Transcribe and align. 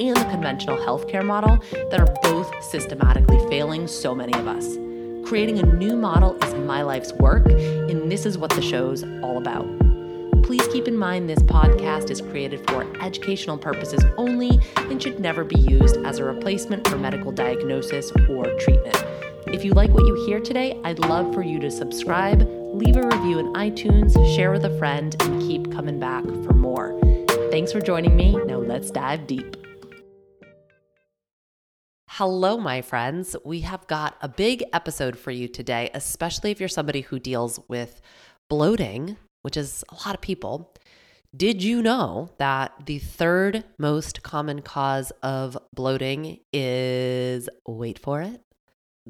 and 0.00 0.16
the 0.16 0.24
conventional 0.24 0.76
healthcare 0.76 1.24
model 1.24 1.58
that 1.90 2.00
are 2.00 2.14
both 2.22 2.62
systematically 2.62 3.38
failing 3.48 3.86
so 3.86 4.14
many 4.14 4.32
of 4.34 4.46
us. 4.46 4.76
Creating 5.28 5.58
a 5.58 5.62
new 5.62 5.96
model 5.96 6.36
is 6.42 6.54
my 6.54 6.82
life's 6.82 7.12
work, 7.14 7.46
and 7.46 8.10
this 8.10 8.24
is 8.24 8.38
what 8.38 8.50
the 8.50 8.62
show's 8.62 9.02
all 9.22 9.38
about. 9.38 9.66
Please 10.42 10.66
keep 10.68 10.88
in 10.88 10.96
mind 10.96 11.28
this 11.28 11.40
podcast 11.40 12.10
is 12.10 12.22
created 12.22 12.66
for 12.70 12.86
educational 13.02 13.58
purposes 13.58 14.02
only 14.16 14.58
and 14.76 15.02
should 15.02 15.20
never 15.20 15.44
be 15.44 15.60
used 15.60 15.98
as 16.06 16.18
a 16.18 16.24
replacement 16.24 16.88
for 16.88 16.96
medical 16.96 17.30
diagnosis 17.30 18.10
or 18.30 18.44
treatment. 18.58 18.96
If 19.48 19.64
you 19.64 19.72
like 19.72 19.90
what 19.90 20.06
you 20.06 20.24
hear 20.24 20.40
today, 20.40 20.80
I'd 20.84 21.00
love 21.00 21.34
for 21.34 21.42
you 21.42 21.58
to 21.60 21.70
subscribe, 21.70 22.40
leave 22.72 22.96
a 22.96 23.02
review 23.02 23.38
in 23.38 23.52
iTunes, 23.52 24.14
share 24.34 24.50
with 24.52 24.64
a 24.64 24.78
friend, 24.78 25.14
and 25.20 25.40
keep 25.42 25.70
coming 25.70 26.00
back 26.00 26.24
for 26.24 26.54
more. 26.54 26.98
Thanks 27.50 27.72
for 27.72 27.80
joining 27.80 28.16
me. 28.16 28.32
Now 28.46 28.58
let's 28.58 28.90
dive 28.90 29.26
deep. 29.26 29.67
Hello, 32.18 32.58
my 32.58 32.82
friends. 32.82 33.36
We 33.44 33.60
have 33.60 33.86
got 33.86 34.16
a 34.20 34.28
big 34.28 34.64
episode 34.72 35.16
for 35.16 35.30
you 35.30 35.46
today, 35.46 35.88
especially 35.94 36.50
if 36.50 36.58
you're 36.58 36.68
somebody 36.68 37.02
who 37.02 37.20
deals 37.20 37.60
with 37.68 38.00
bloating, 38.50 39.16
which 39.42 39.56
is 39.56 39.84
a 39.88 39.94
lot 40.04 40.16
of 40.16 40.20
people. 40.20 40.74
Did 41.36 41.62
you 41.62 41.80
know 41.80 42.30
that 42.38 42.72
the 42.86 42.98
third 42.98 43.62
most 43.78 44.24
common 44.24 44.62
cause 44.62 45.12
of 45.22 45.56
bloating 45.72 46.40
is, 46.52 47.48
wait 47.68 48.00
for 48.00 48.20
it, 48.20 48.40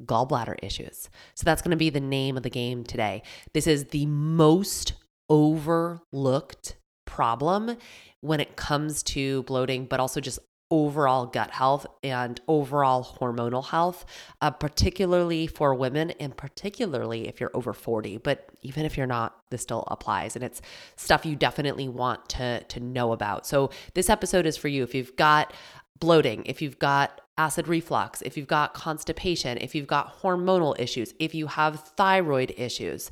gallbladder 0.01 0.57
issues? 0.63 1.09
So 1.35 1.45
that's 1.47 1.63
going 1.63 1.71
to 1.71 1.79
be 1.79 1.89
the 1.89 2.01
name 2.01 2.37
of 2.37 2.43
the 2.43 2.51
game 2.51 2.85
today. 2.85 3.23
This 3.55 3.67
is 3.67 3.85
the 3.87 4.05
most 4.05 4.93
overlooked 5.31 6.77
problem 7.07 7.79
when 8.21 8.39
it 8.39 8.57
comes 8.57 9.03
to 9.03 9.45
bloating, 9.45 9.87
but 9.87 9.99
also 9.99 10.21
just 10.21 10.41
overall 10.71 11.27
gut 11.27 11.51
health 11.51 11.87
and 12.03 12.41
overall 12.47 13.17
hormonal 13.19 13.65
health, 13.65 14.05
uh, 14.41 14.51
particularly 14.51 15.47
for 15.47 15.75
women 15.75 16.11
and 16.13 16.37
particularly 16.37 17.27
if 17.27 17.41
you're 17.41 17.51
over 17.55 17.73
40. 17.73 18.19
But 18.19 18.49
even 18.63 18.85
if 18.85 18.97
you're 18.97 19.07
not, 19.07 19.37
this 19.51 19.63
still 19.63 19.85
applies. 19.89 20.37
And 20.37 20.45
it's 20.45 20.61
stuff 20.97 21.25
you 21.25 21.37
definitely 21.37 21.89
want 21.89 22.29
to, 22.31 22.63
to 22.65 22.81
know 22.81 23.13
about. 23.13 23.47
So 23.47 23.71
this 23.95 24.11
episode 24.11 24.47
is 24.47 24.57
for 24.57 24.69
you. 24.69 24.83
If 24.83 24.95
you've 24.95 25.17
got 25.17 25.53
bloating, 25.99 26.45
if 26.45 26.61
you've 26.61 26.79
got 26.79 27.21
acid 27.39 27.69
reflux, 27.69 28.21
if 28.23 28.37
you've 28.37 28.47
got 28.47 28.75
constipation, 28.75 29.59
if 29.59 29.75
you've 29.75 29.87
got 29.87 30.21
hormonal 30.21 30.79
issues, 30.79 31.15
if 31.19 31.35
you 31.35 31.47
have 31.47 31.81
thyroid 31.97 32.53
issues, 32.57 33.11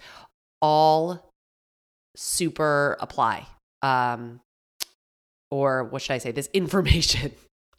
all 0.61 1.33
super 2.17 2.97
apply. 3.01 3.47
Um, 3.83 4.41
or 5.51 5.85
what 5.85 6.03
should 6.03 6.15
I 6.15 6.19
say? 6.19 6.33
This 6.33 6.49
information 6.53 7.33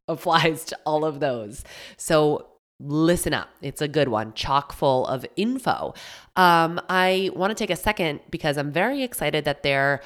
applies 0.17 0.63
to 0.65 0.79
all 0.85 1.05
of 1.05 1.19
those. 1.19 1.63
So 1.97 2.47
listen 2.79 3.33
up. 3.33 3.49
It's 3.61 3.81
a 3.81 3.87
good 3.87 4.07
one, 4.07 4.33
chock 4.33 4.71
full 4.73 5.07
of 5.07 5.25
info. 5.35 5.93
Um, 6.35 6.79
I 6.89 7.31
want 7.35 7.51
to 7.51 7.55
take 7.55 7.71
a 7.71 7.75
second 7.75 8.19
because 8.29 8.57
I'm 8.57 8.71
very 8.71 9.03
excited 9.03 9.45
that 9.45 9.63
there 9.63 10.01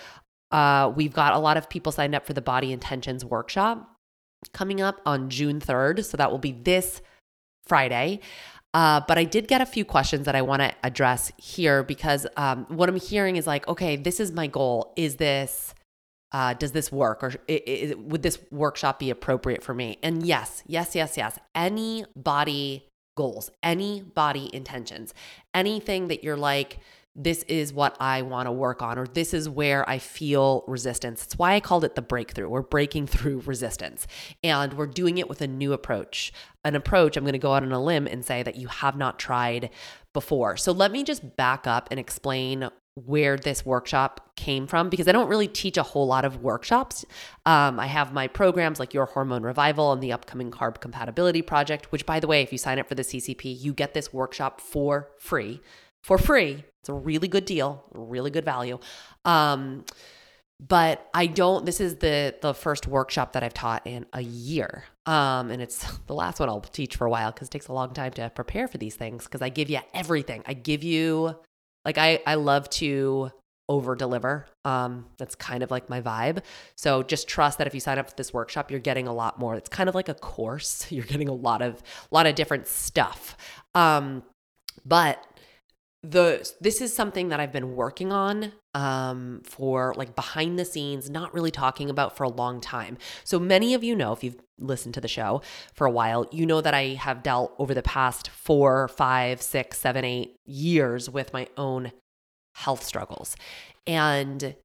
uh, 0.51 0.91
we've 0.95 1.13
got 1.13 1.33
a 1.33 1.39
lot 1.39 1.57
of 1.57 1.69
people 1.69 1.91
signed 1.91 2.13
up 2.13 2.25
for 2.25 2.33
the 2.33 2.41
Body 2.41 2.71
Intentions 2.71 3.23
workshop 3.23 3.97
coming 4.53 4.81
up 4.81 5.01
on 5.05 5.29
June 5.29 5.59
3rd. 5.59 6.03
So 6.03 6.17
that 6.17 6.31
will 6.31 6.39
be 6.39 6.51
this 6.51 7.01
Friday. 7.65 8.19
Uh, 8.73 9.01
but 9.07 9.17
I 9.17 9.25
did 9.25 9.47
get 9.47 9.61
a 9.61 9.65
few 9.65 9.83
questions 9.83 10.25
that 10.25 10.35
I 10.35 10.41
want 10.41 10.61
to 10.61 10.73
address 10.83 11.31
here 11.37 11.83
because 11.83 12.25
um, 12.37 12.65
what 12.69 12.87
I'm 12.87 12.95
hearing 12.95 13.35
is 13.35 13.45
like, 13.45 13.67
okay, 13.67 13.97
this 13.97 14.19
is 14.19 14.31
my 14.31 14.47
goal. 14.47 14.93
Is 14.95 15.17
this 15.17 15.73
uh, 16.31 16.53
does 16.53 16.71
this 16.71 16.91
work 16.91 17.23
or 17.23 17.33
it, 17.47 17.99
would 17.99 18.23
this 18.23 18.39
workshop 18.51 18.99
be 18.99 19.09
appropriate 19.09 19.63
for 19.63 19.73
me? 19.73 19.97
And 20.01 20.25
yes, 20.25 20.63
yes, 20.65 20.95
yes, 20.95 21.17
yes. 21.17 21.37
Any 21.53 22.05
body 22.15 22.87
goals, 23.15 23.51
any 23.61 24.01
body 24.01 24.49
intentions, 24.53 25.13
anything 25.53 26.07
that 26.07 26.23
you're 26.23 26.37
like, 26.37 26.79
this 27.13 27.43
is 27.43 27.73
what 27.73 27.97
I 27.99 28.21
want 28.21 28.47
to 28.47 28.53
work 28.53 28.81
on, 28.81 28.97
or 28.97 29.05
this 29.05 29.33
is 29.33 29.49
where 29.49 29.87
I 29.89 29.99
feel 29.99 30.63
resistance. 30.65 31.25
It's 31.25 31.37
why 31.37 31.55
I 31.55 31.59
called 31.59 31.83
it 31.83 31.95
the 31.95 32.01
breakthrough. 32.01 32.47
We're 32.47 32.61
breaking 32.61 33.07
through 33.07 33.41
resistance 33.41 34.07
and 34.43 34.73
we're 34.73 34.87
doing 34.87 35.17
it 35.17 35.27
with 35.27 35.41
a 35.41 35.47
new 35.47 35.73
approach. 35.73 36.31
An 36.63 36.75
approach, 36.75 37.17
I'm 37.17 37.23
going 37.23 37.33
to 37.33 37.39
go 37.39 37.53
out 37.53 37.63
on 37.63 37.71
a 37.71 37.83
limb 37.83 38.07
and 38.07 38.23
say 38.23 38.43
that 38.43 38.55
you 38.55 38.67
have 38.67 38.95
not 38.95 39.19
tried 39.19 39.71
before. 40.13 40.55
So 40.55 40.71
let 40.71 40.91
me 40.91 41.03
just 41.03 41.35
back 41.35 41.67
up 41.67 41.89
and 41.91 41.99
explain 41.99 42.69
where 42.95 43.37
this 43.37 43.65
workshop 43.65 44.35
came 44.35 44.67
from 44.67 44.89
because 44.89 45.07
I 45.07 45.11
don't 45.11 45.29
really 45.29 45.47
teach 45.47 45.77
a 45.77 45.83
whole 45.83 46.07
lot 46.07 46.25
of 46.25 46.43
workshops. 46.43 47.05
Um, 47.45 47.79
I 47.79 47.87
have 47.87 48.11
my 48.11 48.27
programs 48.27 48.79
like 48.79 48.93
Your 48.93 49.05
Hormone 49.05 49.43
Revival 49.43 49.93
and 49.93 50.01
the 50.01 50.11
upcoming 50.11 50.51
Carb 50.51 50.81
Compatibility 50.81 51.41
Project, 51.41 51.91
which, 51.91 52.05
by 52.05 52.19
the 52.19 52.27
way, 52.27 52.41
if 52.41 52.51
you 52.51 52.57
sign 52.57 52.79
up 52.79 52.87
for 52.87 52.95
the 52.95 53.03
CCP, 53.03 53.61
you 53.61 53.73
get 53.73 53.93
this 53.93 54.11
workshop 54.11 54.59
for 54.59 55.09
free. 55.19 55.61
For 56.01 56.17
free. 56.17 56.65
It's 56.81 56.89
a 56.89 56.93
really 56.93 57.27
good 57.27 57.45
deal, 57.45 57.83
really 57.93 58.31
good 58.31 58.43
value. 58.45 58.79
Um, 59.23 59.85
but 60.61 61.09
I 61.13 61.25
don't 61.25 61.65
this 61.65 61.81
is 61.81 61.95
the 61.97 62.35
the 62.41 62.53
first 62.53 62.85
workshop 62.87 63.33
that 63.33 63.43
I've 63.43 63.53
taught 63.53 63.85
in 63.87 64.05
a 64.13 64.21
year. 64.21 64.83
Um 65.07 65.49
and 65.49 65.61
it's 65.61 65.83
the 66.07 66.13
last 66.13 66.39
one 66.39 66.49
I'll 66.49 66.61
teach 66.61 66.95
for 66.95 67.07
a 67.07 67.09
while 67.09 67.31
cuz 67.31 67.47
it 67.47 67.51
takes 67.51 67.67
a 67.67 67.73
long 67.73 67.93
time 67.93 68.11
to 68.13 68.29
prepare 68.29 68.67
for 68.67 68.77
these 68.77 68.95
things 68.95 69.27
cuz 69.27 69.41
I 69.41 69.49
give 69.49 69.69
you 69.69 69.79
everything. 69.93 70.43
I 70.45 70.53
give 70.53 70.83
you 70.83 71.35
like 71.85 71.97
I 71.97 72.19
I 72.25 72.35
love 72.35 72.69
to 72.71 73.31
over 73.71 73.95
deliver. 73.95 74.47
Um, 74.65 75.05
that's 75.17 75.33
kind 75.33 75.63
of 75.63 75.71
like 75.71 75.89
my 75.89 76.01
vibe. 76.01 76.43
So 76.75 77.03
just 77.03 77.29
trust 77.29 77.57
that 77.57 77.67
if 77.67 77.73
you 77.73 77.79
sign 77.79 77.97
up 77.97 78.09
for 78.09 78.15
this 78.17 78.33
workshop, 78.33 78.69
you're 78.69 78.81
getting 78.81 79.07
a 79.07 79.13
lot 79.13 79.39
more. 79.39 79.55
It's 79.55 79.69
kind 79.69 79.87
of 79.87 79.95
like 79.95 80.09
a 80.09 80.13
course. 80.13 80.91
You're 80.91 81.05
getting 81.05 81.29
a 81.29 81.33
lot 81.33 81.61
of 81.61 81.75
a 81.75 82.13
lot 82.13 82.27
of 82.27 82.35
different 82.35 82.67
stuff. 82.67 83.37
Um, 83.73 84.23
but 84.85 85.25
the 86.03 86.51
this 86.59 86.81
is 86.81 86.93
something 86.93 87.29
that 87.29 87.39
I've 87.39 87.51
been 87.51 87.75
working 87.75 88.11
on 88.11 88.53
um, 88.73 89.41
for 89.43 89.93
like 89.95 90.15
behind 90.15 90.57
the 90.57 90.65
scenes, 90.65 91.09
not 91.09 91.33
really 91.33 91.51
talking 91.51 91.89
about 91.89 92.17
for 92.17 92.23
a 92.23 92.29
long 92.29 92.59
time. 92.59 92.97
So 93.23 93.39
many 93.39 93.73
of 93.73 93.83
you 93.83 93.95
know, 93.95 94.11
if 94.11 94.23
you've 94.23 94.41
listened 94.57 94.95
to 94.95 95.01
the 95.01 95.07
show 95.07 95.41
for 95.73 95.85
a 95.85 95.91
while, 95.91 96.25
you 96.31 96.45
know 96.45 96.61
that 96.61 96.73
I 96.73 96.89
have 96.89 97.21
dealt 97.21 97.53
over 97.59 97.73
the 97.73 97.83
past 97.83 98.29
four, 98.29 98.87
five, 98.87 99.41
six, 99.41 99.77
seven, 99.77 100.03
eight 100.03 100.35
years 100.45 101.09
with 101.09 101.33
my 101.33 101.47
own 101.55 101.91
health 102.55 102.83
struggles. 102.83 103.35
And 103.85 104.55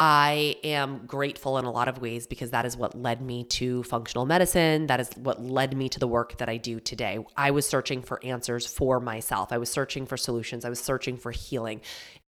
I 0.00 0.56
am 0.62 1.06
grateful 1.06 1.58
in 1.58 1.64
a 1.64 1.72
lot 1.72 1.88
of 1.88 2.00
ways 2.00 2.28
because 2.28 2.50
that 2.50 2.64
is 2.64 2.76
what 2.76 2.94
led 2.94 3.20
me 3.20 3.42
to 3.44 3.82
functional 3.82 4.26
medicine. 4.26 4.86
That 4.86 5.00
is 5.00 5.10
what 5.16 5.42
led 5.42 5.76
me 5.76 5.88
to 5.88 5.98
the 5.98 6.06
work 6.06 6.38
that 6.38 6.48
I 6.48 6.56
do 6.56 6.78
today. 6.78 7.18
I 7.36 7.50
was 7.50 7.66
searching 7.66 8.02
for 8.02 8.24
answers 8.24 8.64
for 8.64 9.00
myself. 9.00 9.52
I 9.52 9.58
was 9.58 9.70
searching 9.70 10.06
for 10.06 10.16
solutions. 10.16 10.64
I 10.64 10.68
was 10.68 10.78
searching 10.78 11.16
for 11.16 11.32
healing. 11.32 11.80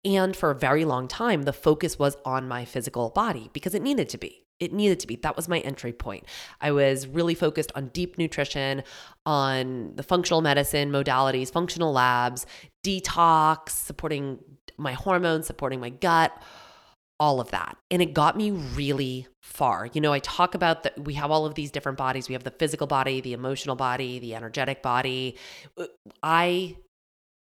And 0.04 0.36
for 0.36 0.52
a 0.52 0.54
very 0.54 0.84
long 0.84 1.08
time, 1.08 1.42
the 1.42 1.52
focus 1.52 1.98
was 1.98 2.16
on 2.24 2.46
my 2.46 2.64
physical 2.64 3.10
body 3.10 3.50
because 3.52 3.74
it 3.74 3.82
needed 3.82 4.08
to 4.10 4.18
be. 4.18 4.44
It 4.60 4.72
needed 4.72 5.00
to 5.00 5.08
be. 5.08 5.16
That 5.16 5.34
was 5.34 5.48
my 5.48 5.58
entry 5.58 5.92
point. 5.92 6.24
I 6.60 6.70
was 6.70 7.08
really 7.08 7.34
focused 7.34 7.72
on 7.74 7.88
deep 7.88 8.16
nutrition, 8.16 8.84
on 9.26 9.96
the 9.96 10.04
functional 10.04 10.40
medicine 10.40 10.92
modalities, 10.92 11.52
functional 11.52 11.92
labs, 11.92 12.46
detox, 12.84 13.70
supporting 13.70 14.38
my 14.78 14.92
hormones, 14.92 15.48
supporting 15.48 15.80
my 15.80 15.90
gut 15.90 16.32
all 17.18 17.40
of 17.40 17.50
that. 17.50 17.76
And 17.90 18.02
it 18.02 18.12
got 18.12 18.36
me 18.36 18.50
really 18.50 19.26
far. 19.42 19.88
You 19.92 20.00
know, 20.00 20.12
I 20.12 20.18
talk 20.18 20.54
about 20.54 20.82
that 20.82 20.98
we 21.04 21.14
have 21.14 21.30
all 21.30 21.46
of 21.46 21.54
these 21.54 21.70
different 21.70 21.98
bodies. 21.98 22.28
We 22.28 22.34
have 22.34 22.44
the 22.44 22.50
physical 22.50 22.86
body, 22.86 23.20
the 23.20 23.32
emotional 23.32 23.76
body, 23.76 24.18
the 24.18 24.34
energetic 24.34 24.82
body. 24.82 25.36
Uh, 25.78 25.86
I 26.22 26.76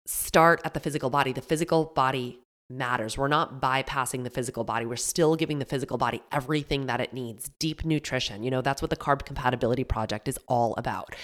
start 0.05 0.61
at 0.63 0.73
the 0.73 0.79
physical 0.79 1.09
body. 1.09 1.33
The 1.33 1.41
physical 1.41 1.85
body 1.85 2.39
matters. 2.69 3.17
We're 3.17 3.27
not 3.27 3.61
bypassing 3.61 4.23
the 4.23 4.29
physical 4.29 4.63
body. 4.63 4.85
We're 4.85 4.95
still 4.95 5.35
giving 5.35 5.59
the 5.59 5.65
physical 5.65 5.97
body 5.97 6.21
everything 6.31 6.87
that 6.87 6.99
it 6.99 7.13
needs. 7.13 7.49
Deep 7.59 7.85
nutrition. 7.85 8.43
You 8.43 8.51
know, 8.51 8.61
that's 8.61 8.81
what 8.81 8.89
the 8.89 8.97
Carb 8.97 9.25
Compatibility 9.25 9.83
Project 9.83 10.27
is 10.27 10.39
all 10.47 10.73
about. 10.77 11.15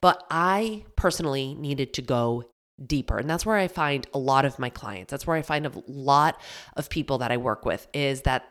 But 0.00 0.24
I 0.30 0.84
personally 0.96 1.54
needed 1.54 1.92
to 1.94 2.02
go 2.02 2.44
deeper. 2.84 3.18
And 3.18 3.28
that's 3.28 3.44
where 3.44 3.56
I 3.56 3.68
find 3.68 4.06
a 4.14 4.18
lot 4.18 4.44
of 4.44 4.58
my 4.58 4.70
clients. 4.70 5.10
That's 5.10 5.26
where 5.26 5.36
I 5.36 5.42
find 5.42 5.66
a 5.66 5.72
lot 5.86 6.40
of 6.76 6.90
people 6.90 7.18
that 7.18 7.32
I 7.32 7.36
work 7.36 7.64
with 7.64 7.88
is 7.92 8.22
that 8.22 8.44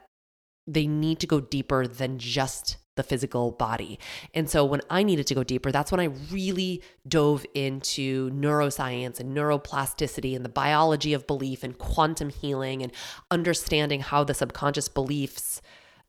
they 0.66 0.86
need 0.86 1.20
to 1.22 1.28
go 1.28 1.40
deeper 1.40 1.88
than 1.88 2.20
just 2.20 2.78
the 2.98 3.04
physical 3.04 3.52
body. 3.52 4.00
And 4.34 4.50
so 4.50 4.66
when 4.66 4.82
I 4.90 5.04
needed 5.04 5.28
to 5.28 5.36
go 5.36 5.44
deeper, 5.44 5.72
that's 5.72 5.92
when 5.92 6.02
I 6.02 6.10
really 6.32 6.84
dove 7.08 7.46
into 7.54 8.30
neuroscience 8.32 9.20
and 9.20 9.36
neuroplasticity 9.38 10.36
and 10.36 10.44
the 10.44 10.50
biology 10.50 11.14
of 11.14 11.26
belief 11.26 11.64
and 11.64 11.78
quantum 11.78 12.30
healing 12.30 12.84
and 12.84 12.92
understanding 13.32 14.02
how 14.02 14.24
the 14.24 14.34
subconscious 14.34 14.90
beliefs 14.90 15.62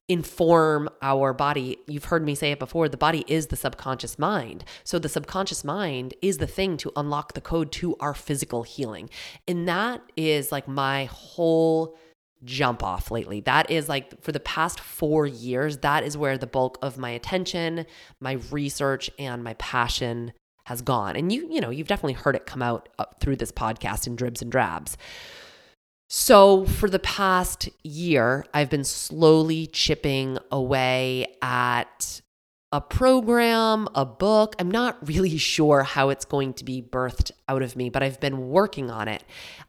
inform 0.08 0.88
our 1.02 1.32
body. 1.34 1.78
You've 1.86 2.06
heard 2.06 2.24
me 2.24 2.34
say 2.34 2.52
it 2.52 2.58
before 2.58 2.88
the 2.88 2.96
body 2.96 3.24
is 3.28 3.48
the 3.48 3.56
subconscious 3.56 4.18
mind. 4.18 4.64
So 4.82 4.98
the 4.98 5.08
subconscious 5.08 5.64
mind 5.64 6.14
is 6.22 6.38
the 6.38 6.46
thing 6.46 6.76
to 6.78 6.92
unlock 6.96 7.34
the 7.34 7.40
code 7.40 7.70
to 7.72 7.94
our 8.00 8.14
physical 8.14 8.62
healing. 8.62 9.10
And 9.46 9.68
that 9.68 10.02
is 10.16 10.50
like 10.50 10.66
my 10.66 11.04
whole 11.06 11.96
jump 12.44 12.82
off 12.82 13.10
lately. 13.10 13.40
That 13.40 13.70
is 13.70 13.88
like 13.88 14.22
for 14.22 14.32
the 14.32 14.40
past 14.40 14.80
four 14.80 15.26
years, 15.26 15.78
that 15.78 16.04
is 16.04 16.16
where 16.16 16.38
the 16.38 16.46
bulk 16.46 16.78
of 16.80 16.96
my 16.96 17.10
attention, 17.10 17.84
my 18.20 18.38
research, 18.50 19.10
and 19.18 19.44
my 19.44 19.54
passion 19.54 20.32
has 20.64 20.82
gone. 20.82 21.16
And 21.16 21.32
you, 21.32 21.48
you 21.50 21.60
know, 21.60 21.70
you've 21.70 21.88
definitely 21.88 22.12
heard 22.12 22.36
it 22.36 22.46
come 22.46 22.62
out 22.62 22.88
uh, 22.98 23.06
through 23.20 23.36
this 23.36 23.50
podcast 23.50 24.06
in 24.06 24.16
dribs 24.16 24.42
and 24.42 24.52
drabs. 24.52 24.96
So, 26.10 26.64
for 26.64 26.88
the 26.88 26.98
past 26.98 27.68
year, 27.84 28.46
I've 28.54 28.70
been 28.70 28.84
slowly 28.84 29.66
chipping 29.66 30.38
away 30.50 31.36
at 31.42 32.22
a 32.72 32.80
program, 32.80 33.88
a 33.94 34.06
book. 34.06 34.56
I'm 34.58 34.70
not 34.70 35.06
really 35.06 35.36
sure 35.38 35.82
how 35.82 36.08
it's 36.08 36.24
going 36.24 36.54
to 36.54 36.64
be 36.64 36.80
birthed 36.80 37.30
out 37.46 37.62
of 37.62 37.76
me, 37.76 37.90
but 37.90 38.02
I've 38.02 38.20
been 38.20 38.48
working 38.48 38.90
on 38.90 39.06
it. 39.06 39.22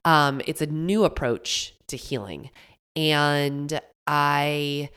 Um, 0.06 0.41
it's 0.47 0.62
a 0.62 0.65
new 0.65 1.03
approach 1.03 1.74
to 1.88 1.97
healing. 1.97 2.51
And 2.95 3.80
I 4.07 4.89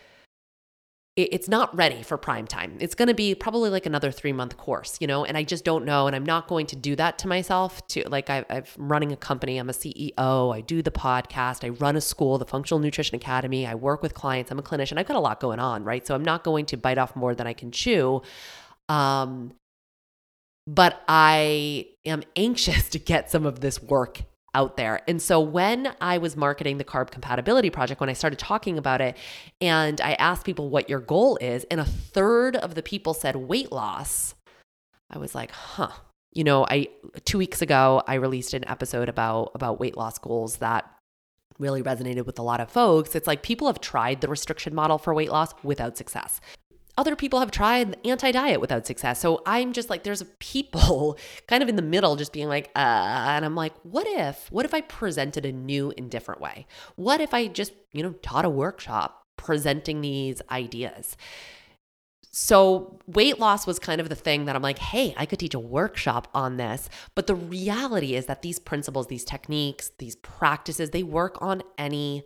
it's 1.14 1.46
not 1.46 1.74
ready 1.76 2.02
for 2.02 2.16
prime 2.16 2.46
time. 2.46 2.78
It's 2.80 2.94
going 2.94 3.08
to 3.08 3.14
be 3.14 3.34
probably 3.34 3.68
like 3.68 3.84
another 3.84 4.10
three 4.10 4.32
month 4.32 4.56
course, 4.56 4.96
you 4.98 5.06
know, 5.06 5.26
and 5.26 5.36
I 5.36 5.44
just 5.44 5.62
don't 5.62 5.84
know. 5.84 6.06
And 6.06 6.16
I'm 6.16 6.24
not 6.24 6.48
going 6.48 6.66
to 6.68 6.76
do 6.76 6.96
that 6.96 7.18
to 7.18 7.28
myself. 7.28 7.86
To 7.88 8.08
like, 8.08 8.30
I, 8.30 8.46
I'm 8.48 8.64
running 8.78 9.12
a 9.12 9.16
company, 9.16 9.58
I'm 9.58 9.68
a 9.68 9.74
CEO, 9.74 10.54
I 10.54 10.62
do 10.62 10.80
the 10.80 10.90
podcast, 10.90 11.64
I 11.64 11.68
run 11.68 11.96
a 11.96 12.00
school, 12.00 12.38
the 12.38 12.46
Functional 12.46 12.78
Nutrition 12.78 13.14
Academy, 13.14 13.66
I 13.66 13.74
work 13.74 14.00
with 14.00 14.14
clients, 14.14 14.50
I'm 14.50 14.58
a 14.58 14.62
clinician, 14.62 14.96
I've 14.96 15.06
got 15.06 15.18
a 15.18 15.20
lot 15.20 15.38
going 15.38 15.58
on, 15.58 15.84
right? 15.84 16.06
So 16.06 16.14
I'm 16.14 16.24
not 16.24 16.44
going 16.44 16.64
to 16.66 16.78
bite 16.78 16.96
off 16.96 17.14
more 17.14 17.34
than 17.34 17.46
I 17.46 17.52
can 17.52 17.72
chew. 17.72 18.22
Um, 18.88 19.52
but 20.66 21.02
I 21.08 21.88
am 22.06 22.22
anxious 22.36 22.88
to 22.90 22.98
get 22.98 23.30
some 23.30 23.44
of 23.44 23.60
this 23.60 23.82
work 23.82 24.22
out 24.54 24.76
there. 24.76 25.00
And 25.08 25.20
so 25.20 25.40
when 25.40 25.94
I 26.00 26.18
was 26.18 26.36
marketing 26.36 26.78
the 26.78 26.84
Carb 26.84 27.10
Compatibility 27.10 27.70
Project, 27.70 28.00
when 28.00 28.10
I 28.10 28.12
started 28.12 28.38
talking 28.38 28.78
about 28.78 29.00
it, 29.00 29.16
and 29.60 30.00
I 30.00 30.12
asked 30.14 30.44
people 30.44 30.68
what 30.68 30.88
your 30.88 31.00
goal 31.00 31.38
is, 31.40 31.64
and 31.70 31.80
a 31.80 31.84
third 31.84 32.56
of 32.56 32.74
the 32.74 32.82
people 32.82 33.14
said 33.14 33.36
weight 33.36 33.72
loss, 33.72 34.34
I 35.10 35.18
was 35.18 35.34
like, 35.34 35.50
huh. 35.50 35.90
You 36.34 36.44
know, 36.44 36.64
I 36.66 36.88
two 37.26 37.36
weeks 37.36 37.60
ago 37.60 38.02
I 38.06 38.14
released 38.14 38.54
an 38.54 38.66
episode 38.66 39.10
about 39.10 39.50
about 39.54 39.78
weight 39.78 39.98
loss 39.98 40.18
goals 40.18 40.56
that 40.56 40.90
really 41.58 41.82
resonated 41.82 42.24
with 42.24 42.38
a 42.38 42.42
lot 42.42 42.58
of 42.58 42.70
folks. 42.70 43.14
It's 43.14 43.26
like 43.26 43.42
people 43.42 43.66
have 43.66 43.82
tried 43.82 44.22
the 44.22 44.28
restriction 44.28 44.74
model 44.74 44.96
for 44.96 45.12
weight 45.12 45.30
loss 45.30 45.52
without 45.62 45.98
success 45.98 46.40
other 46.98 47.16
people 47.16 47.40
have 47.40 47.50
tried 47.50 47.96
anti-diet 48.04 48.60
without 48.60 48.86
success. 48.86 49.18
So 49.20 49.42
I'm 49.46 49.72
just 49.72 49.88
like, 49.88 50.02
there's 50.02 50.22
people 50.38 51.16
kind 51.46 51.62
of 51.62 51.68
in 51.68 51.76
the 51.76 51.82
middle, 51.82 52.16
just 52.16 52.32
being 52.32 52.48
like, 52.48 52.70
uh, 52.76 52.78
and 52.78 53.44
I'm 53.44 53.54
like, 53.54 53.74
what 53.82 54.06
if, 54.06 54.50
what 54.50 54.64
if 54.64 54.74
I 54.74 54.82
presented 54.82 55.46
a 55.46 55.52
new 55.52 55.92
and 55.96 56.10
different 56.10 56.40
way? 56.40 56.66
What 56.96 57.20
if 57.20 57.32
I 57.32 57.46
just, 57.46 57.72
you 57.92 58.02
know, 58.02 58.12
taught 58.22 58.44
a 58.44 58.50
workshop 58.50 59.24
presenting 59.36 60.00
these 60.00 60.42
ideas? 60.50 61.16
So, 62.34 62.98
weight 63.06 63.38
loss 63.38 63.66
was 63.66 63.78
kind 63.78 64.00
of 64.00 64.08
the 64.08 64.14
thing 64.14 64.46
that 64.46 64.56
I'm 64.56 64.62
like, 64.62 64.78
hey, 64.78 65.14
I 65.18 65.26
could 65.26 65.38
teach 65.38 65.52
a 65.52 65.60
workshop 65.60 66.28
on 66.32 66.56
this. 66.56 66.88
But 67.14 67.26
the 67.26 67.34
reality 67.34 68.14
is 68.14 68.24
that 68.24 68.40
these 68.40 68.58
principles, 68.58 69.08
these 69.08 69.24
techniques, 69.24 69.90
these 69.98 70.16
practices, 70.16 70.90
they 70.90 71.02
work 71.02 71.36
on 71.42 71.62
any 71.76 72.24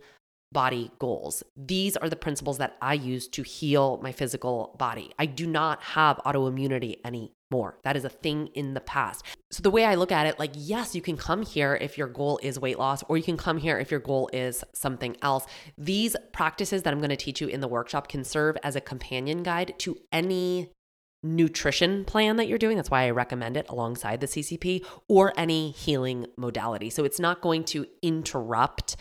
body 0.51 0.91
goals. 0.99 1.43
These 1.55 1.97
are 1.97 2.09
the 2.09 2.15
principles 2.15 2.57
that 2.57 2.77
I 2.81 2.93
use 2.93 3.27
to 3.29 3.43
heal 3.43 3.99
my 4.01 4.11
physical 4.11 4.75
body. 4.77 5.11
I 5.19 5.25
do 5.25 5.45
not 5.45 5.81
have 5.81 6.17
autoimmunity 6.25 6.97
anymore. 7.03 7.77
That 7.83 7.97
is 7.97 8.05
a 8.05 8.09
thing 8.09 8.47
in 8.53 8.73
the 8.73 8.81
past. 8.81 9.25
So, 9.51 9.61
the 9.61 9.71
way 9.71 9.85
I 9.85 9.95
look 9.95 10.11
at 10.11 10.25
it, 10.25 10.39
like, 10.39 10.51
yes, 10.55 10.95
you 10.95 11.01
can 11.01 11.17
come 11.17 11.43
here 11.43 11.77
if 11.79 11.97
your 11.97 12.07
goal 12.07 12.39
is 12.43 12.59
weight 12.59 12.79
loss, 12.79 13.03
or 13.03 13.17
you 13.17 13.23
can 13.23 13.37
come 13.37 13.57
here 13.57 13.77
if 13.77 13.91
your 13.91 13.99
goal 13.99 14.29
is 14.33 14.63
something 14.73 15.15
else. 15.21 15.45
These 15.77 16.15
practices 16.33 16.83
that 16.83 16.93
I'm 16.93 16.99
going 16.99 17.09
to 17.09 17.15
teach 17.15 17.41
you 17.41 17.47
in 17.47 17.61
the 17.61 17.67
workshop 17.67 18.07
can 18.07 18.23
serve 18.23 18.57
as 18.63 18.75
a 18.75 18.81
companion 18.81 19.43
guide 19.43 19.75
to 19.79 19.97
any 20.11 20.71
nutrition 21.23 22.05
plan 22.05 22.37
that 22.37 22.47
you're 22.47 22.57
doing. 22.57 22.77
That's 22.77 22.91
why 22.91 23.03
I 23.03 23.09
recommend 23.09 23.57
it 23.57 23.67
alongside 23.69 24.21
the 24.21 24.27
CCP 24.27 24.85
or 25.07 25.33
any 25.37 25.71
healing 25.71 26.27
modality. 26.37 26.89
So 26.89 27.03
it's 27.03 27.19
not 27.19 27.41
going 27.41 27.63
to 27.65 27.87
interrupt 28.01 28.95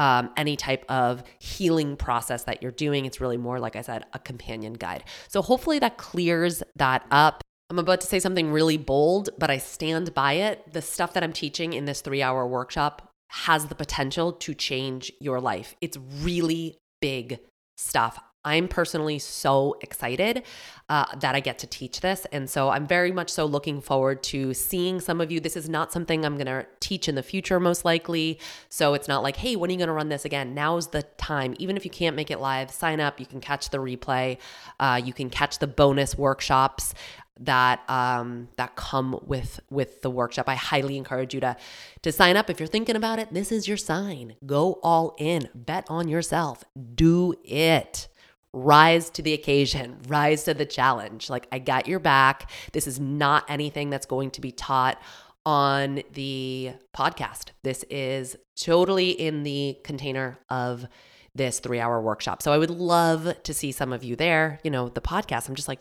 um, 0.00 0.30
any 0.34 0.56
type 0.56 0.86
of 0.88 1.22
healing 1.38 1.94
process 1.94 2.44
that 2.44 2.62
you're 2.62 2.72
doing. 2.72 3.04
It's 3.04 3.20
really 3.20 3.36
more, 3.36 3.60
like 3.60 3.76
I 3.76 3.82
said, 3.82 4.06
a 4.14 4.18
companion 4.18 4.72
guide. 4.72 5.04
So 5.28 5.42
hopefully 5.42 5.78
that 5.80 5.98
clears 5.98 6.62
that 6.76 7.04
up. 7.10 7.42
I'm 7.68 7.78
about 7.78 8.00
to 8.00 8.06
say 8.06 8.18
something 8.18 8.50
really 8.50 8.78
bold, 8.78 9.28
but 9.38 9.50
I 9.50 9.58
stand 9.58 10.14
by 10.14 10.32
it. 10.32 10.72
The 10.72 10.80
stuff 10.80 11.12
that 11.12 11.22
I'm 11.22 11.34
teaching 11.34 11.74
in 11.74 11.84
this 11.84 12.00
three 12.00 12.22
hour 12.22 12.46
workshop 12.46 13.10
has 13.28 13.66
the 13.66 13.74
potential 13.74 14.32
to 14.32 14.54
change 14.54 15.12
your 15.20 15.38
life. 15.38 15.76
It's 15.82 15.98
really 16.22 16.78
big 17.02 17.38
stuff. 17.76 18.18
I'm 18.44 18.68
personally 18.68 19.18
so 19.18 19.76
excited 19.80 20.44
uh, 20.88 21.04
that 21.20 21.34
I 21.34 21.40
get 21.40 21.58
to 21.60 21.66
teach 21.66 22.00
this. 22.00 22.26
And 22.32 22.48
so 22.48 22.70
I'm 22.70 22.86
very 22.86 23.12
much 23.12 23.30
so 23.30 23.44
looking 23.44 23.80
forward 23.80 24.22
to 24.24 24.54
seeing 24.54 25.00
some 25.00 25.20
of 25.20 25.30
you. 25.30 25.38
This 25.38 25.56
is 25.56 25.68
not 25.68 25.92
something 25.92 26.24
I'm 26.24 26.34
going 26.34 26.46
to 26.46 26.66
teach 26.80 27.08
in 27.08 27.14
the 27.14 27.22
future, 27.22 27.60
most 27.60 27.84
likely. 27.84 28.40
So 28.68 28.94
it's 28.94 29.06
not 29.06 29.22
like, 29.22 29.36
hey, 29.36 29.56
when 29.56 29.70
are 29.70 29.72
you 29.72 29.78
going 29.78 29.88
to 29.88 29.92
run 29.92 30.08
this 30.08 30.24
again? 30.24 30.54
Now's 30.54 30.88
the 30.88 31.02
time. 31.02 31.54
Even 31.58 31.76
if 31.76 31.84
you 31.84 31.90
can't 31.90 32.16
make 32.16 32.30
it 32.30 32.40
live, 32.40 32.70
sign 32.70 32.98
up. 32.98 33.20
You 33.20 33.26
can 33.26 33.40
catch 33.40 33.70
the 33.70 33.78
replay, 33.78 34.38
uh, 34.80 35.00
you 35.02 35.12
can 35.12 35.30
catch 35.30 35.58
the 35.58 35.66
bonus 35.66 36.16
workshops 36.16 36.94
that 37.40 37.88
um, 37.88 38.48
that 38.56 38.76
come 38.76 39.18
with 39.24 39.60
with 39.70 40.02
the 40.02 40.10
workshop. 40.10 40.48
I 40.48 40.54
highly 40.54 40.96
encourage 40.96 41.34
you 41.34 41.40
to 41.40 41.56
to 42.02 42.12
sign 42.12 42.36
up 42.36 42.50
if 42.50 42.60
you're 42.60 42.66
thinking 42.66 42.96
about 42.96 43.18
it. 43.18 43.32
This 43.32 43.50
is 43.50 43.66
your 43.66 43.76
sign. 43.76 44.36
Go 44.44 44.78
all 44.82 45.14
in. 45.18 45.48
Bet 45.54 45.86
on 45.88 46.08
yourself. 46.08 46.64
Do 46.94 47.34
it 47.44 48.08
rise 48.52 49.10
to 49.10 49.22
the 49.22 49.32
occasion, 49.32 49.98
rise 50.08 50.44
to 50.44 50.54
the 50.54 50.66
challenge. 50.66 51.30
Like, 51.30 51.46
I 51.52 51.58
got 51.58 51.86
your 51.86 52.00
back. 52.00 52.50
This 52.72 52.86
is 52.86 52.98
not 52.98 53.44
anything 53.48 53.90
that's 53.90 54.06
going 54.06 54.30
to 54.32 54.40
be 54.40 54.52
taught 54.52 55.00
on 55.46 56.02
the 56.12 56.72
podcast. 56.94 57.50
This 57.62 57.84
is 57.90 58.36
totally 58.60 59.10
in 59.10 59.42
the 59.42 59.78
container 59.84 60.38
of 60.48 60.86
this 61.34 61.60
three 61.60 61.80
hour 61.80 62.00
workshop. 62.00 62.42
So 62.42 62.52
I 62.52 62.58
would 62.58 62.70
love 62.70 63.42
to 63.42 63.54
see 63.54 63.72
some 63.72 63.92
of 63.92 64.04
you 64.04 64.16
there. 64.16 64.58
You 64.64 64.70
know, 64.70 64.88
the 64.88 65.00
podcast, 65.00 65.48
I'm 65.48 65.54
just 65.54 65.68
like 65.68 65.80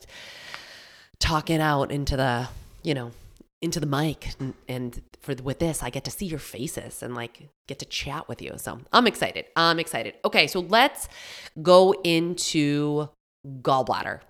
talking 1.19 1.59
out 1.59 1.91
into 1.91 2.15
the, 2.15 2.47
you 2.83 2.93
know, 2.93 3.11
into 3.61 3.79
the 3.79 3.85
mic 3.85 4.29
and, 4.39 4.53
and 4.67 5.01
for 5.19 5.35
with 5.43 5.59
this 5.59 5.83
i 5.83 5.89
get 5.89 6.05
to 6.05 6.11
see 6.11 6.25
your 6.25 6.39
faces 6.39 7.03
and 7.03 7.13
like 7.13 7.49
get 7.67 7.79
to 7.79 7.85
chat 7.85 8.27
with 8.27 8.41
you. 8.41 8.53
So 8.57 8.79
i'm 8.91 9.07
excited. 9.07 9.45
I'm 9.55 9.79
excited. 9.79 10.15
Okay 10.25 10.47
so 10.47 10.61
let's 10.61 11.07
go 11.61 11.93
into 12.03 13.09
gallbladder. 13.61 14.21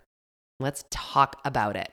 Let's 0.59 0.83
talk 0.89 1.39
about 1.45 1.75
it. 1.75 1.91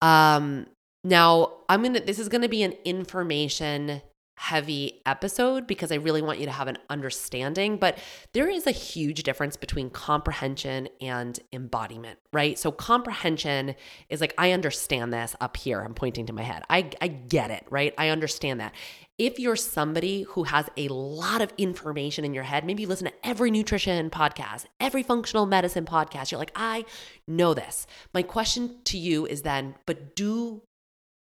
Um 0.00 0.66
now 1.02 1.52
i'm 1.68 1.82
gonna 1.82 2.00
this 2.00 2.18
is 2.18 2.28
gonna 2.28 2.48
be 2.48 2.62
an 2.62 2.74
information 2.84 4.02
heavy 4.36 5.00
episode 5.06 5.66
because 5.66 5.92
I 5.92 5.96
really 5.96 6.22
want 6.22 6.38
you 6.38 6.46
to 6.46 6.52
have 6.52 6.68
an 6.68 6.78
understanding. 6.90 7.76
But 7.76 7.98
there 8.32 8.48
is 8.48 8.66
a 8.66 8.72
huge 8.72 9.22
difference 9.22 9.56
between 9.56 9.90
comprehension 9.90 10.88
and 11.00 11.38
embodiment, 11.52 12.18
right? 12.32 12.58
So, 12.58 12.72
comprehension 12.72 13.74
is 14.08 14.20
like, 14.20 14.34
I 14.36 14.52
understand 14.52 15.12
this 15.12 15.36
up 15.40 15.56
here. 15.56 15.80
I'm 15.80 15.94
pointing 15.94 16.26
to 16.26 16.32
my 16.32 16.42
head. 16.42 16.64
I, 16.68 16.90
I 17.00 17.08
get 17.08 17.50
it, 17.50 17.64
right? 17.70 17.94
I 17.96 18.08
understand 18.08 18.60
that. 18.60 18.74
If 19.16 19.38
you're 19.38 19.56
somebody 19.56 20.22
who 20.22 20.42
has 20.44 20.68
a 20.76 20.88
lot 20.88 21.40
of 21.40 21.52
information 21.56 22.24
in 22.24 22.34
your 22.34 22.42
head, 22.42 22.64
maybe 22.64 22.82
you 22.82 22.88
listen 22.88 23.06
to 23.06 23.26
every 23.26 23.50
nutrition 23.50 24.10
podcast, 24.10 24.66
every 24.80 25.04
functional 25.04 25.46
medicine 25.46 25.84
podcast, 25.84 26.32
you're 26.32 26.40
like, 26.40 26.52
I 26.56 26.84
know 27.28 27.54
this. 27.54 27.86
My 28.12 28.22
question 28.22 28.78
to 28.84 28.98
you 28.98 29.24
is 29.26 29.42
then, 29.42 29.76
but 29.86 30.16
do 30.16 30.62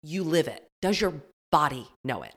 you 0.03 0.25
live 0.25 0.49
it? 0.49 0.67
Does 0.81 1.01
your 1.01 1.23
body 1.53 1.89
know 2.03 2.23
it? 2.23 2.35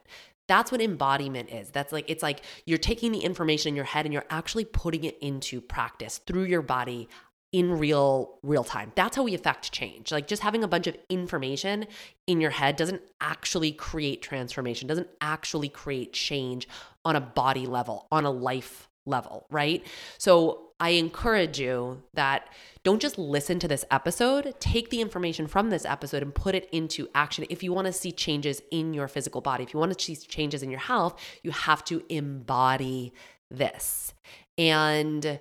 That's 0.48 0.72
what 0.72 0.80
embodiment 0.80 1.50
is. 1.50 1.70
That's 1.70 1.92
like, 1.92 2.06
it's 2.08 2.22
like 2.22 2.42
you're 2.66 2.78
taking 2.78 3.12
the 3.12 3.20
information 3.20 3.70
in 3.70 3.76
your 3.76 3.84
head 3.84 4.04
and 4.06 4.12
you're 4.12 4.26
actually 4.30 4.64
putting 4.64 5.04
it 5.04 5.16
into 5.20 5.60
practice 5.60 6.18
through 6.18 6.44
your 6.44 6.62
body 6.62 7.08
in 7.50 7.78
real 7.78 8.38
real 8.42 8.64
time. 8.64 8.92
That's 8.94 9.16
how 9.16 9.22
we 9.22 9.34
affect 9.34 9.72
change. 9.72 10.12
Like 10.12 10.26
just 10.26 10.42
having 10.42 10.62
a 10.62 10.68
bunch 10.68 10.86
of 10.86 10.96
information 11.08 11.86
in 12.26 12.40
your 12.40 12.50
head 12.50 12.76
doesn't 12.76 13.00
actually 13.20 13.72
create 13.72 14.20
transformation, 14.20 14.86
doesn't 14.86 15.08
actually 15.20 15.70
create 15.70 16.12
change 16.12 16.68
on 17.04 17.16
a 17.16 17.20
body 17.20 17.66
level, 17.66 18.06
on 18.12 18.26
a 18.26 18.30
life 18.30 18.88
level, 19.06 19.46
right? 19.50 19.86
So 20.18 20.67
I 20.80 20.90
encourage 20.90 21.58
you 21.58 22.02
that 22.14 22.48
don't 22.84 23.02
just 23.02 23.18
listen 23.18 23.58
to 23.58 23.68
this 23.68 23.84
episode, 23.90 24.54
take 24.60 24.90
the 24.90 25.00
information 25.00 25.46
from 25.48 25.70
this 25.70 25.84
episode 25.84 26.22
and 26.22 26.34
put 26.34 26.54
it 26.54 26.68
into 26.70 27.08
action. 27.14 27.44
If 27.50 27.62
you 27.62 27.72
want 27.72 27.86
to 27.86 27.92
see 27.92 28.12
changes 28.12 28.62
in 28.70 28.94
your 28.94 29.08
physical 29.08 29.40
body, 29.40 29.64
if 29.64 29.74
you 29.74 29.80
want 29.80 29.96
to 29.96 30.04
see 30.04 30.14
changes 30.14 30.62
in 30.62 30.70
your 30.70 30.78
health, 30.78 31.20
you 31.42 31.50
have 31.50 31.84
to 31.86 32.04
embody 32.08 33.12
this. 33.50 34.14
And 34.56 35.40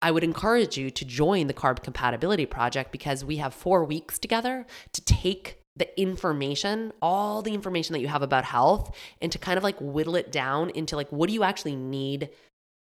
I 0.00 0.10
would 0.10 0.24
encourage 0.24 0.76
you 0.76 0.90
to 0.90 1.04
join 1.04 1.48
the 1.48 1.54
Carb 1.54 1.82
Compatibility 1.82 2.46
Project 2.46 2.92
because 2.92 3.24
we 3.24 3.36
have 3.36 3.54
four 3.54 3.84
weeks 3.84 4.18
together 4.18 4.66
to 4.92 5.04
take 5.04 5.58
the 5.76 6.00
information, 6.00 6.92
all 7.00 7.42
the 7.42 7.54
information 7.54 7.94
that 7.94 8.00
you 8.00 8.08
have 8.08 8.22
about 8.22 8.44
health, 8.44 8.94
and 9.20 9.32
to 9.32 9.38
kind 9.38 9.56
of 9.56 9.64
like 9.64 9.76
whittle 9.80 10.16
it 10.16 10.30
down 10.30 10.70
into 10.70 10.96
like, 10.96 11.10
what 11.10 11.28
do 11.28 11.34
you 11.34 11.42
actually 11.42 11.76
need 11.76 12.28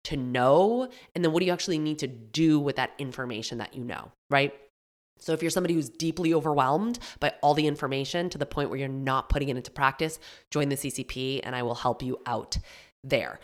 to 0.05 0.17
know? 0.17 0.89
And 1.15 1.25
then 1.25 1.33
what 1.33 1.41
do 1.41 1.47
you 1.47 1.53
actually 1.53 1.79
need 1.79 1.99
to 2.01 2.07
do 2.07 2.59
with 2.59 2.77
that 2.77 2.93
information 2.99 3.59
that 3.59 3.75
you 3.75 3.85
know, 3.85 4.13
right? 4.31 4.55
So 5.19 5.33
if 5.33 5.43
you're 5.43 5.51
somebody 5.51 5.75
who's 5.75 5.91
deeply 5.91 6.33
overwhelmed 6.33 6.99
by 7.21 7.35
all 7.43 7.55
the 7.55 7.67
information 7.67 8.31
to 8.31 8.39
the 8.39 8.47
point 8.47 8.71
where 8.71 8.79
you're 8.79 8.89
not 8.89 9.29
putting 9.29 9.51
it 9.51 9.57
into 9.57 9.71
practice, 9.71 10.19
join 10.51 10.71
the 10.71 10.77
CCP 10.77 11.41
and 11.43 11.55
I 11.55 11.63
will 11.63 11.75
help 11.75 12.03
you 12.03 12.19
out 12.27 12.57
there. 13.05 13.39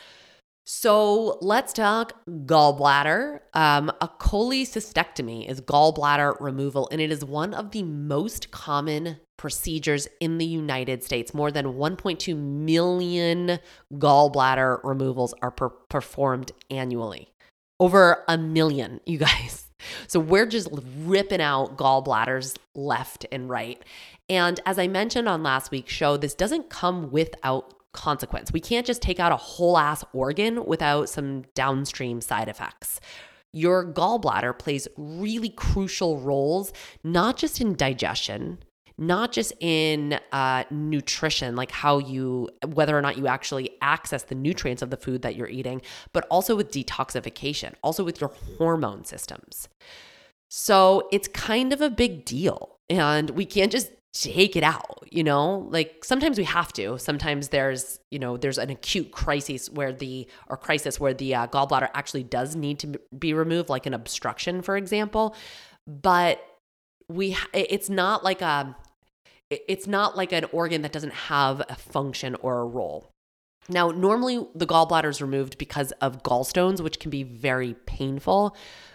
So 0.68 1.38
let's 1.40 1.72
talk 1.72 2.14
gallbladder. 2.28 3.38
Um, 3.54 3.88
a 4.00 4.08
cholecystectomy 4.08 5.48
is 5.48 5.60
gallbladder 5.60 6.40
removal, 6.40 6.88
and 6.90 7.00
it 7.00 7.12
is 7.12 7.24
one 7.24 7.54
of 7.54 7.70
the 7.70 7.84
most 7.84 8.50
common 8.50 9.18
procedures 9.36 10.08
in 10.18 10.38
the 10.38 10.44
United 10.44 11.04
States. 11.04 11.32
More 11.32 11.52
than 11.52 11.74
1.2 11.74 12.36
million 12.36 13.60
gallbladder 13.94 14.80
removals 14.82 15.34
are 15.40 15.52
per- 15.52 15.68
performed 15.68 16.50
annually. 16.68 17.28
Over 17.78 18.24
a 18.26 18.36
million, 18.36 19.00
you 19.06 19.18
guys. 19.18 19.70
So 20.08 20.18
we're 20.18 20.46
just 20.46 20.68
ripping 20.98 21.40
out 21.40 21.76
gallbladders 21.76 22.56
left 22.74 23.24
and 23.30 23.48
right. 23.48 23.80
And 24.28 24.58
as 24.66 24.80
I 24.80 24.88
mentioned 24.88 25.28
on 25.28 25.44
last 25.44 25.70
week's 25.70 25.92
show, 25.92 26.16
this 26.16 26.34
doesn't 26.34 26.70
come 26.70 27.12
without 27.12 27.75
consequence. 27.96 28.52
We 28.52 28.60
can't 28.60 28.86
just 28.86 29.02
take 29.02 29.18
out 29.18 29.32
a 29.32 29.36
whole 29.36 29.76
ass 29.76 30.04
organ 30.12 30.64
without 30.64 31.08
some 31.08 31.42
downstream 31.54 32.20
side 32.20 32.48
effects. 32.48 33.00
Your 33.52 33.90
gallbladder 33.92 34.58
plays 34.58 34.86
really 34.96 35.48
crucial 35.48 36.20
roles, 36.20 36.72
not 37.02 37.36
just 37.36 37.60
in 37.60 37.74
digestion, 37.74 38.58
not 38.98 39.32
just 39.32 39.52
in 39.60 40.18
uh, 40.32 40.64
nutrition, 40.70 41.56
like 41.56 41.70
how 41.70 41.98
you, 41.98 42.48
whether 42.66 42.96
or 42.96 43.02
not 43.02 43.18
you 43.18 43.26
actually 43.26 43.70
access 43.80 44.24
the 44.24 44.34
nutrients 44.34 44.82
of 44.82 44.90
the 44.90 44.96
food 44.96 45.22
that 45.22 45.36
you're 45.36 45.48
eating, 45.48 45.82
but 46.12 46.26
also 46.30 46.54
with 46.54 46.70
detoxification, 46.70 47.74
also 47.82 48.04
with 48.04 48.20
your 48.20 48.30
hormone 48.58 49.04
systems. 49.04 49.68
So 50.48 51.08
it's 51.12 51.28
kind 51.28 51.72
of 51.72 51.80
a 51.80 51.90
big 51.90 52.24
deal. 52.24 52.78
And 52.88 53.30
we 53.30 53.44
can't 53.44 53.72
just 53.72 53.90
take 54.20 54.56
it 54.56 54.62
out 54.62 54.96
you 55.16 55.24
know? 55.24 55.66
Like 55.70 56.04
sometimes 56.04 56.36
we 56.36 56.44
have 56.44 56.72
to. 56.74 56.98
Sometimes 56.98 57.48
there's 57.48 58.00
you 58.10 58.18
know 58.18 58.36
there's 58.36 58.58
an 58.58 58.70
acute 58.70 59.12
crisis 59.12 59.70
where 59.70 59.92
the 59.92 60.28
or 60.48 60.58
crisis 60.58 61.00
where 61.00 61.14
the 61.14 61.34
uh, 61.34 61.46
gallbladder 61.46 61.88
actually 61.94 62.24
does 62.24 62.54
need 62.54 62.78
to 62.80 63.00
be 63.18 63.32
removed 63.32 63.70
like 63.70 63.86
an 63.86 63.94
obstruction 63.94 64.60
for 64.60 64.76
example. 64.76 65.34
But 65.86 66.40
we 67.08 67.36
it's 67.54 67.88
not 67.88 68.24
like 68.24 68.42
a 68.42 68.76
it's 69.48 69.86
not 69.86 70.16
like 70.16 70.32
an 70.32 70.44
organ 70.52 70.82
that 70.82 70.92
doesn't 70.92 71.14
have 71.14 71.62
a 71.68 71.76
function 71.76 72.36
or 72.42 72.60
a 72.60 72.66
role. 72.66 73.10
Now 73.68 73.90
normally 73.90 74.46
the 74.54 74.66
gallbladder 74.66 75.08
is 75.08 75.22
removed 75.22 75.56
because 75.56 75.92
of 75.92 76.22
gallstones 76.22 76.80
which 76.80 77.00
can 77.00 77.10
be 77.10 77.22
very 77.22 77.74
painful. 77.86 78.54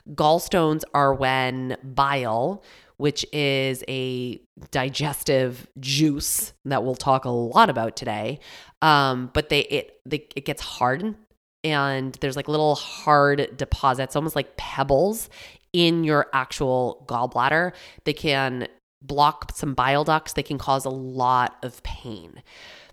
Gallstones 0.09 0.83
are 0.93 1.13
when 1.13 1.77
bile 1.83 2.63
which 3.01 3.25
is 3.33 3.83
a 3.87 4.39
digestive 4.69 5.65
juice 5.79 6.53
that 6.65 6.83
we'll 6.83 6.93
talk 6.93 7.25
a 7.25 7.29
lot 7.31 7.67
about 7.67 7.95
today. 7.95 8.39
Um, 8.83 9.31
but 9.33 9.49
they 9.49 9.61
it 9.61 9.99
they, 10.05 10.27
it 10.35 10.45
gets 10.45 10.61
hard 10.61 11.15
and 11.63 12.13
there's 12.21 12.35
like 12.35 12.47
little 12.47 12.75
hard 12.75 13.57
deposits, 13.57 14.15
almost 14.15 14.35
like 14.35 14.55
pebbles 14.55 15.31
in 15.73 16.03
your 16.03 16.27
actual 16.31 17.03
gallbladder. 17.07 17.73
They 18.03 18.13
can 18.13 18.67
block 19.01 19.53
some 19.55 19.73
bile 19.73 20.03
ducts. 20.03 20.33
They 20.33 20.43
can 20.43 20.59
cause 20.59 20.85
a 20.85 20.89
lot 20.89 21.57
of 21.63 21.81
pain. 21.81 22.43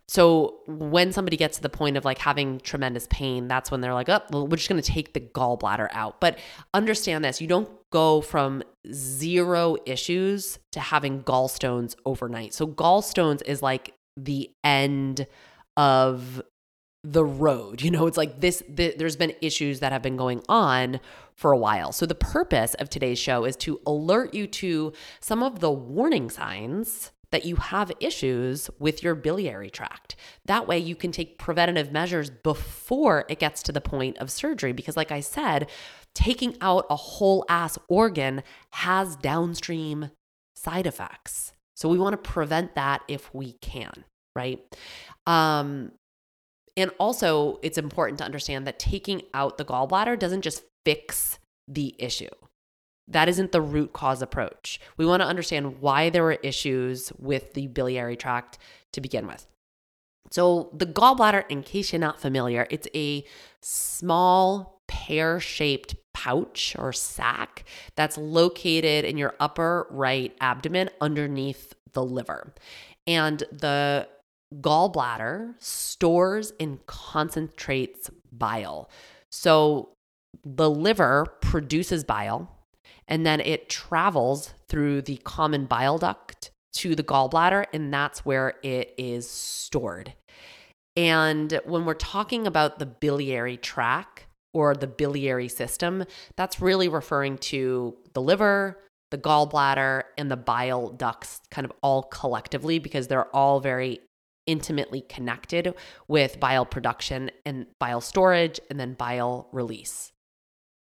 So 0.08 0.60
when 0.66 1.12
somebody 1.12 1.36
gets 1.36 1.58
to 1.58 1.62
the 1.62 1.68
point 1.68 1.98
of 1.98 2.04
like 2.04 2.18
having 2.18 2.60
tremendous 2.60 3.06
pain, 3.10 3.46
that's 3.46 3.70
when 3.70 3.82
they're 3.82 3.92
like, 3.92 4.08
oh, 4.08 4.22
well, 4.30 4.48
we're 4.48 4.56
just 4.56 4.68
going 4.68 4.80
to 4.80 4.90
take 4.90 5.12
the 5.12 5.20
gallbladder 5.20 5.88
out. 5.92 6.18
But 6.18 6.38
understand 6.72 7.24
this 7.24 7.40
you 7.40 7.46
don't 7.46 7.68
go 7.90 8.22
from 8.22 8.62
zero 8.90 9.76
issues 9.84 10.58
to 10.72 10.80
having 10.80 11.22
gallstones 11.22 11.94
overnight. 12.06 12.54
So 12.54 12.66
gallstones 12.66 13.42
is 13.44 13.62
like 13.62 13.94
the 14.16 14.50
end 14.64 15.26
of 15.76 16.42
the 17.04 17.24
road. 17.24 17.82
You 17.82 17.90
know, 17.90 18.06
it's 18.06 18.16
like 18.16 18.40
this, 18.40 18.62
the, 18.68 18.94
there's 18.96 19.16
been 19.16 19.34
issues 19.42 19.80
that 19.80 19.92
have 19.92 20.02
been 20.02 20.16
going 20.16 20.42
on 20.48 21.00
for 21.34 21.52
a 21.52 21.58
while. 21.58 21.92
So 21.92 22.06
the 22.06 22.14
purpose 22.14 22.74
of 22.74 22.88
today's 22.88 23.18
show 23.18 23.44
is 23.44 23.56
to 23.56 23.80
alert 23.86 24.34
you 24.34 24.46
to 24.46 24.92
some 25.20 25.42
of 25.42 25.60
the 25.60 25.70
warning 25.70 26.30
signs 26.30 27.12
that 27.30 27.44
you 27.44 27.56
have 27.56 27.92
issues 28.00 28.70
with 28.78 29.02
your 29.02 29.14
biliary 29.14 29.70
tract. 29.70 30.16
That 30.46 30.66
way, 30.66 30.78
you 30.78 30.96
can 30.96 31.12
take 31.12 31.38
preventative 31.38 31.92
measures 31.92 32.30
before 32.30 33.24
it 33.28 33.38
gets 33.38 33.62
to 33.64 33.72
the 33.72 33.80
point 33.80 34.18
of 34.18 34.30
surgery. 34.30 34.72
Because, 34.72 34.96
like 34.96 35.12
I 35.12 35.20
said, 35.20 35.68
taking 36.14 36.56
out 36.60 36.86
a 36.88 36.96
whole 36.96 37.44
ass 37.48 37.78
organ 37.88 38.42
has 38.72 39.16
downstream 39.16 40.10
side 40.56 40.86
effects. 40.86 41.52
So, 41.76 41.88
we 41.88 41.98
want 41.98 42.14
to 42.14 42.30
prevent 42.30 42.74
that 42.74 43.02
if 43.08 43.32
we 43.34 43.52
can, 43.60 44.04
right? 44.34 44.60
Um, 45.26 45.92
and 46.76 46.90
also, 46.98 47.58
it's 47.62 47.76
important 47.76 48.18
to 48.18 48.24
understand 48.24 48.66
that 48.66 48.78
taking 48.78 49.22
out 49.34 49.58
the 49.58 49.64
gallbladder 49.64 50.18
doesn't 50.18 50.42
just 50.42 50.62
fix 50.84 51.38
the 51.66 51.94
issue. 51.98 52.28
That 53.08 53.28
isn't 53.28 53.52
the 53.52 53.62
root 53.62 53.92
cause 53.92 54.20
approach. 54.20 54.80
We 54.96 55.06
want 55.06 55.22
to 55.22 55.26
understand 55.26 55.80
why 55.80 56.10
there 56.10 56.22
were 56.22 56.38
issues 56.42 57.10
with 57.18 57.54
the 57.54 57.66
biliary 57.68 58.16
tract 58.16 58.58
to 58.92 59.00
begin 59.00 59.26
with. 59.26 59.46
So, 60.30 60.70
the 60.74 60.86
gallbladder, 60.86 61.44
in 61.48 61.62
case 61.62 61.92
you're 61.92 62.00
not 62.00 62.20
familiar, 62.20 62.66
it's 62.70 62.88
a 62.94 63.24
small 63.62 64.82
pear 64.86 65.40
shaped 65.40 65.94
pouch 66.12 66.76
or 66.78 66.92
sac 66.92 67.64
that's 67.94 68.18
located 68.18 69.04
in 69.04 69.16
your 69.16 69.34
upper 69.40 69.86
right 69.90 70.34
abdomen 70.40 70.90
underneath 71.00 71.74
the 71.92 72.04
liver. 72.04 72.52
And 73.06 73.38
the 73.50 74.08
gallbladder 74.60 75.54
stores 75.58 76.52
and 76.60 76.84
concentrates 76.86 78.10
bile. 78.30 78.90
So, 79.30 79.94
the 80.44 80.68
liver 80.68 81.26
produces 81.40 82.04
bile 82.04 82.57
and 83.08 83.26
then 83.26 83.40
it 83.40 83.68
travels 83.68 84.54
through 84.68 85.02
the 85.02 85.16
common 85.18 85.64
bile 85.64 85.98
duct 85.98 86.50
to 86.74 86.94
the 86.94 87.02
gallbladder, 87.02 87.64
and 87.72 87.92
that's 87.92 88.24
where 88.24 88.54
it 88.62 88.94
is 88.98 89.28
stored. 89.28 90.14
And 90.96 91.60
when 91.64 91.84
we're 91.84 91.94
talking 91.94 92.46
about 92.46 92.78
the 92.78 92.86
biliary 92.86 93.56
tract 93.56 94.26
or 94.52 94.74
the 94.74 94.86
biliary 94.86 95.48
system, 95.48 96.04
that's 96.36 96.60
really 96.60 96.88
referring 96.88 97.38
to 97.38 97.96
the 98.12 98.20
liver, 98.20 98.78
the 99.10 99.18
gallbladder, 99.18 100.02
and 100.16 100.30
the 100.30 100.36
bile 100.36 100.90
ducts 100.90 101.40
kind 101.50 101.64
of 101.64 101.72
all 101.82 102.02
collectively 102.02 102.78
because 102.78 103.08
they're 103.08 103.34
all 103.34 103.60
very 103.60 104.00
intimately 104.46 105.02
connected 105.02 105.74
with 106.08 106.40
bile 106.40 106.64
production 106.64 107.30
and 107.44 107.66
bile 107.78 108.00
storage 108.00 108.58
and 108.70 108.80
then 108.80 108.94
bile 108.94 109.48
release. 109.52 110.12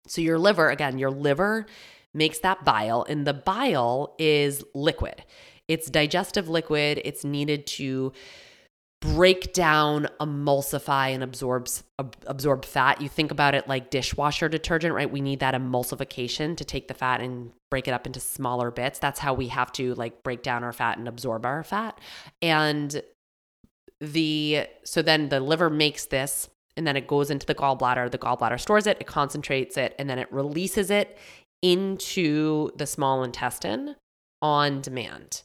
So, 0.07 0.23
your 0.23 0.39
liver, 0.39 0.71
again, 0.71 0.99
your 0.99 1.11
liver 1.11 1.67
makes 2.15 2.41
that 2.41 2.65
bile, 2.65 3.05
and 3.09 3.27
the 3.27 3.35
bile 3.35 4.15
is 4.19 4.65
liquid. 4.75 5.25
It's 5.69 5.89
digestive 5.89 6.49
liquid. 6.49 7.01
It's 7.05 7.25
needed 7.25 7.67
to 7.69 8.13
break 9.01 9.55
down, 9.55 10.09
emulsify, 10.21 11.15
and 11.15 11.23
absorbs 11.23 11.85
absorb 12.27 12.65
fat. 12.65 13.01
You 13.01 13.09
think 13.09 13.31
about 13.31 13.55
it 13.55 13.67
like 13.67 13.91
dishwasher 13.91 14.49
detergent, 14.49 14.95
right? 14.95 15.11
We 15.11 15.23
need 15.23 15.41
that 15.41 15.55
emulsification 15.55 16.57
to 16.57 16.65
take 16.65 16.89
the 16.89 16.95
fat 16.95 17.21
and 17.21 17.53
break 17.71 17.89
it 17.89 17.93
up 17.93 18.07
into 18.07 18.21
smaller 18.21 18.71
bits. 18.71 18.99
That's 18.99 19.21
how 19.21 19.33
we 19.33 19.49
have 19.49 19.73
to 19.73 19.95
like 19.95 20.23
break 20.23 20.43
down 20.43 20.65
our 20.65 20.73
fat 20.73 20.99
and 20.99 21.09
absorb 21.09 21.47
our 21.47 21.65
fat. 21.65 21.99
And 22.43 23.03
the 24.01 24.67
so 24.85 25.03
then 25.03 25.29
the 25.29 25.41
liver 25.41 25.71
makes 25.71 26.07
this 26.07 26.49
and 26.77 26.87
then 26.87 26.97
it 26.97 27.07
goes 27.07 27.31
into 27.31 27.47
the 27.47 27.55
gallbladder. 27.55 28.11
The 28.11 28.19
gallbladder 28.19 28.61
stores 28.61 28.87
it, 28.87 28.99
it 29.01 29.07
concentrates 29.07 29.77
it, 29.77 29.95
and 29.99 30.11
then 30.11 30.19
it 30.19 30.31
releases 30.33 30.91
it 30.91 31.17
into 31.63 32.71
the 32.77 32.87
small 32.87 33.23
intestine 33.23 33.97
on 34.43 34.81
demand 34.81 35.43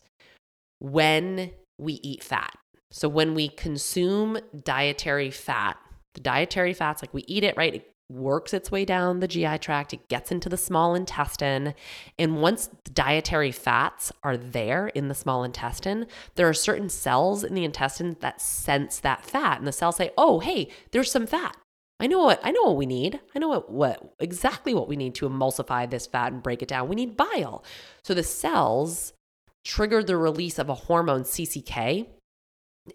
when 0.80 1.52
we 1.78 1.94
eat 2.04 2.24
fat. 2.24 2.58
So 2.92 3.10
when 3.10 3.34
we 3.34 3.50
consume 3.50 4.38
dietary 4.64 5.32
fat, 5.32 5.78
the 6.14 6.22
dietary 6.22 6.74
fats, 6.74 7.02
like 7.02 7.14
we 7.14 7.26
eat 7.28 7.44
it, 7.44 7.58
right? 7.58 7.76
It 7.76 7.92
works 8.10 8.54
its 8.54 8.72
way 8.72 8.86
down 8.86 9.20
the 9.20 9.28
GI 9.28 9.58
tract, 9.58 9.94
it 9.94 10.08
gets 10.08 10.32
into 10.32 10.48
the 10.48 10.58
small 10.58 10.96
intestine. 10.96 11.74
And 12.18 12.42
once 12.42 12.70
dietary 12.94 13.52
fats 13.52 14.12
are 14.24 14.38
there 14.38 14.88
in 14.90 15.08
the 15.08 15.16
small 15.16 15.44
intestine, 15.44 16.06
there 16.36 16.48
are 16.48 16.54
certain 16.54 16.90
cells 16.90 17.44
in 17.44 17.56
the 17.56 17.66
intestine 17.66 18.16
that 18.22 18.40
sense 18.40 19.00
that 19.00 19.26
fat. 19.26 19.58
And 19.58 19.68
the 19.68 19.72
cells 19.72 19.98
say, 19.98 20.12
oh, 20.18 20.40
hey, 20.40 20.70
there's 20.92 21.12
some 21.12 21.28
fat. 21.28 21.58
I 22.00 22.08
know 22.08 22.20
what 22.20 22.40
I 22.44 22.52
know 22.52 22.64
what 22.64 22.78
we 22.78 22.86
need. 22.86 23.20
I 23.36 23.40
know 23.40 23.48
what, 23.48 23.72
what 23.72 24.16
exactly 24.20 24.74
what 24.74 24.88
we 24.88 24.96
need 24.96 25.16
to 25.16 25.30
emulsify 25.30 25.90
this 25.90 26.08
fat 26.08 26.34
and 26.34 26.44
break 26.44 26.62
it 26.62 26.68
down. 26.68 26.90
We 26.90 26.96
need 26.96 27.16
bile. 27.16 27.64
So 28.04 28.14
the 28.14 28.24
cells 28.24 29.14
trigger 29.64 30.04
the 30.04 30.18
release 30.18 30.60
of 30.60 30.70
a 30.70 30.76
hormone 30.76 31.24
CCK. 31.24 32.08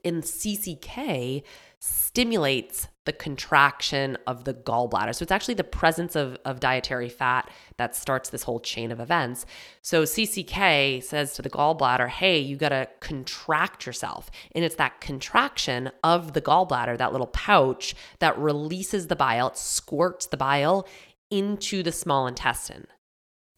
And 0.04 0.22
CCK 0.22 1.42
stimulates 1.80 2.86
the 3.10 3.16
contraction 3.16 4.16
of 4.28 4.44
the 4.44 4.54
gallbladder. 4.54 5.12
So 5.12 5.24
it's 5.24 5.32
actually 5.32 5.54
the 5.54 5.64
presence 5.64 6.14
of, 6.14 6.38
of 6.44 6.60
dietary 6.60 7.08
fat 7.08 7.50
that 7.76 7.96
starts 7.96 8.30
this 8.30 8.44
whole 8.44 8.60
chain 8.60 8.92
of 8.92 9.00
events. 9.00 9.46
So 9.82 10.04
CCK 10.04 11.02
says 11.02 11.34
to 11.34 11.42
the 11.42 11.50
gallbladder, 11.50 12.08
hey, 12.08 12.38
you 12.38 12.54
got 12.54 12.68
to 12.68 12.86
contract 13.00 13.84
yourself. 13.84 14.30
And 14.54 14.64
it's 14.64 14.76
that 14.76 15.00
contraction 15.00 15.90
of 16.04 16.34
the 16.34 16.40
gallbladder, 16.40 16.98
that 16.98 17.10
little 17.10 17.26
pouch, 17.26 17.96
that 18.20 18.38
releases 18.38 19.08
the 19.08 19.16
bile, 19.16 19.48
it 19.48 19.56
squirts 19.56 20.26
the 20.26 20.36
bile 20.36 20.86
into 21.32 21.82
the 21.82 21.90
small 21.90 22.28
intestine 22.28 22.86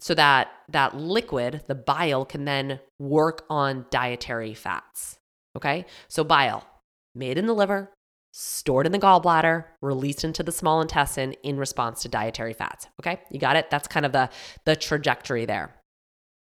so 0.00 0.14
that 0.14 0.48
that 0.70 0.96
liquid 0.96 1.62
the 1.66 1.74
bile 1.74 2.24
can 2.24 2.46
then 2.46 2.80
work 2.98 3.44
on 3.48 3.86
dietary 3.90 4.52
fats 4.52 5.18
okay 5.56 5.86
so 6.08 6.22
bile 6.22 6.66
made 7.14 7.38
in 7.38 7.46
the 7.46 7.54
liver 7.54 7.90
stored 8.32 8.86
in 8.86 8.92
the 8.92 8.98
gallbladder, 8.98 9.64
released 9.80 10.24
into 10.24 10.42
the 10.42 10.50
small 10.52 10.80
intestine 10.80 11.34
in 11.44 11.58
response 11.58 12.02
to 12.02 12.08
dietary 12.08 12.54
fats. 12.54 12.88
Okay, 13.00 13.20
you 13.30 13.38
got 13.38 13.56
it? 13.56 13.70
That's 13.70 13.86
kind 13.86 14.04
of 14.04 14.12
the, 14.12 14.30
the 14.64 14.74
trajectory 14.74 15.44
there. 15.44 15.76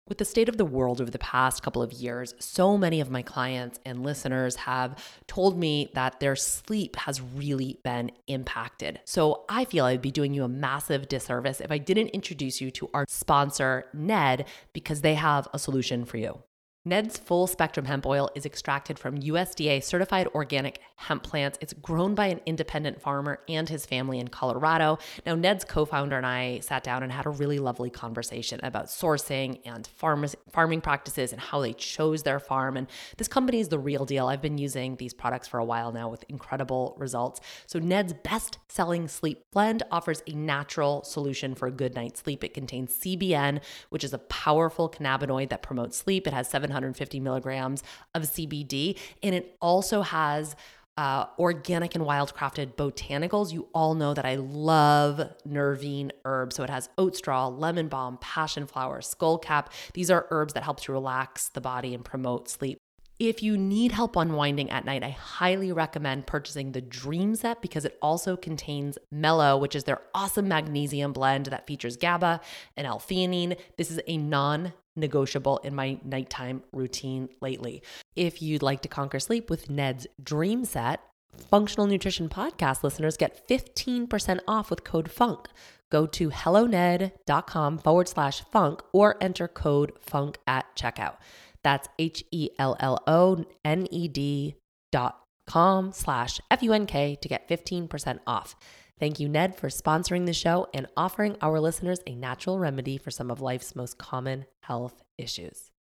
With 0.08 0.18
the 0.18 0.26
state 0.26 0.50
of 0.50 0.58
the 0.58 0.66
world 0.66 1.00
over 1.00 1.12
the 1.12 1.20
past 1.20 1.64
couple 1.64 1.82
of 1.82 1.94
years, 1.94 2.34
so 2.40 2.78
many 2.78 3.00
of 3.00 3.10
my 3.10 3.22
clients 3.22 3.80
and 3.86 4.04
listeners 4.04 4.58
have 4.58 4.98
told 5.28 5.58
me 5.58 5.90
that 5.94 6.20
their 6.20 6.36
sleep 6.36 6.96
has 6.98 7.22
really 7.22 7.80
been 7.84 8.12
impacted. 8.28 9.00
So 9.06 9.46
I 9.48 9.64
feel 9.64 9.86
I'd 9.86 10.02
be 10.02 10.12
doing 10.12 10.34
you 10.34 10.44
a 10.44 10.50
massive 10.50 11.08
disservice 11.08 11.62
if 11.62 11.72
I 11.72 11.78
didn't 11.78 12.10
introduce 12.10 12.60
you 12.60 12.72
to 12.72 12.90
our 12.94 13.06
sponsor, 13.08 13.86
Ned, 13.94 14.48
because 14.74 15.02
they 15.02 15.16
have 15.16 15.48
a 15.54 15.60
solution 15.60 16.04
for 16.04 16.18
you. 16.18 16.44
Ned's 16.84 17.16
full 17.16 17.46
spectrum 17.46 17.86
hemp 17.86 18.08
oil 18.08 18.32
is 18.34 18.44
extracted 18.44 18.98
from 18.98 19.20
USDA 19.20 19.84
certified 19.84 20.28
organic 20.34 20.80
hemp 20.96 21.22
plants. 21.22 21.60
It's 21.62 21.74
grown 21.74 22.16
by 22.16 22.26
an 22.26 22.42
independent 22.48 23.00
farmer 23.00 23.40
and 23.48 23.70
his 23.70 23.86
family 23.86 24.18
in 24.18 24.30
Colorado. 24.30 24.98
Now, 25.24 25.36
Ned's 25.36 25.64
co 25.64 25.86
founder 25.86 26.18
and 26.18 26.26
I 26.26 26.58
sat 26.62 26.84
down 26.84 27.04
and 27.04 27.12
had 27.12 27.28
a 27.28 27.30
really 27.30 27.60
lovely 27.60 27.92
conversation 27.92 28.60
about 28.64 28.88
sourcing 28.88 29.60
and 29.64 29.86
farm- 29.86 30.26
farming 30.52 30.82
practices 30.82 31.32
and 31.32 31.40
how 31.40 31.62
they 31.62 31.74
chose 31.74 32.24
their 32.24 32.40
farm. 32.40 32.76
And 32.78 32.88
this 33.18 33.28
company 33.28 33.60
is 33.60 33.70
the 33.70 33.78
real 33.78 34.04
deal. 34.04 34.26
I've 34.26 34.42
been 34.42 34.58
using 34.58 34.96
these 34.96 35.14
products 35.14 35.48
for 35.48 35.60
a 35.60 35.66
while 35.66 35.92
now 35.92 36.10
with 36.10 36.26
incredible 36.30 36.96
results. 36.98 37.42
So, 37.68 37.78
Ned's 37.78 38.14
best 38.14 38.58
selling 38.70 39.08
sleep 39.08 39.46
blend 39.52 39.84
offers 39.92 40.24
a 40.26 40.32
natural 40.32 41.04
solution 41.04 41.54
for 41.54 41.68
a 41.68 41.72
good 41.72 41.94
night's 41.94 42.22
sleep. 42.22 42.44
It 42.44 42.56
contains 42.56 42.92
CBN, 42.92 43.62
which 43.90 44.04
is 44.04 44.14
a 44.14 44.18
powerful 44.18 44.90
cannabinoid 44.90 45.50
that 45.50 45.62
promotes 45.62 45.96
sleep. 45.96 46.26
It 46.26 46.34
has 46.34 46.50
seven 46.50 46.71
750 46.72 47.20
milligrams 47.20 47.84
of 48.16 48.24
CBD. 48.24 48.98
And 49.22 49.36
it 49.36 49.58
also 49.62 50.02
has 50.02 50.56
uh, 50.98 51.26
organic 51.40 51.96
and 51.96 52.04
wildcrafted 52.04 52.76
botanicals. 52.76 53.52
You 53.52 53.68
all 53.74 53.96
know 53.96 54.14
that 54.14 54.26
I 54.26 54.36
love 54.36 55.22
nervine 55.46 56.12
herbs. 56.26 56.56
So 56.56 56.64
it 56.64 56.70
has 56.70 56.90
oat 56.98 57.16
straw, 57.16 57.48
lemon 57.48 57.88
balm, 57.88 58.18
passion 58.22 58.68
flower, 58.68 59.02
skullcap. 59.02 59.68
These 59.94 60.12
are 60.12 60.28
herbs 60.30 60.54
that 60.54 60.64
help 60.64 60.80
to 60.82 60.92
relax 60.92 61.50
the 61.50 61.62
body 61.62 61.94
and 61.94 62.04
promote 62.04 62.50
sleep. 62.50 62.80
If 63.22 63.44
you 63.44 63.56
need 63.56 63.92
help 63.92 64.16
unwinding 64.16 64.72
at 64.72 64.84
night, 64.84 65.04
I 65.04 65.12
highly 65.12 65.72
recommend 65.72 66.26
purchasing 66.26 66.72
the 66.72 66.82
Dream 66.82 67.36
Set 67.36 67.62
because 67.62 67.86
it 67.86 68.00
also 68.02 68.36
contains 68.36 68.98
Mellow, 69.12 69.60
which 69.60 69.76
is 69.76 69.84
their 69.84 70.02
awesome 70.16 70.48
magnesium 70.48 71.14
blend 71.14 71.46
that 71.46 71.68
features 71.68 71.98
GABA 71.98 72.42
and 72.76 72.88
L-theanine. 72.88 73.60
This 73.78 73.92
is 73.92 74.00
a 74.08 74.18
non 74.18 74.74
negotiable 74.96 75.60
in 75.60 75.76
my 75.76 76.00
nighttime 76.04 76.64
routine 76.72 77.30
lately. 77.42 77.84
If 78.16 78.42
you'd 78.42 78.64
like 78.64 78.82
to 78.82 78.88
conquer 78.88 79.20
sleep 79.20 79.52
with 79.52 79.70
Ned's 79.70 80.08
Dream 80.24 80.66
Set, 80.66 81.00
Functional 81.38 81.86
Nutrition 81.86 82.28
Podcast 82.28 82.82
listeners 82.82 83.18
get 83.18 83.48
15% 83.48 84.40
off 84.48 84.72
with 84.72 84.84
code 84.84 85.12
FUNK. 85.12 85.48
Go 85.92 86.08
to 86.08 86.30
helloned.com 86.30 87.78
forward 87.78 88.08
slash 88.08 88.42
funk 88.52 88.82
or 88.92 89.16
enter 89.22 89.48
code 89.48 89.92
FUNK 90.02 90.40
at 90.48 90.76
checkout. 90.76 91.18
That's 91.64 91.88
H 92.00 92.24
E 92.32 92.50
L 92.58 92.76
L 92.80 93.02
O 93.08 93.46
N 93.64 93.88
E 93.92 94.08
D 94.08 94.56
dot 94.92 95.22
com 95.48 95.92
slash 95.92 96.40
F 96.50 96.64
U 96.64 96.74
N 96.74 96.86
K 96.86 97.16
to 97.22 97.28
get 97.28 97.48
15% 97.48 98.20
off. 98.26 98.56
Thank 99.00 99.20
you, 99.20 99.28
Ned, 99.28 99.56
for 99.56 99.70
sponsoring 99.70 100.28
the 100.28 100.34
show 100.34 100.68
and 100.74 100.86
offering 100.96 101.36
our 101.42 101.60
listeners 101.60 102.00
a 102.06 102.14
natural 102.14 102.60
remedy 102.60 102.98
for 102.98 103.10
some 103.10 103.32
of 103.32 103.42
life's 103.42 103.76
most 103.76 103.98
common 103.98 104.46
health 104.64 105.02
issues. 105.18 105.72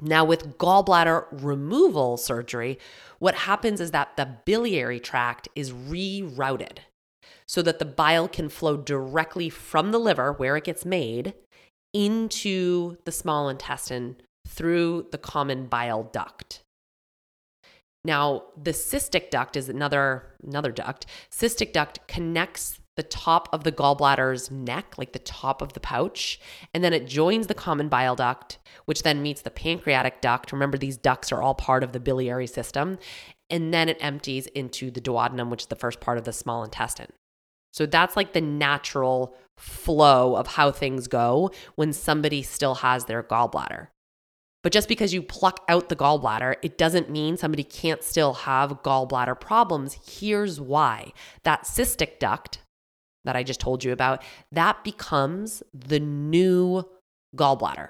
Now, 0.00 0.24
with 0.24 0.58
gallbladder 0.58 1.26
removal 1.30 2.16
surgery, 2.16 2.78
what 3.18 3.34
happens 3.34 3.80
is 3.80 3.90
that 3.92 4.16
the 4.16 4.36
biliary 4.44 5.00
tract 5.00 5.48
is 5.54 5.72
rerouted 5.72 6.78
so 7.46 7.62
that 7.62 7.78
the 7.78 7.84
bile 7.84 8.28
can 8.28 8.48
flow 8.48 8.76
directly 8.76 9.48
from 9.48 9.90
the 9.92 9.98
liver, 9.98 10.32
where 10.32 10.56
it 10.56 10.64
gets 10.64 10.84
made, 10.84 11.34
into 11.94 12.98
the 13.04 13.12
small 13.12 13.48
intestine 13.48 14.16
through 14.46 15.06
the 15.12 15.18
common 15.18 15.66
bile 15.66 16.02
duct. 16.02 16.62
Now, 18.04 18.42
the 18.62 18.72
cystic 18.72 19.30
duct 19.30 19.56
is 19.56 19.70
another 19.70 20.34
another 20.46 20.70
duct. 20.70 21.06
Cystic 21.30 21.72
duct 21.72 22.06
connects 22.06 22.80
the 22.96 23.02
top 23.02 23.48
of 23.52 23.64
the 23.64 23.72
gallbladder's 23.72 24.50
neck, 24.50 24.94
like 24.98 25.12
the 25.12 25.18
top 25.18 25.62
of 25.62 25.72
the 25.72 25.80
pouch, 25.80 26.38
and 26.72 26.84
then 26.84 26.92
it 26.92 27.06
joins 27.06 27.46
the 27.46 27.54
common 27.54 27.88
bile 27.88 28.14
duct, 28.14 28.58
which 28.84 29.02
then 29.02 29.22
meets 29.22 29.42
the 29.42 29.50
pancreatic 29.50 30.20
duct. 30.20 30.52
Remember, 30.52 30.76
these 30.76 30.96
ducts 30.96 31.32
are 31.32 31.42
all 31.42 31.54
part 31.54 31.82
of 31.82 31.92
the 31.92 32.00
biliary 32.00 32.46
system. 32.46 32.98
And 33.50 33.74
then 33.74 33.88
it 33.88 33.98
empties 34.00 34.46
into 34.48 34.90
the 34.90 35.00
duodenum, 35.00 35.50
which 35.50 35.62
is 35.62 35.68
the 35.68 35.76
first 35.76 36.00
part 36.00 36.18
of 36.18 36.24
the 36.24 36.32
small 36.32 36.64
intestine. 36.64 37.12
So 37.74 37.86
that's 37.86 38.14
like 38.16 38.34
the 38.34 38.40
natural 38.40 39.34
flow 39.58 40.36
of 40.36 40.46
how 40.46 40.70
things 40.70 41.08
go 41.08 41.50
when 41.74 41.92
somebody 41.92 42.40
still 42.40 42.76
has 42.76 43.06
their 43.06 43.20
gallbladder. 43.20 43.88
But 44.62 44.72
just 44.72 44.88
because 44.88 45.12
you 45.12 45.22
pluck 45.22 45.64
out 45.68 45.88
the 45.88 45.96
gallbladder, 45.96 46.54
it 46.62 46.78
doesn't 46.78 47.10
mean 47.10 47.36
somebody 47.36 47.64
can't 47.64 48.04
still 48.04 48.32
have 48.32 48.82
gallbladder 48.84 49.38
problems. 49.40 49.98
Here's 50.06 50.60
why 50.60 51.12
that 51.42 51.64
cystic 51.64 52.20
duct 52.20 52.60
that 53.24 53.34
I 53.34 53.42
just 53.42 53.58
told 53.58 53.82
you 53.82 53.90
about, 53.90 54.22
that 54.52 54.84
becomes 54.84 55.64
the 55.72 55.98
new 55.98 56.88
gallbladder. 57.36 57.88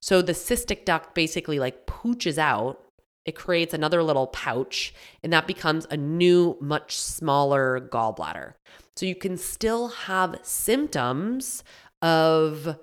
So 0.00 0.20
the 0.20 0.32
cystic 0.32 0.84
duct 0.84 1.14
basically 1.14 1.58
like 1.58 1.86
pooches 1.86 2.36
out, 2.36 2.84
it 3.24 3.34
creates 3.34 3.72
another 3.72 4.02
little 4.02 4.26
pouch, 4.26 4.92
and 5.22 5.32
that 5.32 5.46
becomes 5.46 5.86
a 5.90 5.96
new, 5.96 6.58
much 6.60 6.98
smaller 6.98 7.80
gallbladder. 7.80 8.52
So 8.96 9.06
you 9.06 9.14
can 9.14 9.36
still 9.36 9.88
have 9.88 10.38
symptoms 10.42 11.62
of 12.00 12.78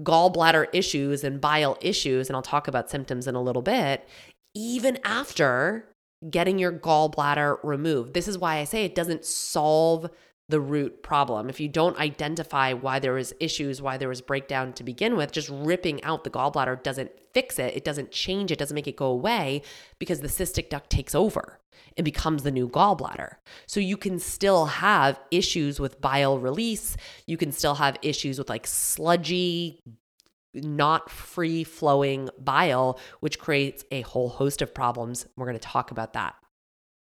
gallbladder 0.00 0.68
issues 0.72 1.24
and 1.24 1.40
bile 1.40 1.76
issues, 1.80 2.28
and 2.28 2.36
I'll 2.36 2.42
talk 2.42 2.68
about 2.68 2.90
symptoms 2.90 3.26
in 3.26 3.34
a 3.34 3.42
little 3.42 3.62
bit, 3.62 4.08
even 4.54 4.98
after 5.04 5.88
getting 6.30 6.58
your 6.58 6.72
gallbladder 6.72 7.58
removed. 7.62 8.14
This 8.14 8.28
is 8.28 8.38
why 8.38 8.58
I 8.58 8.64
say 8.64 8.84
it 8.84 8.94
doesn't 8.94 9.24
solve 9.24 10.10
the 10.48 10.60
root 10.60 11.02
problem. 11.02 11.50
If 11.50 11.60
you 11.60 11.68
don't 11.68 11.98
identify 11.98 12.72
why 12.72 12.98
there 12.98 13.12
was 13.12 13.34
issues, 13.38 13.82
why 13.82 13.98
there 13.98 14.08
was 14.08 14.22
breakdown 14.22 14.72
to 14.74 14.84
begin 14.84 15.16
with, 15.16 15.30
just 15.30 15.50
ripping 15.50 16.02
out 16.04 16.24
the 16.24 16.30
gallbladder 16.30 16.82
doesn't 16.82 17.10
fix 17.34 17.58
it. 17.58 17.76
It 17.76 17.84
doesn't 17.84 18.10
change 18.10 18.50
it, 18.50 18.58
doesn't 18.58 18.74
make 18.74 18.86
it 18.86 18.96
go 18.96 19.06
away 19.06 19.62
because 19.98 20.20
the 20.20 20.28
cystic 20.28 20.70
duct 20.70 20.88
takes 20.88 21.14
over 21.14 21.60
and 21.96 22.04
becomes 22.04 22.42
the 22.42 22.50
new 22.50 22.68
gallbladder. 22.68 23.34
So 23.66 23.78
you 23.80 23.96
can 23.96 24.18
still 24.18 24.66
have 24.66 25.20
issues 25.30 25.78
with 25.78 26.00
bile 26.00 26.38
release, 26.38 26.96
you 27.26 27.36
can 27.36 27.52
still 27.52 27.74
have 27.74 27.98
issues 28.02 28.38
with 28.38 28.48
like 28.48 28.66
sludgy 28.66 29.82
not 30.54 31.10
free 31.10 31.62
flowing 31.62 32.30
bile, 32.38 32.98
which 33.20 33.38
creates 33.38 33.84
a 33.90 34.00
whole 34.02 34.30
host 34.30 34.62
of 34.62 34.74
problems. 34.74 35.26
We're 35.36 35.46
going 35.46 35.58
to 35.58 35.68
talk 35.68 35.90
about 35.90 36.14
that. 36.14 36.34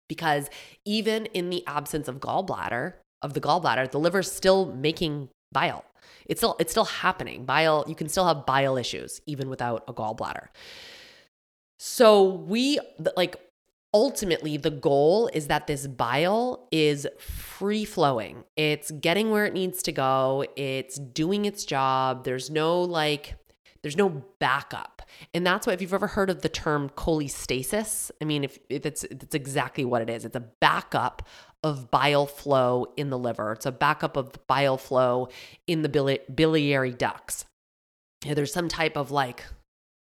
Because 0.09 0.51
even 0.85 1.27
in 1.27 1.51
the 1.51 1.65
absence 1.67 2.09
of 2.09 2.19
gallbladder, 2.19 2.95
of 3.23 3.35
the 3.35 3.41
gallbladder, 3.41 3.91
the 3.91 4.01
liver's 4.01 4.31
still 4.31 4.67
making 4.67 5.29
bile. 5.53 5.85
It's 6.27 6.41
still 6.41 6.57
it's 6.61 6.71
still 6.71 6.85
happening. 6.85 7.45
Bile, 7.45 7.85
you 7.89 7.95
can 7.95 8.09
still 8.09 8.27
have 8.27 8.47
bile 8.47 8.77
issues 8.77 9.21
even 9.27 9.49
without 9.49 9.85
a 9.89 9.93
gallbladder. 9.93 10.47
So 11.79 12.25
we 12.25 12.79
like 13.17 13.37
ultimately 13.93 14.57
the 14.57 14.71
goal 14.71 15.29
is 15.33 15.49
that 15.49 15.67
this 15.67 15.87
bile 15.87 16.69
is 16.71 17.07
free 17.19 17.85
flowing. 17.85 18.45
It's 18.57 18.91
getting 18.91 19.31
where 19.31 19.45
it 19.45 19.55
needs 19.55 19.83
to 19.85 19.93
go. 19.93 20.45
It's 20.57 20.97
doing 20.97 21.45
its 21.45 21.65
job. 21.65 22.25
There's 22.25 22.51
no 22.51 22.83
like 22.83 23.37
there's 23.83 23.97
no 23.97 24.25
backup. 24.39 25.03
And 25.35 25.47
that's 25.47 25.67
why 25.67 25.73
if 25.73 25.81
you've 25.81 25.95
ever 25.95 26.07
heard 26.07 26.31
of 26.31 26.43
the 26.43 26.49
term 26.49 26.91
cholestasis, 26.91 28.11
I 28.21 28.25
mean 28.25 28.45
if, 28.45 28.59
if 28.69 28.87
it's 28.87 29.05
it's 29.05 29.35
exactly 29.35 29.85
what 29.85 30.03
it 30.03 30.11
is. 30.11 30.25
It's 30.25 30.37
a 30.37 30.41
backup 30.41 31.27
of 31.63 31.91
bile 31.91 32.27
flow 32.27 32.87
in 32.97 33.11
the 33.11 33.19
liver. 33.19 33.53
It's 33.53 33.67
a 33.67 33.73
backup 33.73 34.17
of 34.17 34.33
bile 34.47 34.79
flow 34.79 35.29
in 35.67 35.83
the 35.83 35.89
bili- 35.89 36.35
biliary 36.35 36.93
ducts. 36.93 37.45
There's 38.23 38.53
some 38.53 38.69
type 38.69 38.97
of 38.97 39.11
like 39.11 39.45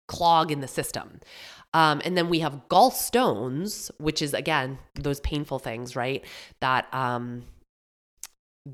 clog 0.07 0.51
in 0.51 0.61
the 0.61 0.67
system. 0.67 1.19
Um, 1.73 2.01
and 2.05 2.17
then 2.17 2.29
we 2.29 2.39
have 2.39 2.61
gallstones, 2.69 3.91
which 3.99 4.21
is 4.21 4.33
again 4.33 4.79
those 4.95 5.19
painful 5.19 5.59
things, 5.59 5.95
right? 5.95 6.23
That 6.61 6.91
um, 6.93 7.43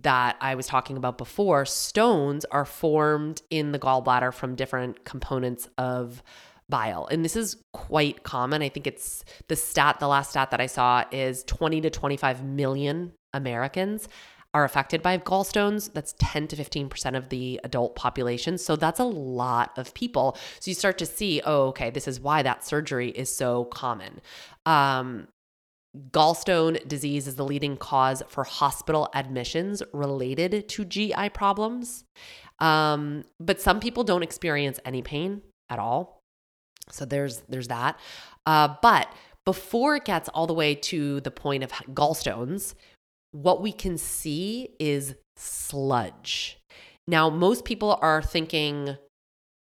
that 0.02 0.38
I 0.42 0.56
was 0.56 0.68
talking 0.68 0.98
about 0.98 1.18
before. 1.18 1.66
Stones 1.66 2.46
are 2.46 2.66
formed 2.66 3.42
in 3.50 3.72
the 3.72 3.80
gallbladder 3.80 4.34
from 4.34 4.56
different 4.56 5.06
components 5.06 5.70
of 5.78 6.24
bile. 6.70 7.08
And 7.12 7.24
this 7.24 7.36
is 7.36 7.58
quite 7.74 8.24
common. 8.24 8.62
I 8.62 8.70
think 8.70 8.88
it's 8.88 9.24
the 9.48 9.56
stat, 9.56 10.00
the 10.00 10.08
last 10.08 10.32
stat 10.32 10.52
that 10.52 10.62
I 10.62 10.66
saw 10.66 11.04
is 11.12 11.44
20 11.44 11.82
to 11.82 11.90
25 11.90 12.44
million 12.44 13.14
Americans 13.34 14.08
are 14.54 14.64
affected 14.64 15.02
by 15.02 15.18
gallstones. 15.18 15.92
That's 15.94 16.14
10 16.20 16.48
to 16.50 16.56
15% 16.56 17.18
of 17.18 17.30
the 17.30 17.60
adult 17.64 17.96
population. 17.96 18.58
So 18.58 18.76
that's 18.76 19.00
a 19.00 19.06
lot 19.06 19.78
of 19.78 19.94
people. 19.94 20.38
So 20.60 20.70
you 20.70 20.76
start 20.76 20.98
to 21.00 21.06
see, 21.06 21.42
oh, 21.44 21.68
okay, 21.68 21.90
this 21.90 22.08
is 22.08 22.20
why 22.20 22.44
that 22.44 22.64
surgery 22.64 23.10
is 23.10 23.36
so 23.36 23.66
common. 23.66 24.22
Um, 24.66 25.28
gallstone 26.12 26.88
disease 26.88 27.28
is 27.28 27.36
the 27.36 27.46
leading 27.46 27.78
cause 27.78 28.24
for 28.28 28.44
hospital 28.44 29.10
admissions 29.14 29.84
related 29.94 30.68
to 30.70 30.86
GI 30.86 31.30
problems. 31.30 32.04
Um, 32.60 33.24
but 33.40 33.62
some 33.62 33.80
people 33.80 34.04
don't 34.04 34.24
experience 34.24 34.80
any 34.86 35.02
pain 35.02 35.42
at 35.70 35.80
all. 35.80 36.22
So 36.90 37.06
there's 37.06 37.42
there's 37.50 37.68
that. 37.68 38.00
Uh, 38.46 38.76
but 38.82 39.08
before 39.46 39.96
it 39.96 40.06
gets 40.06 40.30
all 40.30 40.48
the 40.48 40.54
way 40.54 40.76
to 40.76 41.20
the 41.22 41.32
point 41.32 41.64
of 41.64 41.72
gallstones, 41.94 42.76
what 43.32 43.62
we 43.62 43.72
can 43.72 43.98
see 43.98 44.70
is 44.80 45.16
sludge. 45.36 46.58
Now, 47.08 47.30
most 47.30 47.66
people 47.66 47.98
are 48.02 48.22
thinking 48.22 48.98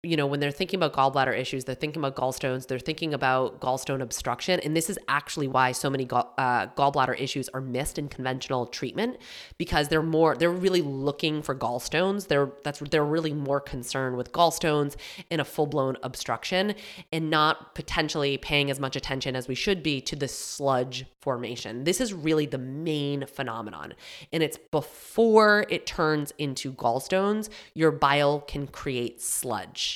you 0.06 0.16
know, 0.16 0.28
when 0.28 0.40
they're 0.40 0.52
thinking 0.52 0.78
about 0.82 0.94
gallbladder 0.94 1.38
issues, 1.38 1.66
they're 1.66 1.76
thinking 1.76 2.00
about 2.00 2.16
gallstones, 2.16 2.68
they're 2.68 2.80
thinking 2.80 3.14
about 3.14 3.60
gallstone 3.60 4.02
obstruction. 4.02 4.60
And 4.60 4.76
this 4.76 4.90
is 4.90 5.00
actually 5.08 5.48
why 5.48 5.72
so 5.72 5.90
many 5.90 6.06
gall, 6.06 6.34
uh, 6.38 6.68
gallbladder 6.68 7.20
issues 7.20 7.50
are 7.50 7.62
missed 7.62 7.98
in 7.98 8.08
conventional 8.08 8.68
treatment 8.68 9.18
because 9.58 9.88
they're 9.88 10.04
more, 10.04 10.36
they're 10.36 10.52
really 10.52 10.82
looking 10.82 11.42
for 11.42 11.56
gallstones. 11.56 12.28
They're, 12.28 12.52
that's, 12.64 12.80
they're 12.80 13.04
really 13.04 13.34
more 13.34 13.60
concerned 13.60 14.16
with 14.16 14.32
gallstones 14.32 14.96
in 15.32 15.40
a 15.40 15.46
full 15.46 15.68
blown 15.68 15.98
obstruction 16.04 16.76
and 17.12 17.30
not 17.30 17.74
potentially 17.74 18.38
paying 18.38 18.70
as 18.70 18.80
much 18.80 18.96
attention 18.96 19.36
as 19.36 19.48
we 19.48 19.56
should 19.56 19.82
be 19.82 20.02
to 20.02 20.16
the 20.16 20.28
sludge 20.28 21.06
formation. 21.20 21.84
This 21.84 22.00
is 22.00 22.14
really 22.14 22.46
the 22.46 22.60
main 22.60 23.26
phenomenon. 23.26 23.96
And 24.32 24.44
it's 24.44 24.58
before 24.70 25.66
it 25.70 25.88
turns 25.88 26.32
into 26.38 26.72
gallstones, 26.74 27.50
your 27.74 27.92
bile 27.92 28.42
can 28.42 28.68
create 28.68 29.22
sludge. 29.22 29.95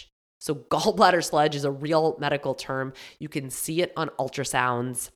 So, 0.49 0.55
gallbladder 0.71 1.23
sludge 1.23 1.55
is 1.55 1.63
a 1.63 1.71
real 1.71 2.17
medical 2.19 2.55
term. 2.55 2.93
You 3.19 3.29
can 3.29 3.51
see 3.51 3.81
it 3.81 3.93
on 3.95 4.09
ultrasounds. 4.19 5.11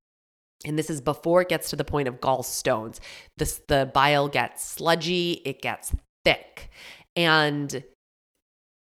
And 0.63 0.78
this 0.78 0.91
is 0.91 1.02
before 1.02 1.41
it 1.41 1.50
gets 1.50 1.72
to 1.72 1.76
the 1.76 1.84
point 1.84 2.08
of 2.08 2.22
gallstones. 2.22 3.00
The 3.38 3.89
bile 3.91 4.28
gets 4.30 4.63
sludgy, 4.63 5.41
it 5.43 5.62
gets 5.62 5.93
thick. 6.24 6.69
And 7.15 7.84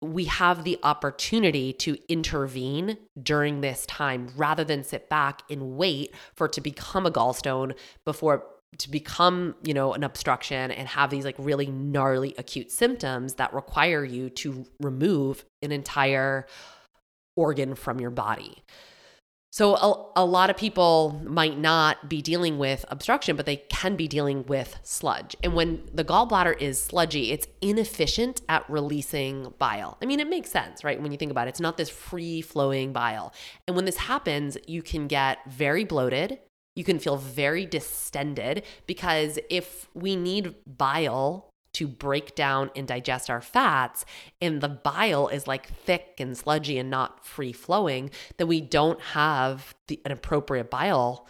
we 0.02 0.24
have 0.24 0.64
the 0.64 0.78
opportunity 0.82 1.72
to 1.74 1.96
intervene 2.08 2.98
during 3.22 3.60
this 3.60 3.86
time 3.86 4.28
rather 4.34 4.64
than 4.64 4.82
sit 4.82 5.08
back 5.08 5.42
and 5.48 5.76
wait 5.76 6.14
for 6.34 6.46
it 6.46 6.52
to 6.54 6.60
become 6.60 7.06
a 7.06 7.10
gallstone 7.10 7.74
before 8.04 8.44
to 8.78 8.90
become, 8.90 9.54
you 9.62 9.74
know, 9.74 9.92
an 9.94 10.04
obstruction 10.04 10.70
and 10.70 10.88
have 10.88 11.10
these 11.10 11.24
like 11.24 11.36
really 11.38 11.66
gnarly 11.66 12.34
acute 12.38 12.70
symptoms 12.70 13.34
that 13.34 13.52
require 13.52 14.04
you 14.04 14.30
to 14.30 14.64
remove 14.80 15.44
an 15.62 15.72
entire 15.72 16.46
organ 17.36 17.74
from 17.74 18.00
your 18.00 18.10
body. 18.10 18.62
So 19.52 19.74
a, 19.74 20.22
a 20.22 20.24
lot 20.24 20.48
of 20.48 20.56
people 20.56 21.20
might 21.24 21.58
not 21.58 22.08
be 22.08 22.22
dealing 22.22 22.58
with 22.58 22.84
obstruction, 22.88 23.34
but 23.34 23.46
they 23.46 23.56
can 23.56 23.96
be 23.96 24.06
dealing 24.06 24.46
with 24.46 24.78
sludge. 24.84 25.34
And 25.42 25.54
when 25.54 25.88
the 25.92 26.04
gallbladder 26.04 26.60
is 26.60 26.80
sludgy, 26.80 27.32
it's 27.32 27.48
inefficient 27.60 28.42
at 28.48 28.68
releasing 28.70 29.52
bile. 29.58 29.98
I 30.00 30.06
mean, 30.06 30.20
it 30.20 30.28
makes 30.28 30.50
sense, 30.50 30.84
right? 30.84 31.02
When 31.02 31.10
you 31.10 31.18
think 31.18 31.32
about 31.32 31.48
it, 31.48 31.50
it's 31.50 31.60
not 31.60 31.76
this 31.76 31.90
free 31.90 32.42
flowing 32.42 32.92
bile. 32.92 33.34
And 33.66 33.74
when 33.74 33.86
this 33.86 33.96
happens, 33.96 34.56
you 34.68 34.82
can 34.82 35.08
get 35.08 35.38
very 35.48 35.82
bloated, 35.82 36.38
you 36.76 36.84
can 36.84 36.98
feel 36.98 37.16
very 37.16 37.66
distended 37.66 38.64
because 38.86 39.38
if 39.48 39.88
we 39.94 40.16
need 40.16 40.54
bile 40.66 41.50
to 41.72 41.86
break 41.86 42.34
down 42.34 42.70
and 42.74 42.88
digest 42.88 43.30
our 43.30 43.40
fats 43.40 44.04
and 44.40 44.60
the 44.60 44.68
bile 44.68 45.28
is 45.28 45.46
like 45.46 45.68
thick 45.68 46.14
and 46.18 46.36
sludgy 46.36 46.78
and 46.78 46.90
not 46.90 47.24
free 47.24 47.52
flowing, 47.52 48.10
then 48.38 48.48
we 48.48 48.60
don't 48.60 49.00
have 49.00 49.74
the, 49.86 50.00
an 50.04 50.12
appropriate 50.12 50.70
bile 50.70 51.26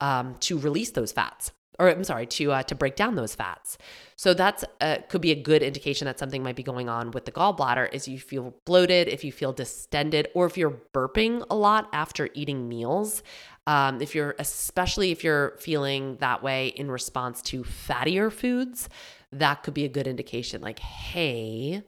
um, 0.00 0.36
to 0.40 0.58
release 0.58 0.90
those 0.92 1.12
fats 1.12 1.52
or 1.78 1.88
I'm 1.88 2.04
sorry, 2.04 2.26
to 2.26 2.52
uh, 2.52 2.62
to 2.64 2.74
break 2.74 2.96
down 2.96 3.14
those 3.14 3.34
fats. 3.34 3.78
So 4.16 4.34
that's 4.34 4.64
uh, 4.80 4.98
could 5.08 5.20
be 5.20 5.32
a 5.32 5.42
good 5.42 5.62
indication 5.62 6.04
that 6.04 6.18
something 6.18 6.42
might 6.42 6.54
be 6.54 6.62
going 6.62 6.88
on 6.88 7.10
with 7.10 7.24
the 7.24 7.32
gallbladder. 7.32 7.92
Is 7.92 8.06
you 8.06 8.18
feel 8.18 8.54
bloated, 8.66 9.08
if 9.08 9.24
you 9.24 9.32
feel 9.32 9.52
distended, 9.52 10.28
or 10.34 10.46
if 10.46 10.56
you're 10.56 10.78
burping 10.94 11.44
a 11.50 11.56
lot 11.56 11.88
after 11.92 12.28
eating 12.34 12.68
meals. 12.68 13.22
Um, 13.66 14.00
if 14.00 14.14
you're 14.14 14.34
especially 14.38 15.12
if 15.12 15.22
you're 15.22 15.56
feeling 15.58 16.16
that 16.16 16.42
way 16.42 16.68
in 16.68 16.90
response 16.90 17.42
to 17.42 17.62
fattier 17.62 18.32
foods, 18.32 18.88
that 19.30 19.62
could 19.62 19.74
be 19.74 19.84
a 19.84 19.88
good 19.88 20.06
indication. 20.06 20.60
Like, 20.60 20.80
hey, 20.80 21.82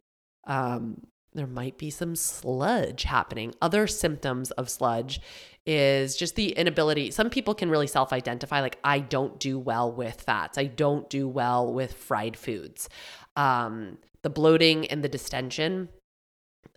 um, 0.47 1.07
there 1.35 1.47
might 1.49 1.77
be 1.79 1.91
some 1.91 2.15
sludge 2.15 3.03
happening. 3.03 3.55
Other 3.61 3.87
symptoms 3.87 4.53
of 4.53 4.71
sludge 4.71 5.21
is 5.67 6.17
just 6.17 6.37
the 6.37 6.51
inability. 6.53 7.11
Some 7.11 7.29
people 7.29 7.55
can 7.55 7.71
really 7.71 7.87
self 7.87 8.13
identify, 8.13 8.61
like, 8.61 8.79
I 8.85 9.01
don't 9.01 9.39
do 9.41 9.59
well 9.59 9.93
with 9.93 10.21
fats, 10.21 10.59
I 10.59 10.65
don't 10.65 11.11
do 11.11 11.29
well 11.29 11.73
with 11.73 11.93
fried 11.95 12.37
foods. 12.37 12.89
Um, 13.37 13.99
the 14.23 14.31
bloating 14.31 14.87
and 14.87 15.03
the 15.03 15.09
distension 15.09 15.89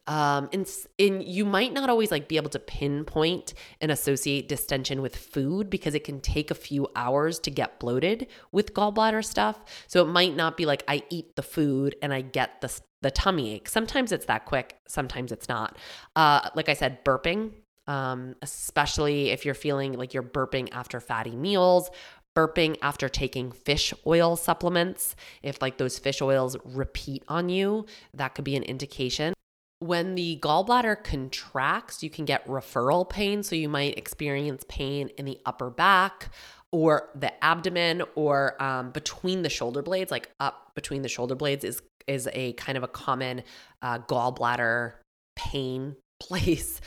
um 0.07 0.49
and, 0.53 0.69
and 0.97 1.23
you 1.23 1.45
might 1.45 1.73
not 1.73 1.89
always 1.89 2.11
like 2.11 2.27
be 2.27 2.37
able 2.37 2.49
to 2.49 2.59
pinpoint 2.59 3.53
and 3.81 3.91
associate 3.91 4.47
distension 4.47 5.01
with 5.01 5.15
food 5.15 5.69
because 5.69 5.93
it 5.93 6.03
can 6.03 6.19
take 6.21 6.49
a 6.49 6.55
few 6.55 6.87
hours 6.95 7.39
to 7.39 7.51
get 7.51 7.79
bloated 7.79 8.27
with 8.51 8.73
gallbladder 8.73 9.23
stuff. 9.23 9.59
So 9.87 10.01
it 10.01 10.07
might 10.07 10.35
not 10.35 10.57
be 10.57 10.65
like 10.65 10.83
i 10.87 11.03
eat 11.09 11.35
the 11.35 11.43
food 11.43 11.95
and 12.01 12.13
i 12.13 12.21
get 12.21 12.61
the 12.61 12.79
the 13.01 13.11
tummy 13.11 13.53
ache. 13.53 13.69
Sometimes 13.69 14.11
it's 14.11 14.25
that 14.25 14.45
quick 14.45 14.77
sometimes 14.87 15.31
it's 15.31 15.49
not. 15.49 15.77
Uh 16.15 16.49
like 16.55 16.69
i 16.69 16.73
said 16.73 17.03
burping 17.03 17.51
um 17.87 18.35
especially 18.41 19.29
if 19.29 19.45
you're 19.45 19.53
feeling 19.53 19.93
like 19.93 20.13
you're 20.13 20.23
burping 20.23 20.69
after 20.71 20.99
fatty 20.99 21.35
meals 21.35 21.89
burping 22.35 22.77
after 22.83 23.09
taking 23.09 23.51
fish 23.51 23.95
oil 24.05 24.35
supplements. 24.35 25.15
If 25.41 25.59
like 25.59 25.79
those 25.79 25.97
fish 25.97 26.21
oils 26.21 26.55
repeat 26.63 27.23
on 27.27 27.49
you 27.49 27.87
that 28.13 28.35
could 28.35 28.45
be 28.45 28.55
an 28.55 28.61
indication 28.63 29.33
when 29.79 30.15
the 30.15 30.39
gallbladder 30.41 31.03
contracts, 31.03 32.01
you 32.01 32.09
can 32.09 32.25
get 32.25 32.45
referral 32.47 33.07
pain. 33.07 33.43
So 33.43 33.55
you 33.55 33.69
might 33.69 33.97
experience 33.97 34.63
pain 34.67 35.09
in 35.17 35.25
the 35.25 35.39
upper 35.45 35.69
back 35.69 36.29
or 36.71 37.09
the 37.15 37.31
abdomen 37.43 38.03
or 38.15 38.61
um, 38.61 38.91
between 38.91 39.43
the 39.43 39.49
shoulder 39.49 39.81
blades, 39.81 40.11
like 40.11 40.31
up 40.39 40.71
between 40.75 41.01
the 41.01 41.09
shoulder 41.09 41.35
blades 41.35 41.63
is 41.63 41.81
is 42.07 42.27
a 42.33 42.53
kind 42.53 42.77
of 42.77 42.83
a 42.83 42.87
common 42.87 43.43
uh, 43.81 43.99
gallbladder 43.99 44.93
pain 45.35 45.95
place. 46.19 46.81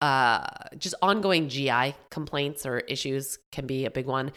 Uh, 0.00 0.44
just 0.78 0.94
ongoing 1.00 1.48
GI 1.48 1.94
complaints 2.10 2.66
or 2.66 2.78
issues 2.80 3.38
can 3.52 3.66
be 3.66 3.84
a 3.84 3.90
big 3.90 4.06
one. 4.06 4.32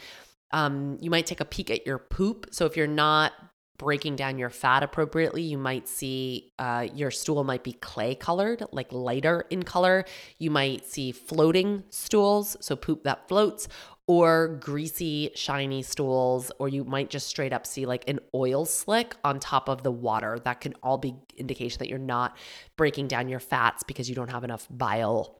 Um, 0.52 0.96
you 1.00 1.10
might 1.10 1.26
take 1.26 1.40
a 1.40 1.44
peek 1.44 1.70
at 1.70 1.84
your 1.84 1.98
poop. 1.98 2.46
So 2.52 2.66
if 2.66 2.76
you're 2.76 2.86
not 2.86 3.32
breaking 3.78 4.16
down 4.16 4.38
your 4.38 4.50
fat 4.50 4.82
appropriately, 4.82 5.42
you 5.42 5.58
might 5.58 5.88
see 5.88 6.52
uh, 6.58 6.86
your 6.94 7.10
stool 7.10 7.44
might 7.44 7.64
be 7.64 7.72
clay 7.72 8.14
colored, 8.14 8.62
like 8.72 8.92
lighter 8.92 9.46
in 9.50 9.62
color. 9.62 10.04
You 10.38 10.50
might 10.50 10.84
see 10.86 11.12
floating 11.12 11.84
stools, 11.90 12.56
so 12.60 12.76
poop 12.76 13.04
that 13.04 13.28
floats, 13.28 13.68
or 14.06 14.58
greasy, 14.60 15.30
shiny 15.34 15.82
stools, 15.82 16.52
or 16.58 16.68
you 16.68 16.84
might 16.84 17.10
just 17.10 17.26
straight 17.26 17.52
up 17.52 17.66
see 17.66 17.86
like 17.86 18.08
an 18.08 18.20
oil 18.34 18.64
slick 18.64 19.16
on 19.24 19.40
top 19.40 19.68
of 19.68 19.82
the 19.82 19.92
water. 19.92 20.38
That 20.38 20.60
can 20.60 20.74
all 20.82 20.98
be 20.98 21.14
indication 21.36 21.78
that 21.80 21.88
you're 21.88 21.98
not 21.98 22.36
breaking 22.76 23.08
down 23.08 23.28
your 23.28 23.40
fats 23.40 23.82
because 23.82 24.08
you 24.08 24.14
don't 24.14 24.30
have 24.30 24.44
enough 24.44 24.66
bile 24.70 25.38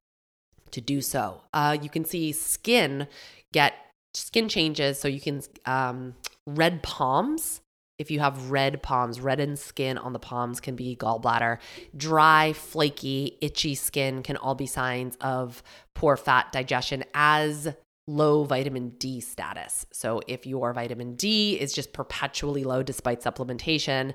to 0.72 0.81
do 0.81 1.01
so. 1.01 1.42
Uh, 1.55 1.77
you 1.81 1.88
can 1.88 2.05
see 2.05 2.33
skin 2.33 3.07
get 3.53 3.75
skin 4.16 4.49
changes. 4.49 4.99
So 4.99 5.09
you 5.09 5.20
can, 5.20 5.42
um, 5.64 6.14
red 6.46 6.83
palms. 6.83 7.61
If 7.98 8.11
you 8.11 8.20
have 8.20 8.50
red 8.50 8.82
palms, 8.82 9.20
reddened 9.20 9.59
skin 9.59 9.96
on 9.96 10.12
the 10.12 10.18
palms 10.18 10.61
can 10.61 10.76
be 10.76 10.96
gallbladder. 10.96 11.59
Dry, 11.96 12.52
flaky, 12.52 13.38
itchy 13.40 13.74
skin 13.74 14.22
can 14.22 14.37
all 14.37 14.54
be 14.54 14.66
signs 14.66 15.16
of 15.20 15.62
poor 15.94 16.16
fat 16.16 16.52
digestion, 16.52 17.04
as 17.14 17.74
low 18.06 18.44
vitamin 18.44 18.90
D 18.90 19.20
status. 19.20 19.87
So 19.92 20.20
if 20.28 20.46
your 20.46 20.72
vitamin 20.72 21.14
D 21.14 21.59
is 21.59 21.72
just 21.72 21.92
perpetually 21.92 22.64
low 22.64 22.82
despite 22.82 23.22
supplementation, 23.22 24.14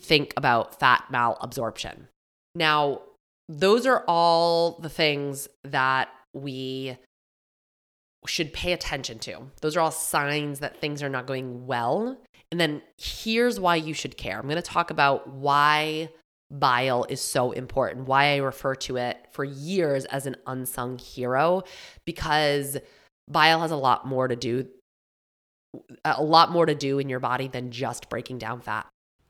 think 0.00 0.34
about 0.36 0.78
fat 0.78 1.04
malabsorption. 1.12 2.08
Now, 2.54 3.02
those 3.48 3.86
are 3.86 4.04
all 4.06 4.78
the 4.80 4.88
things 4.88 5.48
that 5.64 6.08
we 6.32 6.96
should 8.26 8.52
pay 8.52 8.72
attention 8.72 9.18
to. 9.20 9.50
Those 9.60 9.76
are 9.76 9.80
all 9.80 9.90
signs 9.90 10.60
that 10.60 10.80
things 10.80 11.02
are 11.02 11.08
not 11.08 11.26
going 11.26 11.66
well. 11.66 12.18
And 12.50 12.60
then 12.60 12.82
here's 12.98 13.58
why 13.58 13.76
you 13.76 13.94
should 13.94 14.16
care. 14.16 14.38
I'm 14.38 14.48
going 14.48 14.56
to 14.56 14.62
talk 14.62 14.90
about 14.90 15.28
why 15.28 16.10
bile 16.50 17.06
is 17.08 17.20
so 17.20 17.52
important, 17.52 18.08
why 18.08 18.34
I 18.34 18.36
refer 18.38 18.74
to 18.74 18.96
it 18.96 19.16
for 19.30 19.44
years 19.44 20.04
as 20.06 20.26
an 20.26 20.36
unsung 20.46 20.98
hero, 20.98 21.62
because 22.04 22.76
bile 23.28 23.60
has 23.60 23.70
a 23.70 23.76
lot 23.76 24.06
more 24.06 24.28
to 24.28 24.36
do 24.36 24.66
a 26.04 26.20
lot 26.20 26.50
more 26.50 26.66
to 26.66 26.74
do 26.74 26.98
in 26.98 27.08
your 27.08 27.20
body 27.20 27.46
than 27.46 27.70
just 27.70 28.08
breaking 28.08 28.38
down 28.38 28.60
fat. 28.60 28.88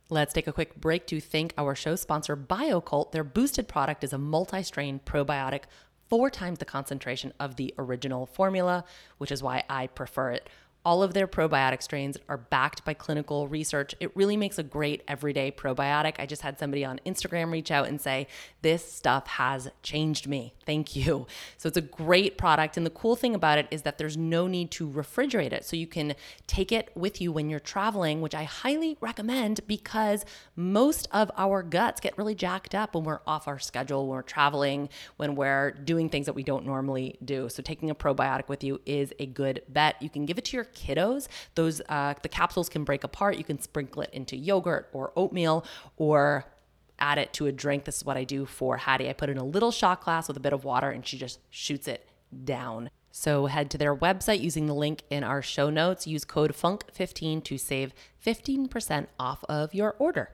Let's 0.08 0.32
take 0.32 0.46
a 0.46 0.52
quick 0.52 0.74
break 0.74 1.06
to 1.08 1.20
thank 1.20 1.52
our 1.58 1.74
show 1.74 1.96
sponsor, 1.96 2.34
Bio-Kult. 2.34 3.12
Their 3.12 3.22
boosted 3.22 3.68
product 3.68 4.02
is 4.02 4.14
a 4.14 4.18
multi 4.18 4.62
strain 4.62 5.00
probiotic, 5.04 5.64
four 6.10 6.28
times 6.28 6.58
the 6.58 6.64
concentration 6.64 7.32
of 7.40 7.56
the 7.56 7.72
original 7.78 8.26
formula, 8.26 8.84
which 9.18 9.32
is 9.32 9.42
why 9.42 9.64
I 9.70 9.86
prefer 9.86 10.32
it 10.32 10.50
all 10.84 11.02
of 11.02 11.12
their 11.12 11.26
probiotic 11.26 11.82
strains 11.82 12.16
are 12.28 12.38
backed 12.38 12.84
by 12.84 12.94
clinical 12.94 13.48
research. 13.48 13.94
It 14.00 14.16
really 14.16 14.36
makes 14.36 14.58
a 14.58 14.62
great 14.62 15.02
everyday 15.06 15.50
probiotic. 15.50 16.14
I 16.18 16.26
just 16.26 16.42
had 16.42 16.58
somebody 16.58 16.84
on 16.84 17.00
Instagram 17.04 17.52
reach 17.52 17.70
out 17.70 17.86
and 17.86 18.00
say, 18.00 18.26
This 18.62 18.90
stuff 18.90 19.26
has 19.26 19.70
changed 19.82 20.26
me. 20.26 20.54
Thank 20.64 20.96
you. 20.96 21.26
So 21.58 21.66
it's 21.66 21.76
a 21.76 21.82
great 21.82 22.38
product. 22.38 22.76
And 22.76 22.86
the 22.86 22.90
cool 22.90 23.14
thing 23.14 23.34
about 23.34 23.58
it 23.58 23.66
is 23.70 23.82
that 23.82 23.98
there's 23.98 24.16
no 24.16 24.46
need 24.46 24.70
to 24.72 24.88
refrigerate 24.88 25.52
it. 25.52 25.64
So 25.64 25.76
you 25.76 25.86
can 25.86 26.14
take 26.46 26.72
it 26.72 26.90
with 26.94 27.20
you 27.20 27.30
when 27.30 27.50
you're 27.50 27.60
traveling, 27.60 28.20
which 28.22 28.34
I 28.34 28.44
highly 28.44 28.96
recommend 29.00 29.60
because 29.66 30.24
most 30.56 31.08
of 31.12 31.30
our 31.36 31.62
guts 31.62 32.00
get 32.00 32.16
really 32.16 32.34
jacked 32.34 32.74
up 32.74 32.94
when 32.94 33.04
we're 33.04 33.20
off 33.26 33.46
our 33.46 33.58
schedule, 33.58 34.06
when 34.06 34.16
we're 34.16 34.22
traveling, 34.22 34.88
when 35.16 35.34
we're 35.34 35.72
doing 35.72 36.08
things 36.08 36.26
that 36.26 36.34
we 36.34 36.42
don't 36.42 36.64
normally 36.64 37.18
do. 37.22 37.48
So 37.50 37.62
taking 37.62 37.90
a 37.90 37.94
probiotic 37.94 38.48
with 38.48 38.64
you 38.64 38.80
is 38.86 39.12
a 39.18 39.26
good 39.26 39.62
bet. 39.68 40.00
You 40.00 40.08
can 40.08 40.24
give 40.24 40.38
it 40.38 40.46
to 40.46 40.56
your 40.56 40.69
kiddos, 40.74 41.28
those 41.54 41.80
uh, 41.88 42.14
the 42.22 42.28
capsules 42.28 42.68
can 42.68 42.84
break 42.84 43.04
apart. 43.04 43.36
You 43.36 43.44
can 43.44 43.60
sprinkle 43.60 44.02
it 44.02 44.10
into 44.12 44.36
yogurt 44.36 44.88
or 44.92 45.12
oatmeal 45.16 45.64
or 45.96 46.46
add 46.98 47.18
it 47.18 47.32
to 47.34 47.46
a 47.46 47.52
drink. 47.52 47.84
This 47.84 47.98
is 47.98 48.04
what 48.04 48.16
I 48.16 48.24
do 48.24 48.44
for 48.46 48.76
Hattie. 48.76 49.08
I 49.08 49.12
put 49.12 49.30
in 49.30 49.38
a 49.38 49.44
little 49.44 49.70
shot 49.70 50.02
glass 50.02 50.28
with 50.28 50.36
a 50.36 50.40
bit 50.40 50.52
of 50.52 50.64
water 50.64 50.90
and 50.90 51.06
she 51.06 51.18
just 51.18 51.40
shoots 51.50 51.88
it 51.88 52.06
down. 52.44 52.90
So 53.10 53.46
head 53.46 53.70
to 53.70 53.78
their 53.78 53.96
website 53.96 54.40
using 54.40 54.66
the 54.66 54.74
link 54.74 55.02
in 55.10 55.24
our 55.24 55.42
show 55.42 55.70
notes. 55.70 56.06
Use 56.06 56.24
code 56.24 56.52
FUNK15 56.52 57.42
to 57.44 57.58
save 57.58 57.92
15% 58.24 59.06
off 59.18 59.44
of 59.48 59.74
your 59.74 59.96
order. 59.98 60.30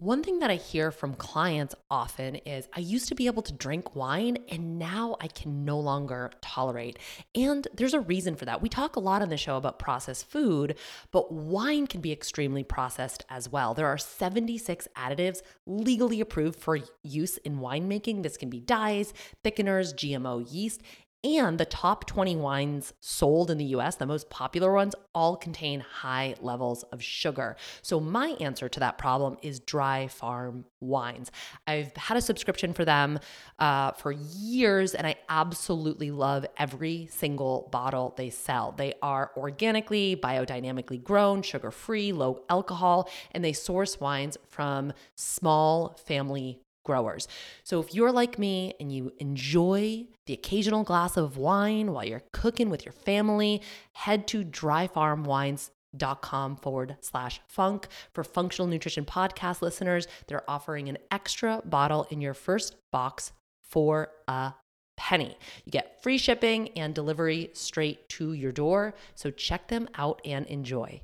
One 0.00 0.22
thing 0.22 0.38
that 0.38 0.50
I 0.50 0.54
hear 0.54 0.90
from 0.90 1.12
clients 1.12 1.74
often 1.90 2.36
is 2.36 2.66
I 2.72 2.80
used 2.80 3.08
to 3.08 3.14
be 3.14 3.26
able 3.26 3.42
to 3.42 3.52
drink 3.52 3.94
wine 3.94 4.38
and 4.48 4.78
now 4.78 5.16
I 5.20 5.28
can 5.28 5.66
no 5.66 5.78
longer 5.78 6.30
tolerate. 6.40 6.98
And 7.34 7.68
there's 7.74 7.92
a 7.92 8.00
reason 8.00 8.34
for 8.34 8.46
that. 8.46 8.62
We 8.62 8.70
talk 8.70 8.96
a 8.96 9.00
lot 9.00 9.20
on 9.20 9.28
the 9.28 9.36
show 9.36 9.58
about 9.58 9.78
processed 9.78 10.24
food, 10.24 10.78
but 11.10 11.30
wine 11.30 11.86
can 11.86 12.00
be 12.00 12.12
extremely 12.12 12.64
processed 12.64 13.26
as 13.28 13.50
well. 13.50 13.74
There 13.74 13.88
are 13.88 13.98
76 13.98 14.88
additives 14.96 15.42
legally 15.66 16.22
approved 16.22 16.58
for 16.58 16.78
use 17.02 17.36
in 17.36 17.58
winemaking. 17.58 18.22
This 18.22 18.38
can 18.38 18.48
be 18.48 18.60
dyes, 18.60 19.12
thickeners, 19.44 19.92
GMO 19.92 20.50
yeast, 20.50 20.80
and 21.22 21.58
the 21.58 21.66
top 21.66 22.06
20 22.06 22.36
wines 22.36 22.94
sold 23.00 23.50
in 23.50 23.58
the 23.58 23.64
US, 23.66 23.96
the 23.96 24.06
most 24.06 24.30
popular 24.30 24.72
ones, 24.72 24.94
all 25.14 25.36
contain 25.36 25.80
high 25.80 26.34
levels 26.40 26.82
of 26.84 27.02
sugar. 27.02 27.56
So, 27.82 28.00
my 28.00 28.30
answer 28.40 28.68
to 28.68 28.80
that 28.80 28.96
problem 28.96 29.36
is 29.42 29.60
dry 29.60 30.08
farm 30.08 30.64
wines. 30.80 31.30
I've 31.66 31.94
had 31.96 32.16
a 32.16 32.22
subscription 32.22 32.72
for 32.72 32.84
them 32.84 33.18
uh, 33.58 33.92
for 33.92 34.12
years, 34.12 34.94
and 34.94 35.06
I 35.06 35.16
absolutely 35.28 36.10
love 36.10 36.46
every 36.56 37.08
single 37.10 37.68
bottle 37.70 38.14
they 38.16 38.30
sell. 38.30 38.72
They 38.72 38.94
are 39.02 39.32
organically, 39.36 40.16
biodynamically 40.16 41.02
grown, 41.02 41.42
sugar 41.42 41.70
free, 41.70 42.12
low 42.12 42.44
alcohol, 42.48 43.10
and 43.32 43.44
they 43.44 43.52
source 43.52 44.00
wines 44.00 44.38
from 44.48 44.92
small 45.16 45.96
family 46.06 46.60
growers. 46.84 47.28
So 47.64 47.80
if 47.80 47.94
you're 47.94 48.12
like 48.12 48.38
me 48.38 48.74
and 48.80 48.92
you 48.92 49.12
enjoy 49.18 50.06
the 50.26 50.34
occasional 50.34 50.84
glass 50.84 51.16
of 51.16 51.36
wine 51.36 51.92
while 51.92 52.04
you're 52.04 52.22
cooking 52.32 52.70
with 52.70 52.84
your 52.84 52.92
family, 52.92 53.60
head 53.92 54.26
to 54.28 54.44
dryfarmwines.com 54.44 56.56
forward 56.56 56.96
slash 57.00 57.40
funk. 57.46 57.88
For 58.14 58.24
functional 58.24 58.68
nutrition 58.68 59.04
podcast 59.04 59.62
listeners, 59.62 60.06
they're 60.26 60.48
offering 60.48 60.88
an 60.88 60.98
extra 61.10 61.60
bottle 61.64 62.06
in 62.10 62.20
your 62.20 62.34
first 62.34 62.76
box 62.92 63.32
for 63.62 64.10
a 64.28 64.54
penny. 64.96 65.36
You 65.64 65.72
get 65.72 66.02
free 66.02 66.18
shipping 66.18 66.70
and 66.76 66.94
delivery 66.94 67.50
straight 67.54 68.08
to 68.10 68.34
your 68.34 68.52
door. 68.52 68.94
So 69.14 69.30
check 69.30 69.68
them 69.68 69.88
out 69.94 70.20
and 70.24 70.46
enjoy. 70.46 71.00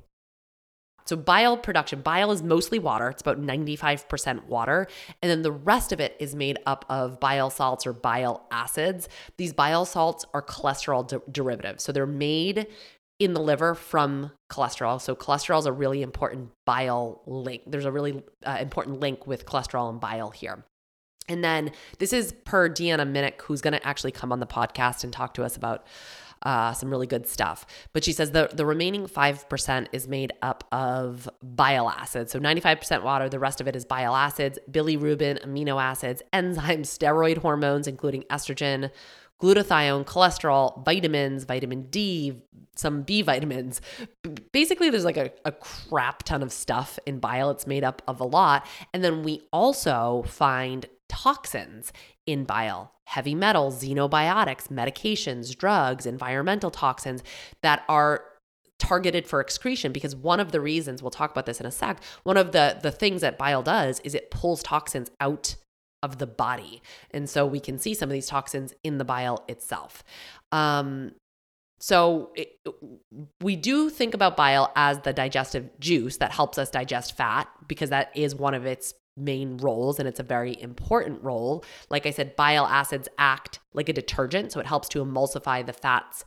So 1.07 1.15
bile 1.15 1.57
production, 1.57 2.01
bile 2.01 2.31
is 2.31 2.43
mostly 2.43 2.79
water. 2.79 3.09
It's 3.09 3.21
about 3.21 3.41
95% 3.41 4.45
water. 4.45 4.87
And 5.21 5.29
then 5.29 5.41
the 5.41 5.51
rest 5.51 5.91
of 5.91 5.99
it 5.99 6.15
is 6.19 6.35
made 6.35 6.59
up 6.65 6.85
of 6.89 7.19
bile 7.19 7.49
salts 7.49 7.87
or 7.87 7.93
bile 7.93 8.45
acids. 8.51 9.07
These 9.37 9.53
bile 9.53 9.85
salts 9.85 10.25
are 10.33 10.41
cholesterol 10.41 11.07
de- 11.07 11.21
derivatives. 11.31 11.83
So 11.83 11.91
they're 11.91 12.05
made 12.05 12.67
in 13.19 13.33
the 13.33 13.41
liver 13.41 13.73
from 13.73 14.31
cholesterol. 14.51 15.01
So 15.01 15.15
cholesterol 15.15 15.59
is 15.59 15.65
a 15.65 15.71
really 15.71 16.01
important 16.01 16.51
bile 16.65 17.21
link. 17.25 17.63
There's 17.65 17.85
a 17.85 17.91
really 17.91 18.23
uh, 18.45 18.57
important 18.61 18.99
link 18.99 19.25
with 19.25 19.45
cholesterol 19.45 19.89
and 19.89 19.99
bile 19.99 20.29
here. 20.29 20.63
And 21.27 21.43
then 21.43 21.71
this 21.99 22.13
is 22.13 22.33
per 22.45 22.69
Deanna 22.69 23.09
Minich, 23.09 23.41
who's 23.41 23.61
going 23.61 23.73
to 23.73 23.85
actually 23.85 24.11
come 24.11 24.31
on 24.31 24.39
the 24.39 24.47
podcast 24.47 25.03
and 25.03 25.11
talk 25.11 25.33
to 25.33 25.43
us 25.43 25.57
about 25.57 25.85
uh, 26.43 26.73
some 26.73 26.89
really 26.89 27.07
good 27.07 27.27
stuff. 27.27 27.65
But 27.93 28.03
she 28.03 28.11
says 28.11 28.31
the, 28.31 28.49
the 28.53 28.65
remaining 28.65 29.07
5% 29.07 29.87
is 29.91 30.07
made 30.07 30.33
up 30.41 30.63
of 30.71 31.29
bile 31.41 31.89
acids. 31.89 32.31
So 32.31 32.39
95% 32.39 33.03
water, 33.03 33.29
the 33.29 33.39
rest 33.39 33.61
of 33.61 33.67
it 33.67 33.75
is 33.75 33.85
bile 33.85 34.15
acids, 34.15 34.59
bilirubin, 34.69 35.45
amino 35.45 35.81
acids, 35.81 36.21
enzymes, 36.33 36.87
steroid 36.87 37.37
hormones, 37.37 37.87
including 37.87 38.23
estrogen, 38.23 38.91
glutathione, 39.41 40.05
cholesterol, 40.05 40.83
vitamins, 40.83 41.43
vitamin 41.43 41.83
D, 41.89 42.41
some 42.75 43.01
B 43.03 43.21
vitamins. 43.21 43.81
Basically, 44.51 44.89
there's 44.89 45.05
like 45.05 45.17
a, 45.17 45.31
a, 45.45 45.51
crap 45.51 46.23
ton 46.23 46.43
of 46.43 46.51
stuff 46.51 46.99
in 47.05 47.19
bile. 47.19 47.49
It's 47.49 47.67
made 47.67 47.83
up 47.83 48.01
of 48.07 48.19
a 48.19 48.23
lot. 48.23 48.65
And 48.93 49.03
then 49.03 49.23
we 49.23 49.47
also 49.51 50.23
find 50.27 50.85
toxins 51.17 51.91
in 52.25 52.43
bile 52.43 52.91
heavy 53.05 53.33
metals, 53.33 53.81
xenobiotics, 53.83 54.67
medications, 54.67 55.57
drugs, 55.57 56.05
environmental 56.05 56.69
toxins 56.69 57.23
that 57.63 57.83
are 57.87 58.25
targeted 58.79 59.25
for 59.25 59.39
excretion. 59.39 59.93
Because 59.93 60.13
one 60.13 60.41
of 60.41 60.51
the 60.51 60.59
reasons 60.59 61.01
we'll 61.01 61.09
talk 61.09 61.31
about 61.31 61.45
this 61.45 61.61
in 61.61 61.65
a 61.65 61.71
sec 61.71 62.01
one 62.23 62.37
of 62.37 62.51
the 62.51 62.77
the 62.81 62.91
things 62.91 63.21
that 63.21 63.37
bile 63.37 63.63
does 63.63 63.99
is 64.01 64.13
it 64.13 64.29
pulls 64.29 64.61
toxins 64.61 65.09
out 65.19 65.55
of 66.03 66.19
the 66.19 66.27
body. 66.27 66.81
And 67.11 67.29
so 67.29 67.45
we 67.45 67.59
can 67.59 67.79
see 67.79 67.93
some 67.93 68.09
of 68.09 68.13
these 68.13 68.27
toxins 68.27 68.73
in 68.83 68.99
the 68.99 69.05
bile 69.05 69.43
itself. 69.47 70.03
Um, 70.51 71.13
so 71.79 72.31
it, 72.35 72.59
we 73.41 73.55
do 73.55 73.89
think 73.89 74.13
about 74.13 74.37
bile 74.37 74.71
as 74.75 74.99
the 74.99 75.13
digestive 75.13 75.79
juice 75.79 76.17
that 76.17 76.31
helps 76.31 76.57
us 76.57 76.69
digest 76.69 77.15
fat 77.15 77.47
because 77.67 77.89
that 77.89 78.11
is 78.15 78.35
one 78.35 78.53
of 78.53 78.65
its 78.65 78.93
main 79.17 79.57
roles 79.57 79.99
and 79.99 80.07
it's 80.07 80.19
a 80.19 80.23
very 80.23 80.59
important 80.61 81.23
role. 81.23 81.65
Like 81.89 82.05
I 82.05 82.11
said, 82.11 82.35
bile 82.35 82.65
acids 82.65 83.09
act 83.17 83.59
like 83.73 83.89
a 83.89 83.93
detergent, 83.93 84.51
so 84.51 84.59
it 84.59 84.65
helps 84.65 84.87
to 84.89 85.03
emulsify 85.03 85.65
the 85.65 85.73
fats 85.73 86.23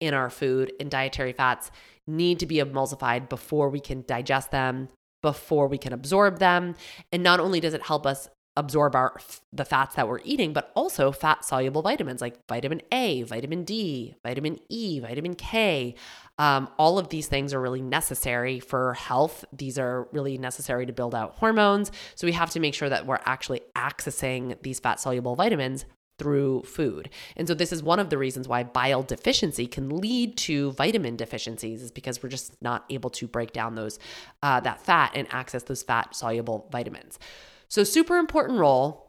in 0.00 0.14
our 0.14 0.30
food, 0.30 0.72
and 0.80 0.90
dietary 0.90 1.32
fats 1.32 1.70
need 2.08 2.40
to 2.40 2.46
be 2.46 2.56
emulsified 2.56 3.28
before 3.28 3.70
we 3.70 3.78
can 3.78 4.02
digest 4.06 4.50
them, 4.50 4.88
before 5.22 5.68
we 5.68 5.78
can 5.78 5.92
absorb 5.92 6.40
them. 6.40 6.74
And 7.12 7.22
not 7.22 7.38
only 7.38 7.60
does 7.60 7.72
it 7.72 7.82
help 7.82 8.04
us 8.04 8.28
absorb 8.56 8.94
our 8.94 9.16
the 9.52 9.64
fats 9.64 9.94
that 9.94 10.06
we're 10.06 10.20
eating 10.24 10.52
but 10.52 10.70
also 10.74 11.10
fat 11.10 11.42
soluble 11.42 11.80
vitamins 11.80 12.20
like 12.20 12.36
vitamin 12.48 12.82
A, 12.92 13.22
vitamin 13.22 13.64
D, 13.64 14.14
vitamin 14.22 14.58
E, 14.68 15.00
vitamin 15.00 15.34
K. 15.34 15.94
Um, 16.42 16.68
all 16.76 16.98
of 16.98 17.08
these 17.08 17.28
things 17.28 17.54
are 17.54 17.60
really 17.60 17.80
necessary 17.80 18.58
for 18.58 18.94
health. 18.94 19.44
These 19.52 19.78
are 19.78 20.08
really 20.10 20.38
necessary 20.38 20.86
to 20.86 20.92
build 20.92 21.14
out 21.14 21.36
hormones. 21.36 21.92
So 22.16 22.26
we 22.26 22.32
have 22.32 22.50
to 22.50 22.58
make 22.58 22.74
sure 22.74 22.88
that 22.88 23.06
we're 23.06 23.20
actually 23.24 23.60
accessing 23.76 24.60
these 24.60 24.80
fat 24.80 24.98
soluble 24.98 25.36
vitamins 25.36 25.84
through 26.18 26.64
food. 26.64 27.10
And 27.36 27.46
so 27.46 27.54
this 27.54 27.72
is 27.72 27.80
one 27.80 28.00
of 28.00 28.10
the 28.10 28.18
reasons 28.18 28.48
why 28.48 28.64
bile 28.64 29.04
deficiency 29.04 29.68
can 29.68 29.88
lead 29.88 30.36
to 30.38 30.72
vitamin 30.72 31.14
deficiencies 31.14 31.80
is 31.80 31.92
because 31.92 32.20
we're 32.20 32.28
just 32.28 32.60
not 32.60 32.86
able 32.90 33.10
to 33.10 33.28
break 33.28 33.52
down 33.52 33.76
those 33.76 34.00
uh, 34.42 34.58
that 34.60 34.84
fat 34.84 35.12
and 35.14 35.28
access 35.30 35.62
those 35.62 35.84
fat 35.84 36.12
soluble 36.12 36.68
vitamins. 36.72 37.20
So 37.68 37.84
super 37.84 38.16
important 38.16 38.58
role 38.58 39.08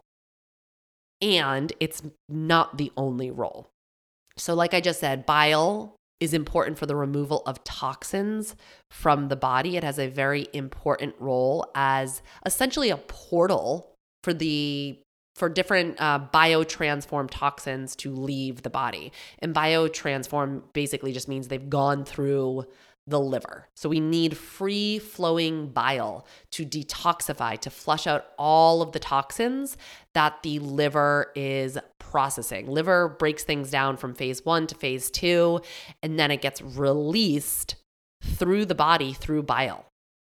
and 1.20 1.72
it's 1.80 2.00
not 2.28 2.78
the 2.78 2.92
only 2.96 3.32
role. 3.32 3.70
So 4.36 4.54
like 4.54 4.72
I 4.72 4.80
just 4.80 5.00
said, 5.00 5.26
bile 5.26 5.96
is 6.24 6.34
important 6.34 6.78
for 6.78 6.86
the 6.86 6.96
removal 6.96 7.42
of 7.46 7.62
toxins 7.64 8.56
from 8.90 9.28
the 9.28 9.36
body. 9.36 9.76
It 9.76 9.84
has 9.84 9.98
a 9.98 10.08
very 10.08 10.48
important 10.52 11.14
role 11.18 11.70
as 11.74 12.22
essentially 12.44 12.90
a 12.90 12.96
portal 12.96 13.94
for 14.22 14.34
the 14.34 14.98
for 15.36 15.48
different 15.48 16.00
uh, 16.00 16.20
biotransform 16.32 17.28
toxins 17.28 17.96
to 17.96 18.12
leave 18.12 18.62
the 18.62 18.70
body. 18.70 19.12
And 19.40 19.52
biotransform 19.52 20.62
basically 20.72 21.12
just 21.12 21.28
means 21.28 21.48
they've 21.48 21.70
gone 21.70 22.04
through 22.04 22.66
the 23.06 23.20
liver. 23.20 23.68
So 23.76 23.88
we 23.88 24.00
need 24.00 24.36
free 24.36 24.98
flowing 24.98 25.68
bile 25.68 26.26
to 26.52 26.64
detoxify, 26.64 27.58
to 27.60 27.70
flush 27.70 28.06
out 28.06 28.26
all 28.38 28.80
of 28.80 28.92
the 28.92 28.98
toxins 28.98 29.76
that 30.14 30.42
the 30.42 30.58
liver 30.58 31.30
is 31.34 31.78
processing. 31.98 32.66
Liver 32.66 33.08
breaks 33.08 33.44
things 33.44 33.70
down 33.70 33.96
from 33.96 34.14
phase 34.14 34.44
one 34.44 34.66
to 34.68 34.74
phase 34.74 35.10
two, 35.10 35.60
and 36.02 36.18
then 36.18 36.30
it 36.30 36.40
gets 36.40 36.62
released 36.62 37.76
through 38.22 38.64
the 38.64 38.74
body 38.74 39.12
through 39.12 39.42
bile. 39.42 39.84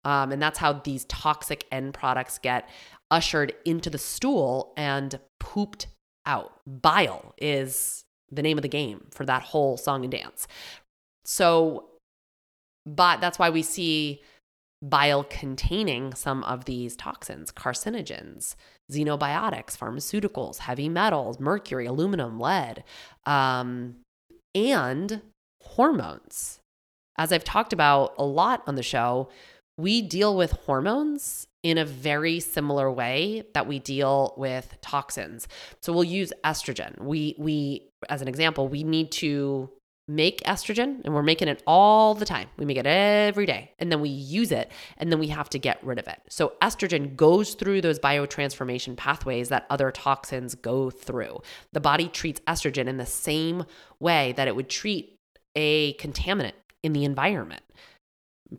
Um, 0.05 0.33
and 0.33 0.41
that's 0.41 0.59
how 0.59 0.73
these 0.73 1.05
toxic 1.07 1.67
end 1.71 1.95
products 1.95 2.39
get 2.39 2.69
ushered 3.11 3.53
into 3.65 3.91
the 3.91 3.99
stool 3.99 4.73
and 4.77 5.19
pooped 5.39 5.89
out. 6.27 6.61
Bile 6.67 7.35
is 7.39 8.05
the 8.31 8.43
name 8.43 8.59
of 8.59 8.63
the 8.63 8.69
game 8.69 9.07
for 9.11 9.27
that 9.27 9.43
whole 9.43 9.77
song 9.77 10.03
and 10.03 10.13
dance. 10.13 10.47
So 11.25 11.89
but 12.87 13.21
that's 13.21 13.39
why 13.39 13.51
we 13.51 13.63
see 13.63 14.23
bile 14.83 15.25
containing 15.25 16.15
some 16.15 16.45
of 16.45 16.67
these 16.67 16.95
toxins, 16.97 17.51
carcinogens, 17.51 18.55
xenobiotics, 18.93 19.79
pharmaceuticals, 19.79 20.59
heavy 20.59 20.89
metals, 20.89 21.41
mercury, 21.41 21.87
aluminum, 21.87 22.39
lead, 22.39 22.85
um, 23.25 23.97
and 24.55 25.23
hormones. 25.63 26.61
As 27.17 27.33
I've 27.33 27.45
talked 27.45 27.73
about 27.73 28.15
a 28.19 28.25
lot 28.25 28.63
on 28.67 28.75
the 28.75 28.83
show, 28.83 29.29
we 29.79 30.03
deal 30.03 30.37
with 30.37 30.53
hormones 30.53 31.47
in 31.63 31.79
a 31.79 31.85
very 31.85 32.39
similar 32.39 32.91
way 32.91 33.45
that 33.55 33.67
we 33.67 33.79
deal 33.79 34.35
with 34.37 34.77
toxins. 34.83 35.49
So 35.81 35.93
we'll 35.93 36.05
use 36.05 36.33
estrogen. 36.45 37.01
We 37.01 37.35
we 37.39 37.89
as 38.09 38.21
an 38.21 38.29
example, 38.29 38.69
we 38.69 38.85
need 38.85 39.11
to 39.13 39.71
make 40.07 40.43
estrogen 40.43 41.03
and 41.05 41.15
we're 41.15 41.23
making 41.23 41.49
it 41.49 41.63
all 41.67 42.15
the 42.15 42.27
time. 42.27 42.49
We 42.57 42.65
make 42.65 42.77
it 42.77 42.87
every 42.87 43.47
day 43.47 43.73
and 43.79 43.91
then 43.91 44.01
we 44.01 44.11
use 44.11 44.53
it 44.53 44.71
and 44.99 45.11
then 45.11 45.19
we 45.19 45.29
have 45.29 45.49
to 45.51 45.59
get 45.59 45.83
rid 45.85 45.99
of 45.99 46.09
it. 46.09 46.21
So 46.29 46.53
estrogen 46.61 47.17
goes 47.17 47.55
through 47.55 47.81
those 47.81 47.99
biotransformation 47.99 48.97
pathways 48.97 49.49
that 49.49 49.67
other 49.71 49.91
toxins 49.91 50.55
go 50.55 50.91
through. 50.91 51.41
The 51.73 51.81
body 51.81 52.09
treats 52.09 52.41
estrogen 52.41 52.87
in 52.87 52.99
the 52.99 53.07
same 53.07 53.65
way 53.99 54.33
that 54.33 54.49
it 54.49 54.55
would 54.55 54.69
treat 54.69 55.19
a 55.57 55.95
contaminant 55.95 56.53
in 56.83 56.93
the 56.93 57.05
environment 57.05 57.63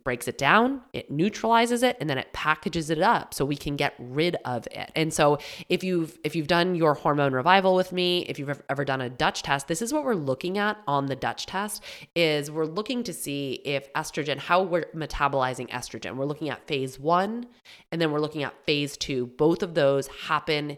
breaks 0.04 0.28
it 0.28 0.38
down, 0.38 0.82
it 0.94 1.10
neutralizes 1.10 1.84
it, 1.84 1.98
and 2.00 2.10
then 2.10 2.18
it 2.18 2.32
packages 2.34 2.90
it 2.90 3.02
up 3.02 3.34
so 3.34 3.46
we 3.46 3.56
can 3.56 3.76
get 3.76 3.94
rid 4.00 4.38
of 4.46 4.68
it. 4.72 4.92
And 4.96 5.14
so 5.14 5.40
if 5.70 5.84
you've 5.84 6.18
if 6.24 6.36
you've 6.36 6.48
done 6.48 6.76
your 6.76 6.94
hormone 6.94 7.34
revival 7.34 7.76
with 7.76 7.92
me, 7.92 8.26
if 8.28 8.40
you've 8.40 8.62
ever 8.70 8.86
done 8.86 9.02
a 9.02 9.10
Dutch 9.10 9.44
test, 9.44 9.68
this 9.68 9.82
is 9.82 9.94
what 9.94 10.04
we're 10.04 10.16
looking 10.16 10.58
at 10.58 10.78
on 10.88 11.06
the 11.08 11.16
Dutch 11.16 11.46
test 11.46 11.84
is 12.16 12.52
we're 12.52 12.66
looking 12.66 13.04
to 13.04 13.14
see 13.14 13.62
if 13.66 13.92
estrogen 13.94 14.38
how 14.38 14.62
we're 14.62 14.86
metabolizing 14.96 15.70
estrogen. 15.70 16.16
We're 16.16 16.26
looking 16.26 16.50
at 16.50 16.66
phase 16.68 17.00
1 17.00 17.46
and 17.92 18.02
then 18.02 18.12
we're 18.12 18.20
looking 18.20 18.44
at 18.44 18.54
phase 18.66 18.98
2. 18.98 19.28
Both 19.38 19.64
of 19.64 19.74
those 19.74 20.08
happen 20.08 20.78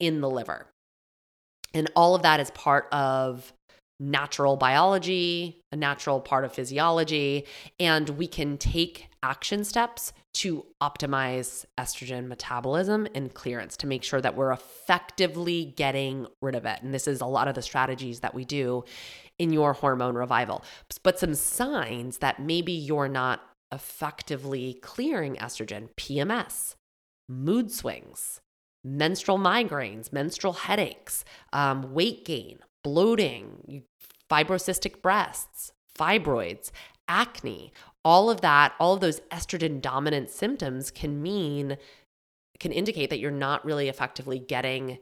in 0.00 0.20
the 0.20 0.30
liver. 0.30 0.66
And 1.74 1.90
all 1.94 2.14
of 2.14 2.22
that 2.22 2.40
is 2.40 2.50
part 2.52 2.88
of 2.92 3.52
natural 3.98 4.56
biology, 4.56 5.62
a 5.72 5.76
natural 5.76 6.20
part 6.20 6.44
of 6.44 6.52
physiology, 6.52 7.46
and 7.80 8.10
we 8.10 8.26
can 8.26 8.58
take 8.58 9.08
action 9.22 9.64
steps 9.64 10.12
to 10.34 10.66
optimize 10.82 11.64
estrogen 11.78 12.26
metabolism 12.26 13.08
and 13.14 13.32
clearance 13.32 13.76
to 13.78 13.86
make 13.86 14.02
sure 14.02 14.20
that 14.20 14.36
we're 14.36 14.52
effectively 14.52 15.72
getting 15.76 16.26
rid 16.42 16.54
of 16.54 16.66
it. 16.66 16.82
And 16.82 16.92
this 16.92 17.08
is 17.08 17.22
a 17.22 17.26
lot 17.26 17.48
of 17.48 17.54
the 17.54 17.62
strategies 17.62 18.20
that 18.20 18.34
we 18.34 18.44
do 18.44 18.84
in 19.38 19.52
your 19.52 19.72
hormone 19.72 20.14
revival. 20.14 20.62
But 21.02 21.18
some 21.18 21.34
signs 21.34 22.18
that 22.18 22.38
maybe 22.38 22.72
you're 22.72 23.08
not 23.08 23.40
effectively 23.72 24.74
clearing 24.82 25.36
estrogen, 25.36 25.88
PMS, 25.96 26.74
mood 27.28 27.72
swings, 27.72 28.40
menstrual 28.84 29.38
migraines, 29.38 30.12
menstrual 30.12 30.52
headaches, 30.52 31.24
um, 31.52 31.94
weight 31.94 32.24
gain, 32.24 32.58
bloating, 32.86 33.82
fibrocystic 34.30 35.02
breasts, 35.02 35.72
fibroids, 35.98 36.70
acne, 37.08 37.72
all 38.04 38.30
of 38.30 38.42
that, 38.42 38.74
all 38.78 38.94
of 38.94 39.00
those 39.00 39.18
estrogen 39.32 39.80
dominant 39.80 40.30
symptoms 40.30 40.92
can 40.92 41.20
mean, 41.20 41.78
can 42.60 42.70
indicate 42.70 43.10
that 43.10 43.18
you're 43.18 43.32
not 43.32 43.64
really 43.64 43.88
effectively 43.88 44.38
getting 44.38 44.98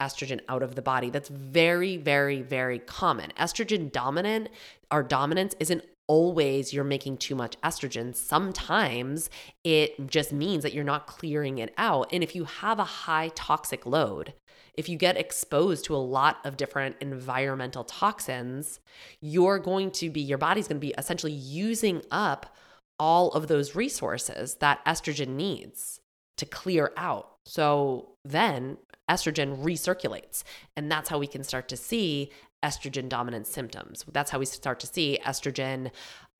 estrogen 0.00 0.38
out 0.48 0.62
of 0.62 0.76
the 0.76 0.82
body. 0.82 1.10
That's 1.10 1.28
very, 1.28 1.96
very, 1.96 2.40
very 2.40 2.78
common. 2.78 3.32
Estrogen 3.36 3.90
dominant, 3.90 4.48
our 4.92 5.02
dominance 5.02 5.56
isn't 5.58 5.82
always 6.06 6.72
you're 6.72 6.84
making 6.84 7.16
too 7.16 7.34
much 7.34 7.60
estrogen. 7.62 8.14
Sometimes 8.14 9.28
it 9.64 10.06
just 10.06 10.32
means 10.32 10.62
that 10.62 10.72
you're 10.72 10.84
not 10.84 11.08
clearing 11.08 11.58
it 11.58 11.74
out. 11.78 12.12
And 12.12 12.22
if 12.22 12.36
you 12.36 12.44
have 12.44 12.78
a 12.78 12.84
high 12.84 13.32
toxic 13.34 13.86
load, 13.86 14.34
if 14.76 14.88
you 14.88 14.96
get 14.96 15.16
exposed 15.16 15.84
to 15.86 15.94
a 15.94 15.98
lot 15.98 16.38
of 16.44 16.56
different 16.56 16.96
environmental 17.00 17.84
toxins, 17.84 18.80
you're 19.20 19.58
going 19.58 19.90
to 19.92 20.10
be, 20.10 20.20
your 20.20 20.38
body's 20.38 20.68
going 20.68 20.80
to 20.80 20.86
be 20.86 20.94
essentially 20.98 21.32
using 21.32 22.02
up 22.10 22.54
all 22.98 23.30
of 23.32 23.48
those 23.48 23.74
resources 23.74 24.56
that 24.56 24.84
estrogen 24.84 25.28
needs 25.28 26.00
to 26.36 26.46
clear 26.46 26.92
out. 26.96 27.36
So 27.44 28.10
then 28.24 28.78
estrogen 29.10 29.62
recirculates. 29.62 30.42
And 30.76 30.90
that's 30.90 31.08
how 31.08 31.18
we 31.18 31.26
can 31.26 31.44
start 31.44 31.68
to 31.68 31.76
see 31.76 32.30
estrogen 32.64 33.08
dominant 33.08 33.46
symptoms. 33.46 34.04
That's 34.10 34.30
how 34.30 34.38
we 34.38 34.46
start 34.46 34.80
to 34.80 34.86
see 34.86 35.18
estrogen, 35.24 35.90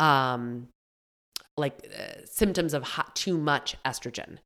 um, 0.01 0.69
like 1.57 1.87
uh, 1.97 2.25
symptoms 2.25 2.75
of 2.75 2.83
hot, 2.83 3.15
too 3.15 3.37
much 3.37 3.77
estrogen. 3.85 4.39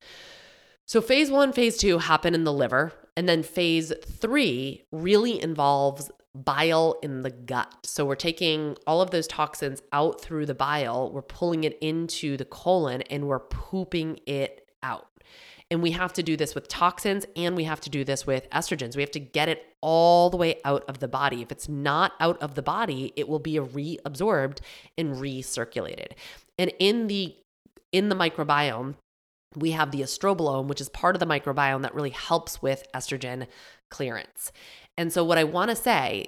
So, 0.89 1.03
phase 1.03 1.31
one, 1.31 1.53
phase 1.53 1.77
two 1.77 1.99
happen 1.99 2.35
in 2.35 2.45
the 2.45 2.53
liver. 2.53 2.95
And 3.15 3.29
then 3.29 3.43
phase 3.43 3.93
three 4.07 4.85
really 4.91 5.41
involves 5.43 6.11
bile 6.35 6.97
in 7.03 7.23
the 7.23 7.31
gut. 7.31 7.75
So, 7.85 8.07
we're 8.07 8.15
taking 8.15 8.75
all 8.87 9.03
of 9.03 9.11
those 9.11 9.27
toxins 9.27 9.83
out 9.93 10.19
through 10.19 10.47
the 10.47 10.55
bile, 10.55 11.13
we're 11.13 11.21
pulling 11.21 11.65
it 11.65 11.77
into 11.83 12.39
the 12.39 12.47
colon, 12.47 13.03
and 13.03 13.29
we're 13.29 13.39
pooping 13.39 14.21
it 14.27 14.67
out. 14.83 15.09
And 15.71 15.83
we 15.83 15.91
have 15.91 16.15
to 16.15 16.23
do 16.23 16.39
this 16.39 16.55
with 16.55 16.69
toxins 16.69 17.27
and 17.37 17.55
we 17.55 17.65
have 17.65 17.83
to 17.83 17.91
do 17.91 18.03
this 18.03 18.27
with 18.27 18.49
estrogens. 18.49 18.97
We 18.97 19.03
have 19.03 19.11
to 19.11 19.21
get 19.21 19.51
it 19.51 19.67
all 19.83 20.31
the 20.31 20.39
way 20.39 20.59
out 20.65 20.83
of 20.89 21.01
the 21.01 21.09
body. 21.09 21.43
If 21.43 21.53
it's 21.53 21.69
not 21.69 22.13
out 22.21 22.41
of 22.43 22.55
the 22.55 22.63
body, 22.63 23.13
it 23.17 23.29
will 23.29 23.39
be 23.39 23.57
reabsorbed 23.57 24.61
and 24.97 25.17
recirculated. 25.17 26.13
And 26.59 26.73
in 26.79 27.09
the 27.09 27.37
in 27.93 28.09
the 28.09 28.15
microbiome, 28.15 28.95
we 29.57 29.73
have 29.73 29.91
the 29.91 30.01
estrobolome, 30.01 30.67
which 30.67 30.81
is 30.81 30.89
part 30.89 31.17
of 31.17 31.21
the 31.21 31.27
microbiome 31.27 31.83
that 31.83 31.95
really 31.95 32.11
helps 32.11 32.61
with 32.61 32.87
estrogen 32.95 33.47
clearance. 33.89 34.53
And 34.97 35.13
so, 35.13 35.25
what 35.25 35.39
I 35.39 35.45
want 35.45 35.71
to 35.71 35.77
say, 35.77 36.27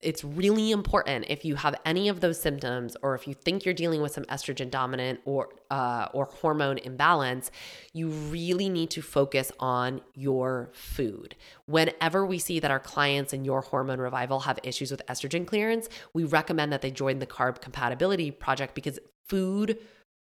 it's 0.00 0.24
really 0.24 0.70
important 0.70 1.26
if 1.28 1.44
you 1.44 1.56
have 1.56 1.74
any 1.84 2.08
of 2.08 2.20
those 2.20 2.40
symptoms, 2.40 2.96
or 3.02 3.14
if 3.14 3.26
you 3.26 3.34
think 3.34 3.64
you're 3.64 3.74
dealing 3.74 4.00
with 4.00 4.12
some 4.12 4.24
estrogen 4.24 4.70
dominant 4.70 5.20
or 5.24 5.48
uh, 5.70 6.08
or 6.12 6.26
hormone 6.26 6.78
imbalance, 6.78 7.50
you 7.92 8.08
really 8.08 8.68
need 8.68 8.90
to 8.90 9.02
focus 9.02 9.50
on 9.58 10.00
your 10.14 10.70
food. 10.72 11.34
Whenever 11.66 12.24
we 12.24 12.38
see 12.38 12.60
that 12.60 12.70
our 12.70 12.80
clients 12.80 13.32
in 13.32 13.44
your 13.44 13.62
hormone 13.62 14.00
revival 14.00 14.40
have 14.40 14.58
issues 14.62 14.90
with 14.90 15.04
estrogen 15.06 15.46
clearance, 15.46 15.88
we 16.12 16.24
recommend 16.24 16.72
that 16.72 16.82
they 16.82 16.90
join 16.90 17.18
the 17.18 17.26
Carb 17.26 17.60
Compatibility 17.60 18.30
Project 18.30 18.74
because 18.74 18.98
food 19.26 19.78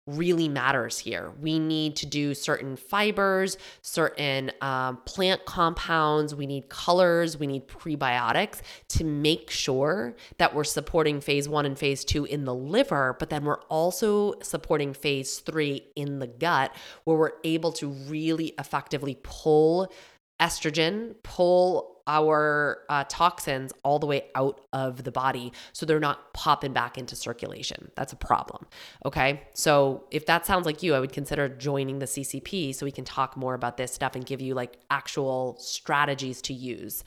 really 0.08 0.48
matters 0.48 0.98
here. 0.98 1.32
We 1.40 1.60
need 1.60 1.96
to 1.98 2.06
do 2.06 2.34
certain 2.34 2.76
fibers, 2.76 3.58
certain 3.82 4.52
um, 4.62 4.98
plant 5.06 5.46
compounds, 5.46 6.34
we 6.34 6.48
need 6.48 6.70
colors, 6.70 7.38
we 7.38 7.48
need 7.48 7.68
prebiotics 7.68 8.62
to 8.90 9.04
make 9.04 9.50
sure 9.52 10.16
that 10.38 10.56
we're 10.56 10.64
supporting 10.64 11.22
phase 11.22 11.48
one 11.48 11.66
and 11.66 11.78
phase 11.78 12.04
two 12.04 12.26
in 12.26 12.46
the 12.46 12.56
liver, 12.56 13.16
but 13.20 13.30
then 13.30 13.44
we're 13.44 13.62
also 13.64 14.34
supporting 14.42 14.94
phase 14.94 15.40
three 15.40 15.84
in 15.96 16.20
the 16.20 16.28
gut, 16.28 16.76
where 17.04 17.18
we're 17.18 17.32
able 17.44 17.72
to 17.74 17.90
really 17.90 18.54
effectively 18.58 19.20
pull 19.22 19.92
estrogen, 20.40 21.16
pull 21.24 21.99
our 22.10 22.80
uh, 22.90 23.04
toxins 23.08 23.72
all 23.84 24.00
the 24.00 24.08
way 24.08 24.24
out 24.34 24.62
of 24.74 25.04
the 25.04 25.12
body 25.12 25.54
so 25.74 25.86
they're 25.86 26.00
not 26.00 26.34
popping 26.34 26.74
back 26.74 26.98
into 26.98 27.16
circulation. 27.16 27.92
That's 27.96 28.12
a 28.12 28.16
problem. 28.16 28.66
Okay. 29.06 29.44
So 29.54 30.06
if 30.10 30.26
that 30.26 30.44
sounds 30.44 30.66
like 30.66 30.82
you, 30.82 30.96
I 30.96 31.00
would 31.00 31.14
consider 31.14 31.48
joining 31.48 32.00
the 32.00 32.08
CCP 32.08 32.74
so 32.74 32.84
we 32.84 32.92
can 32.92 33.06
talk 33.06 33.38
more 33.38 33.54
about 33.54 33.78
this 33.78 33.94
stuff 33.94 34.16
and 34.16 34.26
give 34.26 34.42
you 34.42 34.56
like 34.56 34.80
actual 34.90 35.56
strategies 35.60 36.42
to 36.44 36.54
use. 36.54 37.04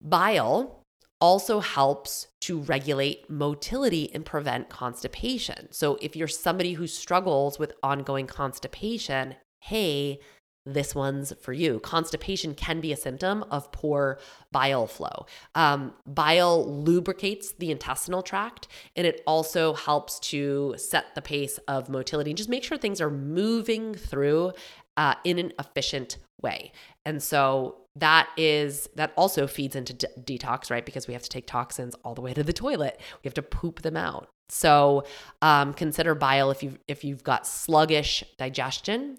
Bile 0.00 0.82
also 1.20 1.60
helps 1.60 2.26
to 2.40 2.58
regulate 2.62 3.30
motility 3.30 4.12
and 4.12 4.26
prevent 4.26 4.68
constipation. 4.68 5.72
So 5.72 5.98
if 6.02 6.16
you're 6.16 6.28
somebody 6.28 6.72
who 6.72 6.88
struggles 6.88 7.60
with 7.60 7.72
ongoing 7.82 8.26
constipation, 8.26 9.36
hey, 9.60 10.18
this 10.66 10.94
one's 10.94 11.32
for 11.40 11.52
you. 11.52 11.78
Constipation 11.80 12.54
can 12.54 12.80
be 12.80 12.92
a 12.92 12.96
symptom 12.96 13.44
of 13.50 13.70
poor 13.72 14.18
bile 14.50 14.86
flow. 14.86 15.26
Um, 15.54 15.94
bile 16.06 16.66
lubricates 16.66 17.52
the 17.52 17.70
intestinal 17.70 18.22
tract 18.22 18.68
and 18.96 19.06
it 19.06 19.22
also 19.26 19.74
helps 19.74 20.18
to 20.20 20.74
set 20.76 21.14
the 21.14 21.22
pace 21.22 21.58
of 21.68 21.88
motility 21.88 22.30
and 22.30 22.36
just 22.36 22.50
make 22.50 22.64
sure 22.64 22.76
things 22.76 23.00
are 23.00 23.10
moving 23.10 23.94
through 23.94 24.52
uh, 24.96 25.14
in 25.24 25.38
an 25.38 25.52
efficient 25.58 26.18
way. 26.42 26.72
And 27.04 27.22
so 27.22 27.76
that 27.96 28.28
is 28.36 28.88
that 28.96 29.12
also 29.16 29.46
feeds 29.46 29.76
into 29.76 29.94
de- 29.94 30.38
detox, 30.38 30.70
right? 30.70 30.84
Because 30.84 31.06
we 31.06 31.14
have 31.14 31.22
to 31.22 31.28
take 31.28 31.46
toxins 31.46 31.94
all 32.04 32.14
the 32.14 32.20
way 32.20 32.34
to 32.34 32.42
the 32.42 32.52
toilet. 32.52 33.00
We 33.22 33.28
have 33.28 33.34
to 33.34 33.42
poop 33.42 33.82
them 33.82 33.96
out. 33.96 34.28
So 34.48 35.04
um, 35.42 35.72
consider 35.72 36.14
bile 36.14 36.50
if 36.50 36.62
you 36.62 36.78
if 36.86 37.04
you've 37.04 37.24
got 37.24 37.46
sluggish 37.46 38.22
digestion. 38.38 39.18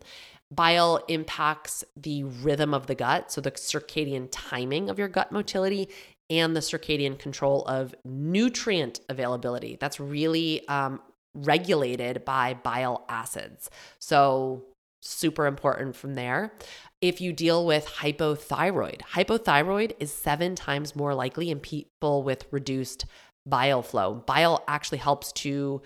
Bile 0.49 1.03
impacts 1.07 1.83
the 1.95 2.23
rhythm 2.23 2.73
of 2.73 2.87
the 2.87 2.95
gut, 2.95 3.31
so 3.31 3.41
the 3.41 3.51
circadian 3.51 4.29
timing 4.31 4.89
of 4.89 4.97
your 4.97 5.09
gut 5.09 5.31
motility 5.31 5.89
and 6.29 6.55
the 6.55 6.61
circadian 6.61 7.17
control 7.19 7.65
of 7.65 7.93
nutrient 8.05 9.01
availability. 9.09 9.77
That's 9.79 9.99
really 9.99 10.65
um, 10.67 11.01
regulated 11.33 12.25
by 12.25 12.53
bile 12.55 13.05
acids. 13.09 13.69
So, 13.99 14.63
super 15.01 15.45
important 15.45 15.95
from 15.95 16.15
there. 16.15 16.53
If 17.01 17.21
you 17.21 17.31
deal 17.31 17.65
with 17.65 17.85
hypothyroid, 17.85 19.01
hypothyroid 19.01 19.93
is 19.99 20.11
seven 20.11 20.55
times 20.55 20.95
more 20.95 21.13
likely 21.13 21.51
in 21.51 21.59
people 21.59 22.23
with 22.23 22.45
reduced 22.51 23.05
bile 23.45 23.81
flow. 23.81 24.23
Bile 24.25 24.63
actually 24.67 24.97
helps 24.97 25.31
to 25.33 25.81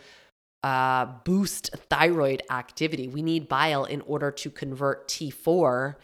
uh, 0.63 1.05
boost 1.23 1.71
thyroid 1.89 2.43
activity. 2.49 3.07
We 3.07 3.21
need 3.21 3.47
bile 3.47 3.85
in 3.85 4.01
order 4.01 4.31
to 4.31 4.49
convert 4.49 5.07
T4 5.07 5.95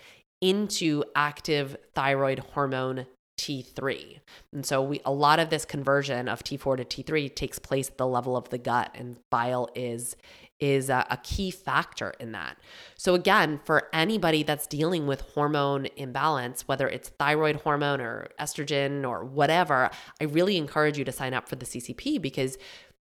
into 0.41 1.03
active 1.15 1.77
thyroid 1.95 2.39
hormone 2.39 3.05
T3. 3.39 4.19
And 4.51 4.65
so 4.65 4.81
we 4.81 5.01
a 5.05 5.11
lot 5.11 5.39
of 5.39 5.49
this 5.49 5.63
conversion 5.63 6.27
of 6.27 6.43
T4 6.43 6.77
to 6.77 7.03
T3 7.03 7.33
takes 7.33 7.59
place 7.59 7.87
at 7.87 7.97
the 7.97 8.07
level 8.07 8.35
of 8.35 8.49
the 8.49 8.57
gut 8.57 8.91
and 8.95 9.17
bile 9.29 9.69
is 9.75 10.15
is 10.59 10.89
a, 10.89 11.05
a, 11.11 11.17
key 11.17 11.51
factor 11.51 12.15
in 12.19 12.31
that. 12.31 12.57
So 12.95 13.13
again, 13.13 13.59
for 13.63 13.89
anybody 13.93 14.41
that's 14.41 14.65
dealing 14.65 15.05
with 15.05 15.21
hormone 15.21 15.85
imbalance, 15.97 16.67
whether 16.67 16.87
it's 16.87 17.09
thyroid 17.09 17.57
hormone 17.57 18.01
or 18.01 18.29
estrogen 18.39 19.07
or 19.07 19.23
whatever, 19.23 19.91
I 20.19 20.23
really 20.23 20.57
encourage 20.57 20.97
you 20.97 21.05
to 21.05 21.11
sign 21.11 21.35
up 21.35 21.47
for 21.47 21.57
the 21.57 21.65
CCP 21.65 22.19
because 22.19 22.57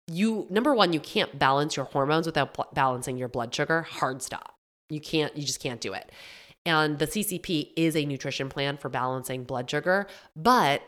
you 0.07 0.47
number 0.49 0.73
one 0.73 0.93
you 0.93 0.99
can't 0.99 1.37
balance 1.39 1.75
your 1.75 1.85
hormones 1.85 2.25
without 2.25 2.73
balancing 2.73 3.17
your 3.17 3.27
blood 3.27 3.53
sugar. 3.53 3.83
Hard 3.83 4.21
stop. 4.21 4.55
You 4.89 5.01
can't 5.01 5.35
you 5.35 5.43
just 5.43 5.61
can't 5.61 5.81
do 5.81 5.93
it. 5.93 6.11
And 6.65 6.97
the 6.99 7.07
ccp 7.07 7.71
is 7.75 7.95
a 7.95 8.05
nutrition 8.05 8.49
plan 8.49 8.77
for 8.77 8.89
balancing 8.89 9.43
blood 9.43 9.69
sugar 9.69 10.07
but 10.35 10.81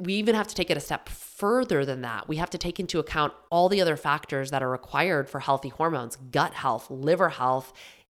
we 0.00 0.14
even 0.14 0.34
have 0.34 0.48
to 0.48 0.54
take 0.54 0.70
it 0.70 0.76
a 0.76 0.80
step 0.80 1.08
further 1.08 1.84
than 1.84 2.00
that. 2.00 2.26
We 2.26 2.36
have 2.36 2.50
to 2.50 2.58
take 2.58 2.80
into 2.80 2.98
account 2.98 3.34
all 3.50 3.68
the 3.68 3.80
other 3.80 3.96
factors 3.96 4.50
that 4.50 4.62
are 4.62 4.70
required 4.70 5.28
for 5.28 5.40
healthy 5.40 5.68
hormones, 5.68 6.16
gut 6.16 6.54
health, 6.54 6.90
liver 6.90 7.28
health, 7.28 7.72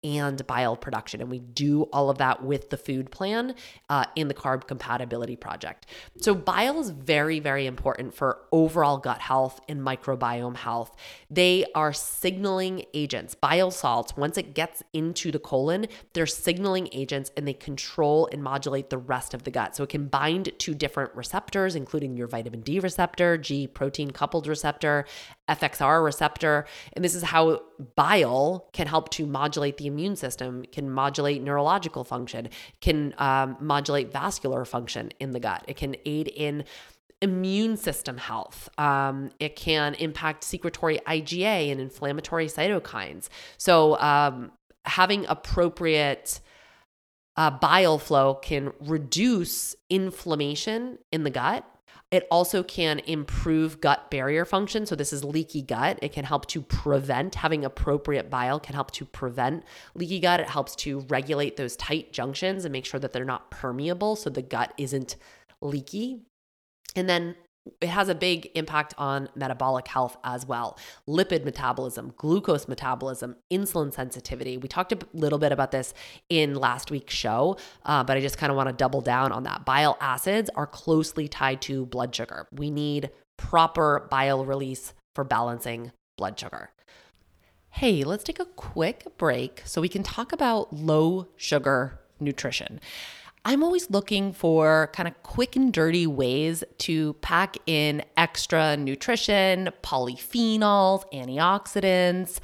and 0.06 0.46
bile 0.46 0.76
production. 0.76 1.20
And 1.20 1.32
we 1.32 1.40
do 1.40 1.84
all 1.92 2.12
of 2.12 2.20
that 2.20 2.44
with 2.44 2.70
the 2.70 2.78
food 2.78 3.10
plan 3.10 3.56
uh, 3.90 4.06
in 4.16 4.28
the 4.28 4.36
carb 4.36 4.68
compatibility 4.68 5.36
project. 5.36 5.88
So, 6.22 6.36
bile 6.36 6.80
is 6.80 6.92
very, 6.92 7.40
very 7.40 7.66
important 7.66 8.14
for 8.14 8.42
overall 8.52 9.00
gut 9.00 9.20
health 9.20 9.60
and 9.68 9.82
microbiome 9.82 10.58
health. 10.58 10.96
They 11.32 11.66
are 11.74 11.92
signaling 11.92 12.86
agents. 12.94 13.34
Bile 13.34 13.72
salts, 13.72 14.16
once 14.16 14.38
it 14.38 14.54
gets 14.54 14.84
into 14.94 15.32
the 15.32 15.40
colon, 15.40 15.88
they're 16.14 16.28
signaling 16.28 16.88
agents 16.92 17.32
and 17.36 17.48
they 17.48 17.54
control 17.54 18.30
and 18.32 18.44
modulate 18.44 18.92
the 18.92 19.00
rest 19.00 19.34
of 19.34 19.44
the 19.44 19.52
gut. 19.52 19.76
So, 19.76 19.84
it 19.84 19.90
can 19.90 20.08
bind 20.08 20.52
to 20.60 20.76
different 20.76 21.16
receptors, 21.16 21.76
including 21.76 22.16
your 22.16 22.28
vitamin 22.28 22.62
D 22.62 22.80
receptor, 22.80 23.40
G 23.40 23.66
protein 23.66 24.12
coupled 24.12 24.46
receptor, 24.46 25.06
FXR 25.50 26.04
receptor. 26.04 26.66
And 26.94 27.04
this 27.04 27.16
is 27.16 27.24
how 27.24 27.62
bile 27.96 28.68
can 28.74 28.88
help 28.88 29.10
to 29.12 29.26
modulate 29.26 29.78
the 29.78 29.88
immune 29.88 30.16
system, 30.16 30.64
can 30.72 30.90
modulate 30.90 31.42
neurological 31.42 32.04
function, 32.04 32.50
can 32.82 33.14
um, 33.18 33.58
modulate 33.60 34.12
vascular 34.12 34.66
function 34.66 35.12
in 35.20 35.32
the 35.32 35.40
gut. 35.40 35.64
It 35.68 35.78
can 35.78 35.96
aid 36.06 36.28
in 36.28 36.64
immune 37.22 37.78
system 37.78 38.18
health. 38.18 38.70
Um, 38.78 39.32
it 39.40 39.56
can 39.56 39.94
impact 39.96 40.44
secretory 40.44 41.00
IgA 41.08 41.72
and 41.72 41.80
inflammatory 41.80 42.48
cytokines. 42.48 43.30
So, 43.58 44.00
um, 44.00 44.52
having 44.86 45.26
appropriate 45.26 46.40
uh, 47.38 47.52
bile 47.52 47.98
flow 47.98 48.36
can 48.36 48.72
reduce 48.80 49.76
inflammation 49.90 51.00
in 51.12 51.24
the 51.24 51.30
gut 51.30 51.66
it 52.16 52.28
also 52.32 52.64
can 52.64 53.00
improve 53.00 53.82
gut 53.82 54.10
barrier 54.10 54.46
function. 54.46 54.86
So, 54.86 54.96
this 54.96 55.14
is 55.14 55.24
leaky 55.24 55.62
gut. 55.62 56.00
It 56.02 56.14
can 56.14 56.26
help 56.26 56.48
to 56.48 56.62
prevent 56.62 57.36
having 57.36 57.66
appropriate 57.66 58.30
bile, 58.30 58.60
can 58.60 58.74
help 58.76 58.92
to 58.92 59.06
prevent 59.06 59.64
leaky 59.94 60.20
gut. 60.20 60.40
It 60.40 60.50
helps 60.50 60.76
to 60.78 61.02
regulate 61.02 61.58
those 61.58 61.76
tight 61.76 62.14
junctions 62.14 62.66
and 62.66 62.72
make 62.72 62.86
sure 62.86 63.00
that 63.00 63.14
they're 63.14 63.26
not 63.26 63.52
permeable 63.52 64.16
so 64.16 64.30
the 64.30 64.42
gut 64.42 64.74
isn't 64.78 65.16
leaky. 65.62 66.22
And 66.96 67.10
then 67.10 67.36
it 67.82 67.90
has 67.90 68.10
a 68.10 68.16
big 68.16 68.50
impact 68.56 68.94
on 68.98 69.30
metabolic 69.36 69.88
health 69.88 70.18
as 70.24 70.46
well. 70.46 70.78
Lipid 71.08 71.44
metabolism 71.44 72.14
glucose 72.18 72.68
metabolism 72.68 73.36
insulin 73.52 73.94
sensitivity. 73.94 74.58
We 74.58 74.68
talked 74.68 74.92
a 74.92 75.00
little 75.14 75.40
bit 75.40 75.52
about 75.52 75.72
this 75.72 75.94
in 76.30 76.56
last 76.56 76.92
week's 76.92 77.14
show 77.14 77.58
uh, 77.86 78.04
but 78.04 78.18
i 78.18 78.22
just 78.22 78.38
kind 78.38 78.52
of 78.52 78.56
want 78.56 78.70
to 78.70 78.74
double 78.74 79.02
down 79.02 79.32
on 79.32 79.44
that. 79.44 79.66
Bile 79.66 79.98
acids 80.00 80.50
are 80.56 80.68
closely 80.68 81.28
tied 81.28 81.62
to 81.64 81.86
blood 81.86 82.16
sugar. 82.16 82.48
We 82.52 82.70
need 82.70 83.10
proper 83.38 84.08
bile 84.10 84.46
release 84.46 84.94
for 85.14 85.24
balancing 85.24 85.92
blood 86.18 86.40
sugar. 86.40 86.70
Hey 87.70 88.04
let's 88.04 88.24
take 88.24 88.40
a 88.40 88.46
quick 88.46 89.18
break 89.18 89.62
so 89.66 89.82
we 89.82 89.90
can 89.90 90.04
talk 90.04 90.32
about 90.32 90.72
low 90.72 91.28
sugar 91.36 92.00
nutrition 92.20 92.80
I'm 93.48 93.64
always 93.64 93.92
looking 93.92 94.34
for 94.34 94.90
kind 94.92 95.08
of 95.08 95.22
quick 95.22 95.56
and 95.56 95.72
dirty 95.72 96.08
ways 96.08 96.64
to 96.80 97.14
pack 97.22 97.58
in 97.68 98.04
extra 98.18 98.76
nutrition, 98.76 99.70
polyphenols, 99.84 101.04
antioxidants, 101.14 102.40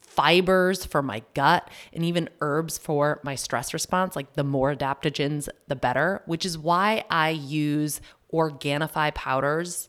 fibers 0.00 0.84
for 0.84 1.02
my 1.02 1.24
gut, 1.34 1.68
and 1.92 2.04
even 2.04 2.28
herbs 2.40 2.78
for 2.78 3.18
my 3.24 3.34
stress 3.34 3.74
response. 3.74 4.14
Like 4.14 4.34
the 4.34 4.44
more 4.44 4.72
adaptogens, 4.72 5.48
the 5.66 5.74
better, 5.74 6.22
which 6.26 6.46
is 6.46 6.56
why 6.56 7.04
I 7.10 7.30
use 7.30 8.00
Organifi 8.32 9.12
powders 9.14 9.88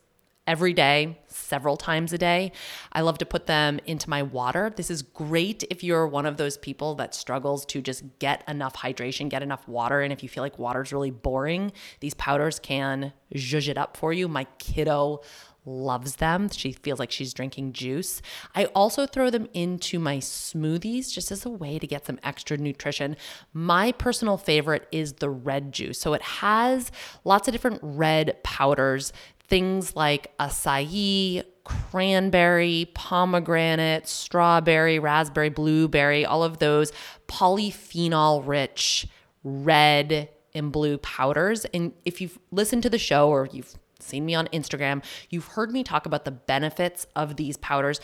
every 0.50 0.74
day, 0.74 1.20
several 1.28 1.78
times 1.78 2.12
a 2.12 2.18
day. 2.18 2.52
I 2.92 3.02
love 3.02 3.20
to 3.20 3.26
put 3.26 3.46
them 3.46 3.80
into 3.86 4.10
my 4.10 4.24
water. 4.24 4.74
This 4.76 4.90
is 4.90 5.04
great 5.04 5.64
if 5.70 5.84
you're 5.84 6.08
one 6.08 6.26
of 6.26 6.38
those 6.38 6.58
people 6.58 6.96
that 6.96 7.14
struggles 7.14 7.68
to 7.68 7.84
just 7.84 8.04
get 8.18 8.44
enough 8.48 8.76
hydration, 8.76 9.30
get 9.30 9.44
enough 9.44 9.68
water. 9.68 10.02
And 10.02 10.12
if 10.12 10.24
you 10.24 10.28
feel 10.28 10.42
like 10.42 10.58
water's 10.58 10.92
really 10.92 11.12
boring, 11.12 11.72
these 12.00 12.16
powders 12.16 12.58
can 12.58 13.14
zhuzh 13.36 13.68
it 13.68 13.78
up 13.78 13.96
for 13.96 14.12
you. 14.12 14.28
My 14.28 14.48
kiddo 14.58 15.22
loves 15.66 16.16
them. 16.16 16.50
She 16.50 16.72
feels 16.72 16.98
like 16.98 17.12
she's 17.12 17.32
drinking 17.32 17.74
juice. 17.74 18.20
I 18.56 18.66
also 18.66 19.06
throw 19.06 19.30
them 19.30 19.48
into 19.54 20.00
my 20.00 20.18
smoothies 20.18 21.12
just 21.12 21.32
as 21.32 21.46
a 21.46 21.50
way 21.50 21.78
to 21.78 21.86
get 21.86 22.08
some 22.08 22.18
extra 22.24 22.58
nutrition. 22.58 23.18
My 23.54 23.92
personal 23.92 24.38
favorite 24.38 24.88
is 24.92 25.14
the 25.14 25.30
red 25.30 25.72
juice. 25.72 26.00
So 26.00 26.14
it 26.14 26.24
has 26.24 26.92
lots 27.24 27.48
of 27.48 27.52
different 27.52 27.80
red 27.84 28.42
powders 28.42 29.14
things 29.50 29.96
like 29.96 30.36
acai, 30.38 31.44
cranberry, 31.64 32.90
pomegranate, 32.94 34.08
strawberry, 34.08 35.00
raspberry, 35.00 35.50
blueberry, 35.50 36.26
all 36.26 36.44
of 36.44 36.60
those 36.60 36.92
polyphenol 37.28 38.44
rich 38.46 39.08
red 39.44 40.30
and 40.54 40.72
blue 40.72 40.98
powders. 40.98 41.66
And 41.66 41.94
if 42.06 42.22
you've 42.22 42.40
listened 42.52 42.84
to 42.84 42.90
the 42.90 42.98
show 42.98 43.30
or 43.30 43.48
you've 43.52 43.76
seen 44.00 44.26
me 44.26 44.36
on 44.36 44.48
Instagram, 44.48 45.04
you've 45.30 45.48
heard 45.48 45.72
me 45.72 45.84
talk 45.84 46.06
about 46.06 46.26
the 46.26 46.32
benefits 46.32 47.06
of 47.16 47.36
these 47.36 47.58
powders. 47.58 48.00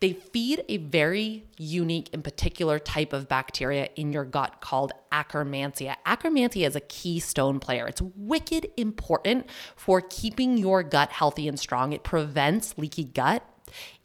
They 0.00 0.12
feed 0.12 0.64
a 0.68 0.76
very 0.76 1.44
unique 1.56 2.10
and 2.12 2.22
particular 2.22 2.78
type 2.78 3.12
of 3.12 3.28
bacteria 3.28 3.88
in 3.96 4.12
your 4.12 4.24
gut 4.24 4.60
called 4.60 4.92
Akkermansia. 5.10 5.96
Akkermansia 6.06 6.66
is 6.66 6.76
a 6.76 6.80
keystone 6.80 7.58
player. 7.58 7.86
It's 7.86 8.02
wicked 8.02 8.68
important 8.76 9.46
for 9.74 10.00
keeping 10.00 10.56
your 10.56 10.82
gut 10.82 11.10
healthy 11.10 11.48
and 11.48 11.58
strong. 11.58 11.92
It 11.92 12.04
prevents 12.04 12.78
leaky 12.78 13.04
gut. 13.04 13.44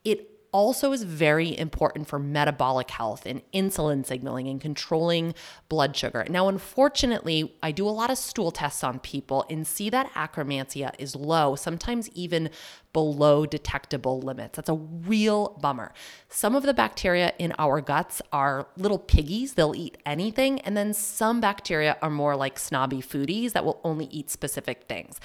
It 0.04 0.33
also 0.54 0.94
is 0.94 1.04
very 1.04 1.58
important 1.58 2.08
for 2.08 2.18
metabolic 2.20 2.90
health 2.92 3.26
and 3.26 3.42
insulin 3.54 4.06
signaling 4.06 4.48
and 4.48 4.62
controlling 4.62 5.34
blood 5.68 5.98
sugar. 5.98 6.26
Now, 6.30 6.48
unfortunately, 6.48 7.56
I 7.62 7.72
do 7.72 7.88
a 7.88 7.92
lot 7.92 8.10
of 8.10 8.18
stool 8.18 8.52
tests 8.52 8.84
on 8.84 9.00
people 9.00 9.46
and 9.50 9.68
see 9.68 9.90
that 9.90 10.14
Akkermansia 10.14 10.94
is 10.98 11.16
low, 11.16 11.56
sometimes 11.56 12.10
even 12.12 12.50
below 12.94 13.46
detectable 13.48 14.22
limits. 14.22 14.56
That's 14.56 14.70
a 14.70 14.76
real 14.76 15.58
bummer. 15.60 15.94
Some 16.30 16.56
of 16.56 16.64
the 16.64 16.76
bacteria 16.76 17.34
in 17.40 17.54
our 17.58 17.82
guts 17.82 18.22
are 18.32 18.68
little 18.78 19.00
piggies, 19.00 19.56
they'll 19.56 19.76
eat 19.76 19.98
anything. 20.06 20.62
And 20.62 20.78
then 20.78 20.94
some 20.94 21.42
bacteria 21.42 21.98
are 22.04 22.12
more 22.12 22.36
like 22.36 22.60
snobby 22.60 23.02
foodies 23.02 23.54
that 23.54 23.66
will 23.66 23.82
only 23.84 24.06
eat 24.06 24.30
specific 24.30 24.84
things. 24.88 25.20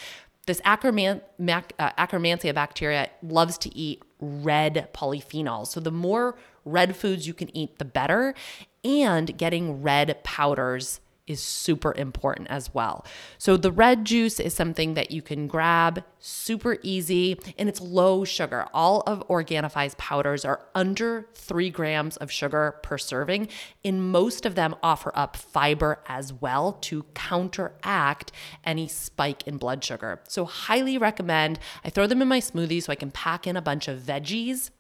This 0.49 0.63
Ackerman, 0.65 1.21
Mac, 1.37 1.75
uh, 1.79 1.91
Akkermansia 1.99 2.55
bacteria 2.55 3.11
loves 3.23 3.59
to 3.59 3.77
eat 3.77 4.03
red 4.19 4.89
polyphenols. 4.95 5.67
So 5.67 5.79
the 5.79 5.91
more 5.91 6.39
red 6.65 6.97
foods 6.97 7.27
you 7.27 7.35
can 7.35 7.55
eat, 7.55 7.79
the 7.79 7.85
better. 7.85 8.35
And 8.83 9.37
getting 9.37 9.83
red 9.83 10.25
powders 10.25 11.01
is 11.29 11.41
super 11.41 11.95
important 11.95 12.49
as 12.49 12.73
well. 12.75 13.05
So 13.37 13.57
the 13.57 13.71
red 13.71 14.05
juice 14.05 14.41
is 14.41 14.55
something 14.55 14.95
that 14.95 15.11
you 15.11 15.23
can 15.23 15.47
grab 15.47 16.03
super 16.19 16.79
easy 16.83 17.39
and 17.57 17.69
it's 17.69 17.81
low 17.81 18.25
sugar. 18.25 18.67
All 18.73 19.03
of 19.07 19.27
Organifi's 19.29 19.95
powders 19.97 20.45
are 20.45 20.67
under 20.75 21.29
three 21.35 21.71
grams 21.71 22.17
of 22.17 22.33
sugar 22.33 22.77
per 22.83 22.99
serving, 22.99 23.49
and 23.85 24.11
most 24.11 24.47
of 24.47 24.55
them 24.55 24.75
offer 24.83 25.13
up 25.15 25.37
fiber 25.37 26.01
as 26.07 26.33
well 26.33 26.73
to 26.73 27.05
counteract 27.15 28.33
any 28.65 28.89
spike 28.89 29.47
in 29.47 29.59
blood 29.59 29.85
sugar. 29.85 30.21
So, 30.29 30.45
highly 30.45 30.99
recommend. 30.99 31.59
I 31.85 31.91
throw 31.91 32.07
them 32.07 32.23
in 32.23 32.29
my 32.29 32.41
smoothie 32.41 32.83
so 32.83 32.93
I 32.93 32.97
can 32.97 33.11
pack 33.11 33.47
in 33.47 33.57
a 33.57 33.63
bunch 33.63 33.89
of 33.89 34.01
veggies 34.01 34.71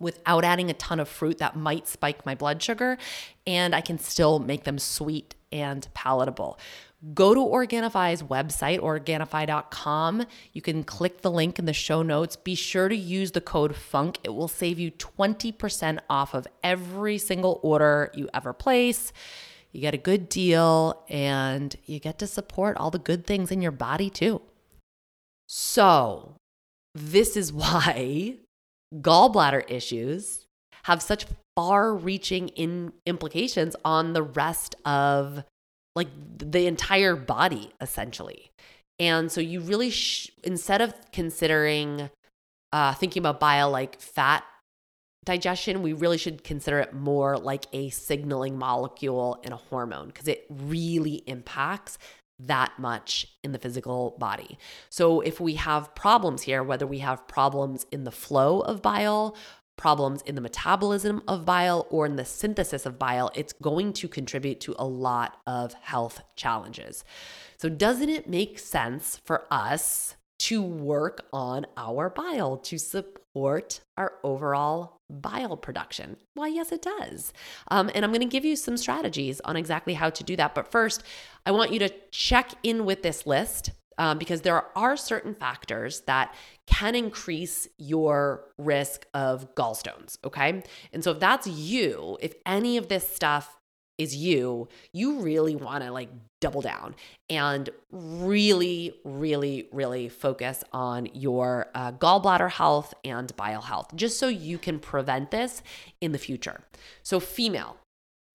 without 0.00 0.44
adding 0.44 0.70
a 0.70 0.74
ton 0.74 1.00
of 1.00 1.08
fruit 1.08 1.38
that 1.38 1.56
might 1.56 1.86
spike 1.86 2.26
my 2.26 2.34
blood 2.34 2.62
sugar, 2.62 2.98
and 3.46 3.74
I 3.74 3.80
can 3.80 3.98
still 3.98 4.38
make 4.38 4.64
them 4.64 4.78
sweet 4.78 5.34
and 5.54 5.88
palatable. 5.94 6.58
Go 7.14 7.34
to 7.34 7.40
Organifi's 7.40 8.22
website, 8.22 8.80
Organifi.com. 8.80 10.24
You 10.52 10.62
can 10.62 10.84
click 10.84 11.22
the 11.22 11.30
link 11.30 11.58
in 11.58 11.64
the 11.64 11.72
show 11.72 12.02
notes. 12.02 12.34
Be 12.34 12.54
sure 12.54 12.88
to 12.88 12.96
use 12.96 13.30
the 13.30 13.40
code 13.40 13.76
FUNK. 13.76 14.18
It 14.24 14.34
will 14.34 14.48
save 14.48 14.78
you 14.78 14.90
20% 14.90 15.98
off 16.10 16.34
of 16.34 16.46
every 16.62 17.18
single 17.18 17.60
order 17.62 18.10
you 18.14 18.28
ever 18.34 18.52
place. 18.52 19.12
You 19.72 19.80
get 19.80 19.94
a 19.94 19.98
good 19.98 20.28
deal 20.28 21.02
and 21.08 21.74
you 21.84 22.00
get 22.00 22.18
to 22.20 22.26
support 22.26 22.76
all 22.78 22.90
the 22.90 22.98
good 22.98 23.26
things 23.26 23.50
in 23.50 23.60
your 23.60 23.72
body 23.72 24.08
too. 24.08 24.40
So, 25.46 26.36
this 26.94 27.36
is 27.36 27.52
why 27.52 28.36
gallbladder 28.94 29.70
issues 29.70 30.46
have 30.84 31.02
such 31.02 31.26
far 31.56 31.94
reaching 31.94 32.48
in 32.48 32.92
implications 33.06 33.76
on 33.84 34.12
the 34.12 34.22
rest 34.22 34.74
of 34.84 35.44
like 35.94 36.08
the 36.38 36.66
entire 36.66 37.16
body 37.16 37.72
essentially 37.80 38.50
and 38.98 39.30
so 39.30 39.40
you 39.40 39.60
really 39.60 39.90
sh- 39.90 40.30
instead 40.42 40.80
of 40.80 40.94
considering 41.12 42.10
uh, 42.72 42.92
thinking 42.94 43.20
about 43.20 43.38
bile 43.38 43.70
like 43.70 44.00
fat 44.00 44.44
digestion 45.24 45.82
we 45.82 45.92
really 45.92 46.18
should 46.18 46.42
consider 46.44 46.80
it 46.80 46.92
more 46.92 47.38
like 47.38 47.66
a 47.72 47.88
signaling 47.90 48.58
molecule 48.58 49.40
and 49.44 49.54
a 49.54 49.56
hormone 49.56 50.08
because 50.08 50.28
it 50.28 50.44
really 50.50 51.22
impacts 51.26 51.98
that 52.38 52.72
much 52.78 53.26
in 53.42 53.52
the 53.52 53.58
physical 53.58 54.16
body. 54.18 54.58
So, 54.90 55.20
if 55.20 55.40
we 55.40 55.54
have 55.54 55.94
problems 55.94 56.42
here, 56.42 56.62
whether 56.62 56.86
we 56.86 56.98
have 56.98 57.26
problems 57.28 57.86
in 57.92 58.04
the 58.04 58.10
flow 58.10 58.60
of 58.60 58.82
bile 58.82 59.36
problems 59.76 60.22
in 60.22 60.34
the 60.34 60.40
metabolism 60.40 61.22
of 61.26 61.44
bile 61.44 61.86
or 61.90 62.06
in 62.06 62.16
the 62.16 62.24
synthesis 62.24 62.86
of 62.86 62.98
bile, 62.98 63.30
it's 63.34 63.52
going 63.52 63.92
to 63.94 64.08
contribute 64.08 64.60
to 64.60 64.74
a 64.78 64.86
lot 64.86 65.38
of 65.46 65.74
health 65.74 66.22
challenges. 66.36 67.04
So, 67.56 67.68
doesn't 67.68 68.08
it 68.08 68.28
make 68.28 68.58
sense 68.58 69.20
for 69.24 69.46
us 69.50 70.16
to 70.40 70.62
work 70.62 71.26
on 71.32 71.66
our 71.76 72.10
bile 72.10 72.56
to 72.58 72.78
support 72.78 73.80
our 73.96 74.14
overall 74.22 75.00
bile 75.08 75.56
production? 75.56 76.16
Why, 76.34 76.48
yes, 76.48 76.72
it 76.72 76.82
does. 76.82 77.32
Um, 77.68 77.90
and 77.94 78.04
I'm 78.04 78.10
going 78.10 78.20
to 78.20 78.26
give 78.26 78.44
you 78.44 78.56
some 78.56 78.76
strategies 78.76 79.40
on 79.40 79.56
exactly 79.56 79.94
how 79.94 80.10
to 80.10 80.24
do 80.24 80.36
that. 80.36 80.54
But 80.54 80.70
first, 80.70 81.02
I 81.46 81.52
want 81.52 81.72
you 81.72 81.78
to 81.80 81.92
check 82.10 82.52
in 82.62 82.84
with 82.84 83.02
this 83.02 83.26
list 83.26 83.70
um, 83.98 84.18
because 84.18 84.42
there 84.42 84.64
are 84.76 84.96
certain 84.96 85.34
factors 85.34 86.00
that 86.02 86.34
can 86.66 86.94
increase 86.94 87.68
your 87.78 88.44
risk 88.58 89.06
of 89.14 89.54
gallstones. 89.54 90.18
Okay. 90.24 90.62
And 90.92 91.04
so 91.04 91.12
if 91.12 91.20
that's 91.20 91.46
you, 91.46 92.18
if 92.20 92.34
any 92.46 92.76
of 92.76 92.88
this 92.88 93.08
stuff 93.08 93.58
is 93.98 94.16
you, 94.16 94.68
you 94.92 95.20
really 95.20 95.54
want 95.54 95.84
to 95.84 95.90
like 95.92 96.08
double 96.40 96.60
down 96.60 96.94
and 97.30 97.70
really, 97.90 98.94
really, 99.04 99.68
really 99.72 100.08
focus 100.08 100.64
on 100.72 101.08
your 101.14 101.68
uh, 101.74 101.92
gallbladder 101.92 102.50
health 102.50 102.92
and 103.04 103.34
bile 103.36 103.62
health, 103.62 103.94
just 103.94 104.18
so 104.18 104.28
you 104.28 104.58
can 104.58 104.78
prevent 104.78 105.30
this 105.30 105.62
in 106.00 106.12
the 106.12 106.18
future. 106.18 106.60
So, 107.02 107.20
female, 107.20 107.76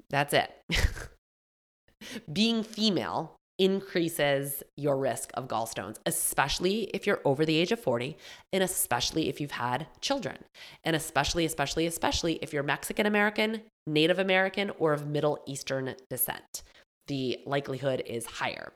that's 0.10 0.34
it. 0.34 0.50
Being 2.32 2.64
female 2.64 3.36
increases 3.60 4.64
your 4.78 4.98
risk 4.98 5.30
of 5.36 5.48
gallstones, 5.48 5.98
especially 6.06 6.84
if 6.94 7.06
you're 7.06 7.22
over 7.26 7.46
the 7.46 7.58
age 7.58 7.72
of 7.72 7.80
40, 7.80 8.18
and 8.52 8.64
especially 8.64 9.30
if 9.30 9.40
you've 9.40 9.52
had 9.52 9.86
children, 10.02 10.38
and 10.84 10.96
especially, 10.96 11.46
especially, 11.46 11.86
especially 11.86 12.40
if 12.42 12.54
you're 12.54 12.64
Mexican 12.64 13.06
American, 13.06 13.62
Native 13.86 14.18
American, 14.18 14.72
or 14.80 14.94
of 14.94 15.06
Middle 15.06 15.44
Eastern 15.46 15.96
descent. 16.10 16.64
The 17.08 17.40
likelihood 17.46 18.02
is 18.06 18.26
higher. 18.26 18.72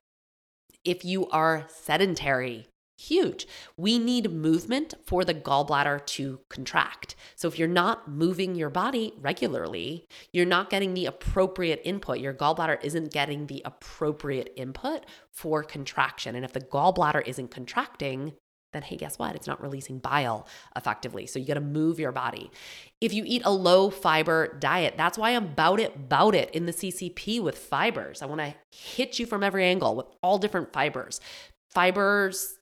If 0.83 1.05
you 1.05 1.29
are 1.29 1.65
sedentary, 1.69 2.67
huge. 2.97 3.47
We 3.77 3.99
need 3.99 4.31
movement 4.31 4.93
for 5.05 5.25
the 5.25 5.33
gallbladder 5.33 6.05
to 6.05 6.39
contract. 6.49 7.15
So 7.35 7.47
if 7.47 7.57
you're 7.57 7.67
not 7.67 8.09
moving 8.09 8.55
your 8.55 8.69
body 8.69 9.13
regularly, 9.19 10.07
you're 10.31 10.45
not 10.45 10.69
getting 10.69 10.93
the 10.93 11.05
appropriate 11.05 11.81
input. 11.83 12.19
Your 12.19 12.33
gallbladder 12.33 12.83
isn't 12.83 13.11
getting 13.11 13.47
the 13.47 13.61
appropriate 13.65 14.53
input 14.55 15.05
for 15.31 15.63
contraction. 15.63 16.35
And 16.35 16.45
if 16.45 16.53
the 16.53 16.61
gallbladder 16.61 17.27
isn't 17.27 17.51
contracting, 17.51 18.33
then 18.73 18.81
hey, 18.81 18.97
guess 18.97 19.17
what? 19.17 19.35
It's 19.35 19.47
not 19.47 19.61
releasing 19.61 19.99
bile 19.99 20.47
effectively. 20.75 21.25
So 21.27 21.39
you 21.39 21.45
got 21.45 21.53
to 21.53 21.61
move 21.61 21.99
your 21.99 22.11
body. 22.11 22.51
If 22.99 23.13
you 23.13 23.23
eat 23.25 23.43
a 23.45 23.51
low 23.51 23.89
fiber 23.89 24.57
diet, 24.59 24.95
that's 24.97 25.17
why 25.17 25.31
I'm 25.31 25.45
about 25.45 25.79
it, 25.79 25.95
about 25.95 26.35
it 26.35 26.49
in 26.51 26.65
the 26.65 26.73
CCP 26.73 27.41
with 27.41 27.57
fibers. 27.57 28.21
I 28.21 28.25
want 28.25 28.41
to 28.41 28.55
hit 28.71 29.19
you 29.19 29.25
from 29.25 29.43
every 29.43 29.63
angle 29.63 29.95
with 29.95 30.07
all 30.21 30.39
different 30.39 30.73
fibers. 30.73 31.21
Fibers 31.69 32.55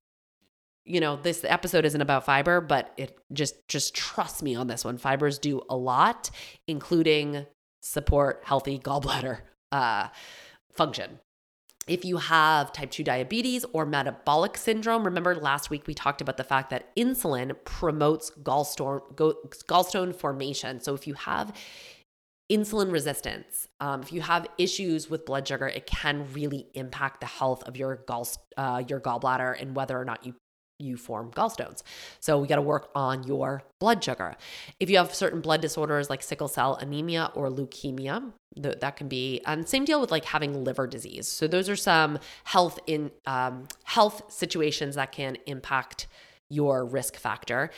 you 0.85 0.99
know 0.99 1.15
this 1.15 1.43
episode 1.43 1.85
isn't 1.85 2.01
about 2.01 2.25
fiber 2.25 2.59
but 2.59 2.93
it 2.97 3.17
just 3.31 3.67
just 3.67 3.95
trust 3.95 4.41
me 4.41 4.55
on 4.55 4.67
this 4.67 4.83
one. 4.83 4.97
Fibers 4.97 5.39
do 5.39 5.61
a 5.69 5.75
lot 5.75 6.29
including 6.67 7.45
support 7.81 8.41
healthy 8.43 8.79
gallbladder 8.79 9.39
uh, 9.71 10.07
function. 10.71 11.19
If 11.87 12.05
you 12.05 12.17
have 12.17 12.71
type 12.73 12.91
2 12.91 13.03
diabetes 13.03 13.65
or 13.73 13.85
metabolic 13.85 14.57
syndrome 14.57 15.03
remember 15.03 15.35
last 15.35 15.69
week 15.69 15.87
we 15.87 15.93
talked 15.93 16.21
about 16.21 16.37
the 16.37 16.43
fact 16.43 16.69
that 16.71 16.95
insulin 16.95 17.55
promotes 17.63 18.31
gallstone 18.43 19.01
gallstone 19.15 20.15
formation. 20.15 20.79
So 20.79 20.93
if 20.93 21.05
you 21.05 21.13
have 21.13 21.55
insulin 22.51 22.91
resistance 22.91 23.67
um, 23.79 24.01
if 24.01 24.11
you 24.11 24.21
have 24.21 24.45
issues 24.57 25.09
with 25.09 25.25
blood 25.25 25.47
sugar 25.47 25.67
it 25.67 25.85
can 25.85 26.27
really 26.33 26.67
impact 26.73 27.21
the 27.21 27.25
health 27.25 27.63
of 27.63 27.77
your 27.77 28.03
gall 28.07 28.27
uh, 28.57 28.83
your 28.87 28.99
gallbladder 28.99 29.59
and 29.61 29.73
whether 29.73 29.97
or 29.97 30.03
not 30.03 30.25
you 30.25 30.35
you 30.81 30.97
form 30.97 31.31
gallstones. 31.31 31.83
So 32.19 32.39
we 32.39 32.47
got 32.47 32.57
to 32.57 32.61
work 32.61 32.89
on 32.95 33.23
your 33.23 33.63
blood 33.79 34.03
sugar. 34.03 34.35
If 34.79 34.89
you 34.89 34.97
have 34.97 35.13
certain 35.13 35.41
blood 35.41 35.61
disorders 35.61 36.09
like 36.09 36.23
sickle 36.23 36.47
cell 36.47 36.75
anemia 36.75 37.31
or 37.35 37.49
leukemia, 37.49 38.31
that 38.57 38.97
can 38.97 39.07
be 39.07 39.41
and 39.45 39.67
same 39.67 39.85
deal 39.85 40.01
with 40.01 40.11
like 40.11 40.25
having 40.25 40.63
liver 40.63 40.87
disease. 40.87 41.27
So 41.27 41.47
those 41.47 41.69
are 41.69 41.75
some 41.75 42.19
health 42.43 42.79
in 42.85 43.11
um, 43.25 43.67
health 43.83 44.31
situations 44.31 44.95
that 44.95 45.11
can 45.11 45.37
impact 45.45 46.07
your 46.49 46.85
risk 46.85 47.15
factor. 47.15 47.71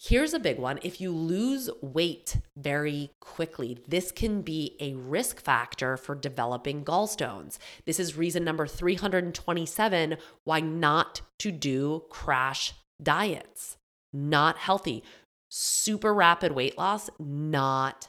Here's 0.00 0.34
a 0.34 0.40
big 0.40 0.58
one. 0.58 0.80
If 0.82 1.00
you 1.00 1.12
lose 1.12 1.70
weight 1.80 2.38
very 2.56 3.12
quickly, 3.20 3.78
this 3.86 4.10
can 4.10 4.42
be 4.42 4.76
a 4.80 4.94
risk 4.94 5.40
factor 5.40 5.96
for 5.96 6.14
developing 6.14 6.84
gallstones. 6.84 7.58
This 7.86 8.00
is 8.00 8.16
reason 8.16 8.44
number 8.44 8.66
327 8.66 10.16
why 10.44 10.60
not 10.60 11.22
to 11.38 11.52
do 11.52 12.04
crash 12.10 12.74
diets. 13.02 13.76
Not 14.12 14.58
healthy. 14.58 15.02
super 15.48 16.12
rapid 16.12 16.52
weight 16.52 16.76
loss, 16.76 17.08
not 17.18 18.08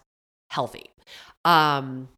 healthy. 0.50 0.90
Um, 1.44 2.10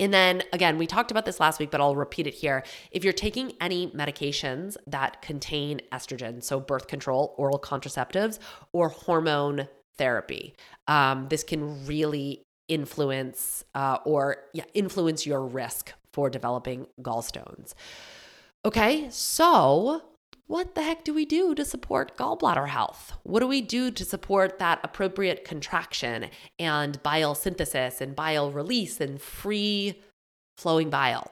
and 0.00 0.14
then 0.14 0.42
again, 0.52 0.78
we 0.78 0.86
talked 0.86 1.10
about 1.10 1.26
this 1.26 1.40
last 1.40 1.58
week, 1.58 1.70
but 1.70 1.80
I'll 1.80 1.96
repeat 1.96 2.26
it 2.26 2.34
here. 2.34 2.62
If 2.90 3.04
you're 3.04 3.12
taking 3.12 3.52
any 3.60 3.88
medications 3.88 4.76
that 4.86 5.22
contain 5.22 5.80
estrogen, 5.92 6.42
so 6.42 6.60
birth 6.60 6.86
control, 6.86 7.34
oral 7.36 7.58
contraceptives, 7.58 8.38
or 8.72 8.90
hormone 8.90 9.68
therapy, 9.96 10.54
um, 10.86 11.26
this 11.28 11.42
can 11.42 11.86
really 11.86 12.42
influence 12.68 13.64
uh, 13.74 13.98
or 14.04 14.36
yeah, 14.52 14.64
influence 14.74 15.26
your 15.26 15.44
risk 15.44 15.92
for 16.12 16.30
developing 16.30 16.86
gallstones. 17.02 17.74
Okay, 18.64 19.08
so 19.10 20.02
what 20.48 20.74
the 20.74 20.82
heck 20.82 21.04
do 21.04 21.14
we 21.14 21.24
do 21.24 21.54
to 21.54 21.64
support 21.64 22.16
gallbladder 22.16 22.68
health? 22.68 23.12
What 23.22 23.40
do 23.40 23.46
we 23.46 23.60
do 23.60 23.90
to 23.90 24.04
support 24.04 24.58
that 24.58 24.80
appropriate 24.82 25.44
contraction 25.44 26.30
and 26.58 27.02
bile 27.02 27.34
synthesis 27.34 28.00
and 28.00 28.16
bile 28.16 28.50
release 28.50 29.00
and 29.00 29.20
free 29.20 30.00
flowing 30.56 30.90
bile? 30.90 31.30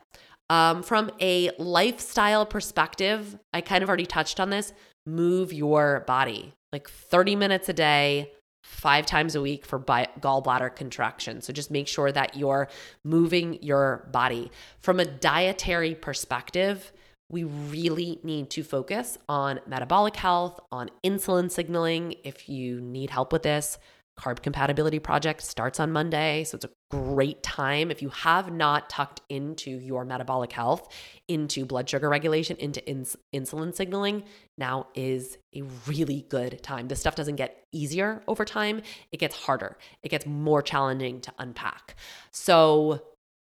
Um, 0.49 0.83
from 0.83 1.11
a 1.21 1.51
lifestyle 1.59 2.47
perspective, 2.47 3.39
I 3.53 3.63
kind 3.63 3.83
of 3.83 3.89
already 3.89 4.07
touched 4.07 4.39
on 4.39 4.51
this. 4.51 4.73
Move 5.07 5.53
your 5.53 6.05
body 6.07 6.53
like 6.73 6.89
30 6.91 7.37
minutes 7.37 7.71
a 7.71 7.73
day, 7.73 8.33
five 8.63 9.07
times 9.07 9.35
a 9.35 9.41
week 9.41 9.65
for 9.65 9.79
bi- 9.79 10.09
gallbladder 10.21 10.77
contraction. 10.77 11.41
So 11.41 11.53
just 11.55 11.71
make 11.71 11.89
sure 11.89 12.13
that 12.13 12.37
you're 12.37 12.69
moving 13.03 13.63
your 13.63 14.09
body. 14.13 14.51
From 14.81 15.01
a 15.01 15.07
dietary 15.07 15.95
perspective, 15.95 16.93
we 17.29 17.45
really 17.45 18.21
need 18.23 18.51
to 18.51 18.63
focus 18.63 19.19
on 19.29 19.61
metabolic 19.67 20.17
health, 20.17 20.61
on 20.71 20.91
insulin 21.05 21.51
signaling. 21.51 22.15
If 22.25 22.49
you 22.49 22.81
need 22.81 23.11
help 23.11 23.33
with 23.33 23.43
this, 23.43 23.79
Carb 24.19 24.43
Compatibility 24.43 24.99
Project 24.99 25.43
starts 25.43 25.79
on 25.79 25.93
Monday. 25.93 26.45
So 26.45 26.57
it's 26.57 26.65
a 26.65 26.71
great 26.91 27.43
time. 27.43 27.91
If 27.91 28.01
you 28.01 28.09
have 28.09 28.51
not 28.51 28.89
tucked 28.89 29.21
into 29.29 29.71
your 29.71 30.05
metabolic 30.05 30.53
health, 30.53 30.89
into 31.29 31.67
blood 31.67 31.89
sugar 31.89 32.09
regulation, 32.09 32.57
into 32.57 32.87
ins- 32.89 33.17
insulin 33.35 33.75
signaling, 33.75 34.25
now 34.57 34.87
is 34.95 35.37
a 35.55 35.63
really 35.87 36.25
good 36.31 36.63
time. 36.63 36.89
This 36.89 37.01
stuff 37.01 37.15
doesn't 37.15 37.37
get 37.37 37.63
easier 37.73 38.23
over 38.27 38.47
time, 38.47 38.81
it 39.13 39.19
gets 39.19 39.37
harder, 39.37 39.77
it 40.03 40.09
gets 40.09 40.25
more 40.25 40.63
challenging 40.63 41.21
to 41.21 41.33
unpack. 41.39 41.97
So 42.31 43.03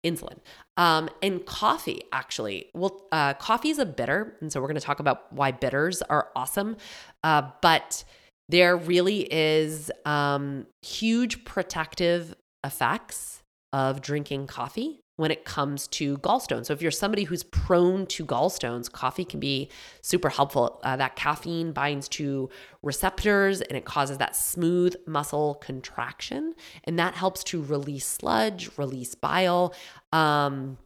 insulin. 0.09 0.37
Um, 0.77 1.09
and 1.21 1.45
coffee, 1.45 2.01
actually. 2.11 2.69
Well, 2.73 3.07
uh, 3.11 3.33
coffee 3.35 3.69
is 3.69 3.79
a 3.79 3.85
bitter. 3.85 4.35
And 4.41 4.51
so 4.51 4.61
we're 4.61 4.67
going 4.67 4.79
to 4.79 4.85
talk 4.85 4.99
about 4.99 5.31
why 5.33 5.51
bitters 5.51 6.01
are 6.03 6.29
awesome. 6.35 6.77
Uh, 7.23 7.49
but 7.61 8.03
there 8.49 8.77
really 8.77 9.21
is 9.31 9.91
um, 10.05 10.67
huge 10.81 11.43
protective 11.45 12.35
effects 12.63 13.41
of 13.73 14.01
drinking 14.01 14.47
coffee 14.47 15.01
when 15.17 15.31
it 15.31 15.45
comes 15.45 15.87
to 15.87 16.17
gallstones. 16.19 16.67
So 16.67 16.73
if 16.73 16.81
you're 16.81 16.91
somebody 16.91 17.23
who's 17.23 17.43
prone 17.43 18.05
to 18.07 18.25
gallstones, 18.25 18.89
coffee 18.89 19.25
can 19.25 19.39
be 19.39 19.69
super 20.01 20.29
helpful. 20.29 20.79
Uh, 20.83 20.95
that 20.95 21.15
caffeine 21.15 21.73
binds 21.73 22.07
to 22.09 22.49
receptors 22.81 23.61
and 23.61 23.77
it 23.77 23.83
causes 23.83 24.19
that 24.19 24.35
smooth 24.35 24.95
muscle 25.05 25.55
contraction, 25.55 26.53
and 26.85 26.97
that 26.97 27.15
helps 27.15 27.43
to 27.45 27.61
release 27.61 28.07
sludge, 28.07 28.69
release 28.77 29.15
bile. 29.15 29.73
Um, 30.13 30.77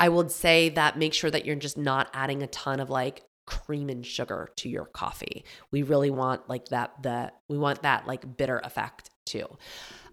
I 0.00 0.08
would 0.08 0.30
say 0.30 0.68
that 0.70 0.98
make 0.98 1.14
sure 1.14 1.30
that 1.30 1.44
you're 1.44 1.56
just 1.56 1.78
not 1.78 2.10
adding 2.12 2.42
a 2.42 2.46
ton 2.48 2.80
of 2.80 2.90
like 2.90 3.22
cream 3.46 3.88
and 3.88 4.04
sugar 4.04 4.50
to 4.56 4.68
your 4.68 4.84
coffee. 4.84 5.44
We 5.70 5.82
really 5.82 6.10
want 6.10 6.48
like 6.48 6.66
that 6.66 7.02
the 7.02 7.32
we 7.48 7.56
want 7.56 7.82
that 7.82 8.06
like 8.06 8.36
bitter 8.36 8.58
effect 8.58 9.10
too. 9.26 9.46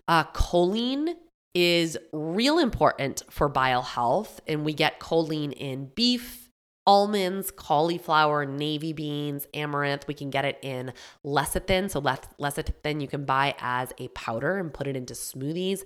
Uh, 0.07 0.23
choline 0.26 1.15
is 1.56 1.97
real 2.12 2.60
important 2.60 3.24
for 3.30 3.47
bile 3.49 3.82
health, 3.82 4.41
and 4.45 4.66
we 4.66 4.74
get 4.74 4.99
choline 4.99 5.53
in 5.53 5.86
beef, 5.95 6.49
almonds, 6.86 7.49
cauliflower, 7.49 8.45
navy 8.45 8.93
beans, 8.93 9.47
amaranth. 9.53 10.08
We 10.08 10.14
can 10.14 10.30
get 10.30 10.45
it 10.45 10.60
in 10.62 10.93
lecithin. 11.26 11.89
So 11.89 12.01
lecithin 12.01 13.01
you 13.01 13.08
can 13.08 13.26
buy 13.26 13.56
as 13.60 13.91
a 13.97 14.10
powder 14.10 14.58
and 14.58 14.72
put 14.72 14.86
it 14.86 14.95
into 14.95 15.14
smoothies. 15.14 15.82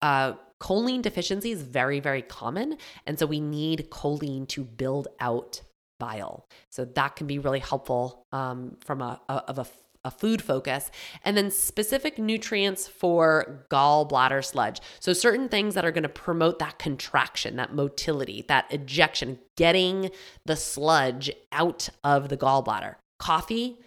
Uh, 0.00 0.34
choline 0.60 1.02
deficiency 1.02 1.50
is 1.50 1.62
very, 1.62 1.98
very 1.98 2.22
common. 2.22 2.76
And 3.06 3.18
so 3.18 3.26
we 3.26 3.40
need 3.40 3.88
choline 3.90 4.46
to 4.48 4.62
build 4.62 5.08
out 5.18 5.62
bile. 5.98 6.46
So 6.70 6.84
that 6.84 7.16
can 7.16 7.26
be 7.26 7.38
really 7.38 7.58
helpful 7.60 8.24
um, 8.32 8.76
from 8.84 9.00
a, 9.00 9.20
a, 9.28 9.32
of 9.48 9.58
a 9.58 9.66
a 10.04 10.10
food 10.10 10.42
focus, 10.42 10.90
and 11.24 11.36
then 11.36 11.50
specific 11.50 12.18
nutrients 12.18 12.86
for 12.86 13.64
gallbladder 13.70 14.44
sludge. 14.44 14.80
So, 15.00 15.12
certain 15.12 15.48
things 15.48 15.74
that 15.74 15.84
are 15.84 15.92
going 15.92 16.02
to 16.02 16.08
promote 16.08 16.58
that 16.58 16.78
contraction, 16.78 17.56
that 17.56 17.74
motility, 17.74 18.44
that 18.48 18.66
ejection, 18.70 19.38
getting 19.56 20.10
the 20.44 20.56
sludge 20.56 21.30
out 21.52 21.88
of 22.02 22.28
the 22.28 22.36
gallbladder. 22.36 22.96
Coffee, 23.18 23.78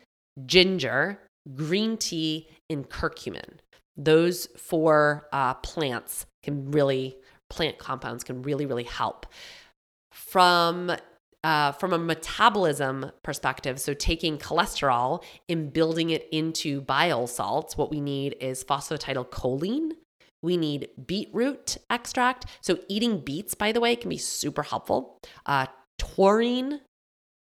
ginger, 0.45 1.19
green 1.55 1.97
tea, 1.97 2.49
and 2.69 2.89
curcumin. 2.89 3.59
Those 3.95 4.47
four 4.57 5.27
uh, 5.31 5.55
plants 5.55 6.25
can 6.43 6.71
really, 6.71 7.17
plant 7.49 7.77
compounds 7.77 8.23
can 8.23 8.41
really, 8.43 8.65
really 8.65 8.83
help. 8.83 9.25
From 10.11 10.91
uh, 11.43 11.71
from 11.71 11.93
a 11.93 11.97
metabolism 11.97 13.11
perspective, 13.23 13.79
so 13.79 13.93
taking 13.93 14.37
cholesterol 14.37 15.23
and 15.47 15.71
building 15.71 16.09
it 16.09 16.27
into 16.31 16.81
bile 16.81 17.27
salts, 17.27 17.77
what 17.77 17.91
we 17.91 18.01
need 18.01 18.35
is 18.39 18.63
phosphatidylcholine. 18.63 19.91
We 20.41 20.57
need 20.57 20.89
beetroot 21.05 21.77
extract. 21.89 22.45
So, 22.61 22.79
eating 22.87 23.19
beets, 23.19 23.55
by 23.55 23.71
the 23.71 23.79
way, 23.79 23.95
can 23.95 24.09
be 24.09 24.17
super 24.17 24.63
helpful. 24.63 25.17
Uh, 25.45 25.65
taurine, 25.97 26.81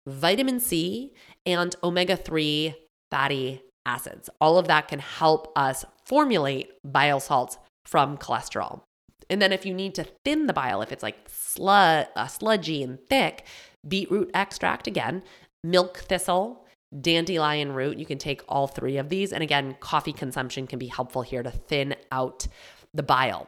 vitamin 0.08 0.60
C, 0.60 1.14
and 1.46 1.76
omega 1.84 2.16
3 2.16 2.76
fatty 3.10 3.62
acids. 3.86 4.30
All 4.40 4.58
of 4.58 4.68
that 4.68 4.88
can 4.88 5.00
help 5.00 5.52
us 5.56 5.86
formulate 6.06 6.72
bile 6.84 7.20
salts 7.20 7.58
from 7.86 8.18
cholesterol. 8.18 8.82
And 9.30 9.42
then, 9.42 9.52
if 9.52 9.66
you 9.66 9.74
need 9.74 9.96
to 9.96 10.06
thin 10.24 10.48
the 10.48 10.54
bile, 10.54 10.82
if 10.82 10.92
it's 10.92 11.04
like 11.04 11.28
slu- 11.28 12.08
uh, 12.16 12.28
sludgy 12.28 12.84
and 12.84 13.00
thick, 13.10 13.46
beetroot 13.88 14.30
extract 14.34 14.88
again, 14.88 15.24
milk 15.64 15.98
thistle, 15.98 16.66
dandelion 17.02 17.74
root. 17.74 17.98
You 17.98 18.06
can 18.06 18.18
take 18.18 18.42
all 18.48 18.68
three 18.68 18.98
of 18.98 19.10
these. 19.10 19.34
And 19.34 19.44
again, 19.44 19.76
coffee 19.80 20.14
consumption 20.14 20.68
can 20.68 20.80
be 20.80 20.88
helpful 20.88 21.22
here 21.22 21.44
to 21.44 21.52
thin 21.52 21.96
out 22.12 22.48
the 22.94 23.04
bile. 23.04 23.48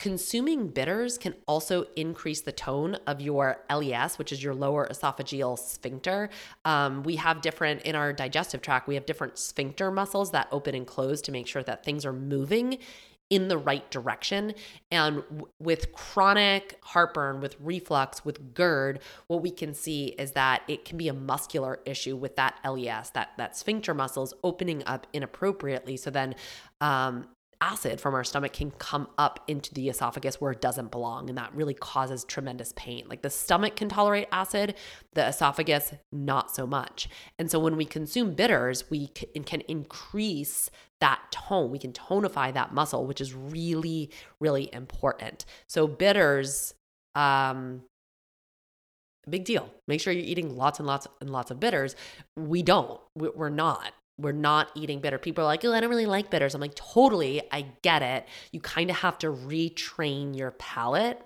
Consuming 0.00 0.68
bitters 0.68 1.18
can 1.18 1.34
also 1.46 1.84
increase 1.94 2.40
the 2.40 2.52
tone 2.52 2.96
of 3.06 3.20
your 3.20 3.62
LES, 3.70 4.18
which 4.18 4.32
is 4.32 4.42
your 4.42 4.54
lower 4.54 4.88
esophageal 4.90 5.58
sphincter. 5.58 6.30
Um, 6.64 7.02
we 7.02 7.16
have 7.16 7.42
different, 7.42 7.82
in 7.82 7.94
our 7.94 8.10
digestive 8.14 8.62
tract, 8.62 8.88
we 8.88 8.94
have 8.94 9.04
different 9.04 9.38
sphincter 9.38 9.90
muscles 9.90 10.30
that 10.30 10.48
open 10.52 10.74
and 10.74 10.86
close 10.86 11.20
to 11.22 11.32
make 11.32 11.46
sure 11.46 11.62
that 11.64 11.84
things 11.84 12.06
are 12.06 12.14
moving 12.14 12.78
in 13.28 13.48
the 13.48 13.58
right 13.58 13.90
direction. 13.90 14.54
And 14.90 15.16
w- 15.16 15.46
with 15.58 15.92
chronic 15.92 16.78
heartburn, 16.82 17.42
with 17.42 17.56
reflux, 17.60 18.24
with 18.24 18.54
GERD, 18.54 19.00
what 19.26 19.42
we 19.42 19.50
can 19.50 19.74
see 19.74 20.06
is 20.18 20.32
that 20.32 20.62
it 20.66 20.86
can 20.86 20.96
be 20.96 21.08
a 21.08 21.14
muscular 21.14 21.80
issue 21.84 22.16
with 22.16 22.36
that 22.36 22.58
LES, 22.64 23.10
that 23.10 23.32
that 23.36 23.54
sphincter 23.54 23.92
muscles 23.92 24.32
opening 24.42 24.82
up 24.86 25.06
inappropriately. 25.12 25.98
So 25.98 26.08
then 26.08 26.36
um, 26.80 27.26
acid 27.60 28.00
from 28.00 28.14
our 28.14 28.24
stomach 28.24 28.52
can 28.52 28.70
come 28.72 29.08
up 29.18 29.44
into 29.46 29.72
the 29.74 29.88
esophagus 29.88 30.40
where 30.40 30.52
it 30.52 30.60
doesn't 30.60 30.90
belong. 30.90 31.28
And 31.28 31.36
that 31.38 31.54
really 31.54 31.74
causes 31.74 32.24
tremendous 32.24 32.72
pain. 32.76 33.06
Like 33.08 33.22
the 33.22 33.30
stomach 33.30 33.76
can 33.76 33.88
tolerate 33.88 34.28
acid, 34.32 34.74
the 35.14 35.28
esophagus, 35.28 35.94
not 36.10 36.54
so 36.54 36.66
much. 36.66 37.08
And 37.38 37.50
so 37.50 37.58
when 37.58 37.76
we 37.76 37.84
consume 37.84 38.34
bitters, 38.34 38.90
we 38.90 39.08
can 39.08 39.60
increase 39.62 40.70
that 41.00 41.20
tone. 41.30 41.70
We 41.70 41.78
can 41.78 41.92
tonify 41.92 42.52
that 42.54 42.72
muscle, 42.74 43.06
which 43.06 43.20
is 43.20 43.34
really, 43.34 44.10
really 44.40 44.72
important. 44.72 45.44
So 45.66 45.86
bitters, 45.86 46.74
um, 47.14 47.82
big 49.28 49.44
deal. 49.44 49.70
Make 49.86 50.00
sure 50.00 50.12
you're 50.12 50.24
eating 50.24 50.56
lots 50.56 50.78
and 50.78 50.86
lots 50.86 51.06
and 51.20 51.30
lots 51.30 51.50
of 51.50 51.60
bitters. 51.60 51.94
We 52.36 52.62
don't. 52.62 53.00
We're 53.14 53.50
not 53.50 53.92
we're 54.20 54.32
not 54.32 54.70
eating 54.74 55.00
bitter. 55.00 55.18
People 55.18 55.44
are 55.44 55.46
like, 55.46 55.64
oh, 55.64 55.72
I 55.72 55.80
don't 55.80 55.90
really 55.90 56.06
like 56.06 56.30
bitters. 56.30 56.54
I'm 56.54 56.60
like, 56.60 56.74
totally, 56.74 57.42
I 57.50 57.66
get 57.82 58.02
it. 58.02 58.26
You 58.52 58.60
kind 58.60 58.90
of 58.90 58.96
have 58.96 59.18
to 59.18 59.28
retrain 59.28 60.36
your 60.36 60.52
palate 60.52 61.20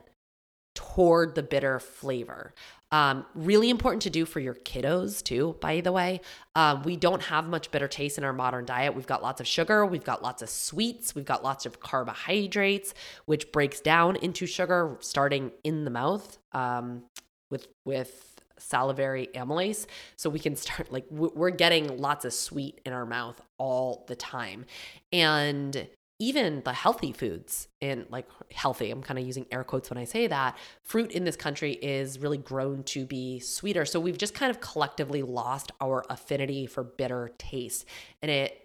toward 0.75 1.35
the 1.35 1.43
bitter 1.43 1.79
flavor. 1.79 2.53
Um, 2.91 3.27
really 3.35 3.71
important 3.71 4.03
to 4.03 4.11
do 4.11 4.25
for 4.25 4.39
your 4.39 4.55
kiddos 4.55 5.23
too, 5.23 5.57
by 5.61 5.81
the 5.81 5.91
way. 5.91 6.21
Um, 6.55 6.83
we 6.83 6.97
don't 6.97 7.23
have 7.23 7.49
much 7.49 7.71
bitter 7.71 7.89
taste 7.89 8.19
in 8.19 8.25
our 8.25 8.33
modern 8.33 8.65
diet. 8.65 8.95
We've 8.95 9.07
got 9.07 9.23
lots 9.23 9.41
of 9.41 9.49
sugar, 9.49 9.85
we've 9.85 10.05
got 10.05 10.23
lots 10.23 10.43
of 10.43 10.49
sweets, 10.49 11.15
we've 11.15 11.25
got 11.25 11.43
lots 11.43 11.67
of 11.67 11.81
carbohydrates, 11.81 12.95
which 13.25 13.51
breaks 13.51 13.81
down 13.81 14.17
into 14.17 14.47
sugar 14.47 14.97
starting 15.01 15.51
in 15.65 15.85
the 15.85 15.91
mouth 15.91 16.39
um, 16.53 17.03
with 17.51 17.67
with 17.85 18.34
salivary 18.65 19.29
amylase. 19.35 19.87
So 20.17 20.31
we 20.31 20.39
can 20.39 20.57
start 20.57 20.93
like 20.93 21.07
we're 21.11 21.51
getting 21.51 21.99
lots 21.99 22.25
of 22.25 22.33
sweet 22.33 22.81
in 22.85 22.93
our 22.93 23.07
mouth 23.07 23.41
all 23.59 24.05
the 24.09 24.17
time. 24.17 24.65
And 25.12 25.89
even 26.21 26.62
the 26.65 26.73
healthy 26.73 27.12
foods 27.12 27.69
and 27.81 28.07
like 28.09 28.27
healthy, 28.53 28.91
I'm 28.91 29.03
kind 29.03 29.19
of 29.19 29.27
using 29.27 29.47
air 29.51 29.65
quotes 29.65 29.91
when 29.91 29.99
I 29.99 30.05
say 30.05 30.29
that, 30.29 30.57
fruit 30.83 31.11
in 31.11 31.25
this 31.25 31.37
country 31.37 31.73
is 31.73 32.19
really 32.19 32.39
grown 32.39 32.85
to 32.85 33.05
be 33.05 33.41
sweeter. 33.41 33.85
So 33.85 33.99
we've 33.99 34.19
just 34.19 34.35
kind 34.35 34.51
of 34.51 34.61
collectively 34.61 35.23
lost 35.23 35.73
our 35.81 36.05
affinity 36.09 36.67
for 36.67 36.85
bitter 36.85 37.33
taste. 37.37 37.85
And 38.23 38.31
it 38.31 38.65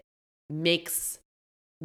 makes 0.50 1.20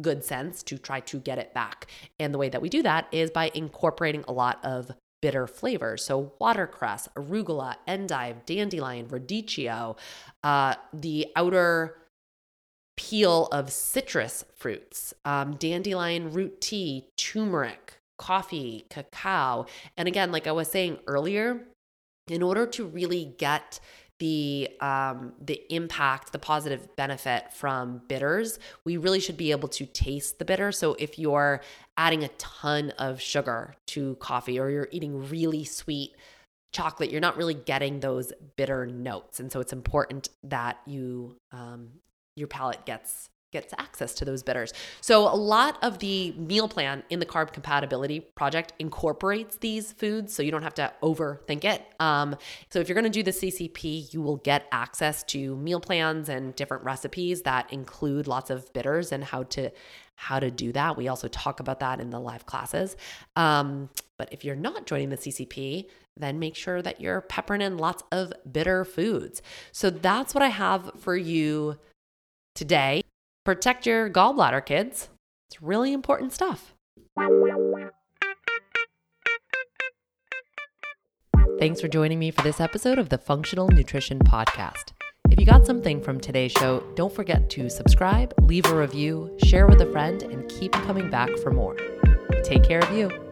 good 0.01 0.23
sense 0.23 0.61
to 0.63 0.77
try 0.77 0.99
to 0.99 1.19
get 1.19 1.39
it 1.39 1.53
back. 1.53 1.87
And 2.19 2.33
the 2.33 2.37
way 2.37 2.49
that 2.49 2.61
we 2.61 2.69
do 2.69 2.83
that 2.83 3.07
is 3.11 3.31
by 3.31 3.49
incorporating 3.53 4.23
a 4.27 4.33
lot 4.33 4.63
of 4.63 4.91
bitter 5.25 5.47
flavors. 5.47 6.05
So, 6.05 6.33
watercress, 6.39 7.07
arugula, 7.17 7.77
endive, 7.87 8.45
dandelion, 8.45 9.07
radicchio, 9.07 9.97
uh, 10.43 10.75
the 10.93 11.25
outer 11.35 11.97
peel 12.95 13.47
of 13.47 13.71
citrus 13.71 14.45
fruits, 14.55 15.15
um, 15.25 15.55
dandelion 15.55 16.31
root 16.31 16.61
tea, 16.61 17.07
turmeric, 17.17 17.97
coffee, 18.19 18.85
cacao. 18.91 19.65
And 19.97 20.07
again, 20.07 20.31
like 20.31 20.45
I 20.45 20.51
was 20.51 20.67
saying 20.67 20.99
earlier, 21.07 21.65
in 22.27 22.43
order 22.43 22.67
to 22.67 22.85
really 22.85 23.33
get 23.39 23.79
the 24.19 24.69
um, 24.79 25.33
the 25.41 25.61
impact, 25.73 26.31
the 26.31 26.39
positive 26.39 26.95
benefit 26.95 27.51
from 27.53 28.01
bitters, 28.07 28.59
we 28.85 28.97
really 28.97 29.19
should 29.19 29.37
be 29.37 29.51
able 29.51 29.69
to 29.69 29.85
taste 29.85 30.39
the 30.39 30.45
bitter. 30.45 30.71
So 30.71 30.95
if 30.99 31.19
you're 31.19 31.61
adding 31.97 32.23
a 32.23 32.29
ton 32.29 32.91
of 32.91 33.21
sugar 33.21 33.75
to 33.87 34.15
coffee 34.15 34.59
or 34.59 34.69
you're 34.69 34.87
eating 34.91 35.29
really 35.29 35.63
sweet 35.63 36.15
chocolate, 36.73 37.11
you're 37.11 37.21
not 37.21 37.37
really 37.37 37.53
getting 37.53 37.99
those 37.99 38.31
bitter 38.55 38.85
notes. 38.85 39.39
And 39.39 39.51
so 39.51 39.59
it's 39.59 39.73
important 39.73 40.29
that 40.43 40.77
you 40.85 41.35
um, 41.51 41.89
your 42.35 42.47
palate 42.47 42.85
gets 42.85 43.29
gets 43.55 43.73
access 43.77 44.13
to 44.15 44.25
those 44.25 44.43
bitters. 44.43 44.73
So 45.01 45.33
a 45.33 45.35
lot 45.35 45.77
of 45.81 45.99
the 45.99 46.33
meal 46.33 46.67
plan 46.67 47.03
in 47.09 47.19
the 47.19 47.25
carb 47.25 47.53
compatibility 47.53 48.19
project 48.19 48.73
incorporates 48.79 49.55
these 49.57 49.93
foods 49.93 50.33
so 50.33 50.43
you 50.43 50.51
don't 50.51 50.63
have 50.63 50.73
to 50.75 50.91
overthink 51.01 51.63
it. 51.63 51.81
Um, 51.99 52.35
so 52.69 52.79
if 52.79 52.89
you're 52.89 52.99
going 52.99 53.11
to 53.11 53.21
do 53.21 53.23
the 53.23 53.31
CCP, 53.31 54.13
you 54.13 54.21
will 54.21 54.37
get 54.37 54.67
access 54.71 55.23
to 55.23 55.55
meal 55.55 55.79
plans 55.79 56.27
and 56.27 56.53
different 56.55 56.83
recipes 56.83 57.43
that 57.43 57.71
include 57.71 58.27
lots 58.27 58.49
of 58.49 58.71
bitters 58.73 59.11
and 59.11 59.23
how 59.23 59.43
to 59.43 59.71
how 60.17 60.39
to 60.39 60.49
do 60.49 60.71
that. 60.71 60.95
We 60.95 61.09
also 61.09 61.27
talk 61.27 61.59
about 61.59 61.81
that 61.81 61.99
in 61.99 62.09
the 62.09 62.19
live 62.19 62.45
classes. 62.45 62.95
Um, 63.35 63.89
but 64.17 64.31
if 64.31 64.45
you're 64.45 64.55
not 64.55 64.85
joining 64.85 65.09
the 65.09 65.17
CCP, 65.17 65.89
then 66.17 66.39
make 66.39 66.55
sure 66.55 66.81
that 66.81 67.01
you're 67.01 67.21
peppering 67.21 67.61
in 67.61 67.77
lots 67.77 68.03
of 68.11 68.31
bitter 68.49 68.85
foods. 68.85 69.41
So 69.73 69.89
that's 69.89 70.33
what 70.33 70.41
I 70.41 70.47
have 70.47 70.91
for 70.97 71.17
you 71.17 71.77
today. 72.53 73.03
Protect 73.45 73.85
your 73.85 74.09
gallbladder, 74.09 74.65
kids. 74.65 75.09
It's 75.49 75.61
really 75.61 75.93
important 75.93 76.33
stuff. 76.33 76.73
Thanks 81.59 81.79
for 81.79 81.87
joining 81.87 82.17
me 82.17 82.31
for 82.31 82.41
this 82.41 82.59
episode 82.59 82.97
of 82.97 83.09
the 83.09 83.19
Funktional 83.19 83.71
Nutrition 83.71 84.17
Podcast. 84.19 84.93
If 85.29 85.39
you 85.39 85.45
got 85.45 85.65
something 85.65 86.01
from 86.01 86.19
today's 86.19 86.53
show, 86.53 86.83
don't 86.95 87.13
forget 87.13 87.49
to 87.51 87.69
subscribe, 87.69 88.33
leave 88.41 88.65
a 88.65 88.75
review, 88.75 89.37
share 89.43 89.67
with 89.67 89.79
a 89.81 89.91
friend, 89.91 90.23
and 90.23 90.49
keep 90.49 90.71
coming 90.71 91.11
back 91.11 91.29
for 91.37 91.51
more. 91.51 91.77
Take 92.43 92.63
care 92.63 92.79
of 92.79 92.91
you. 92.91 93.24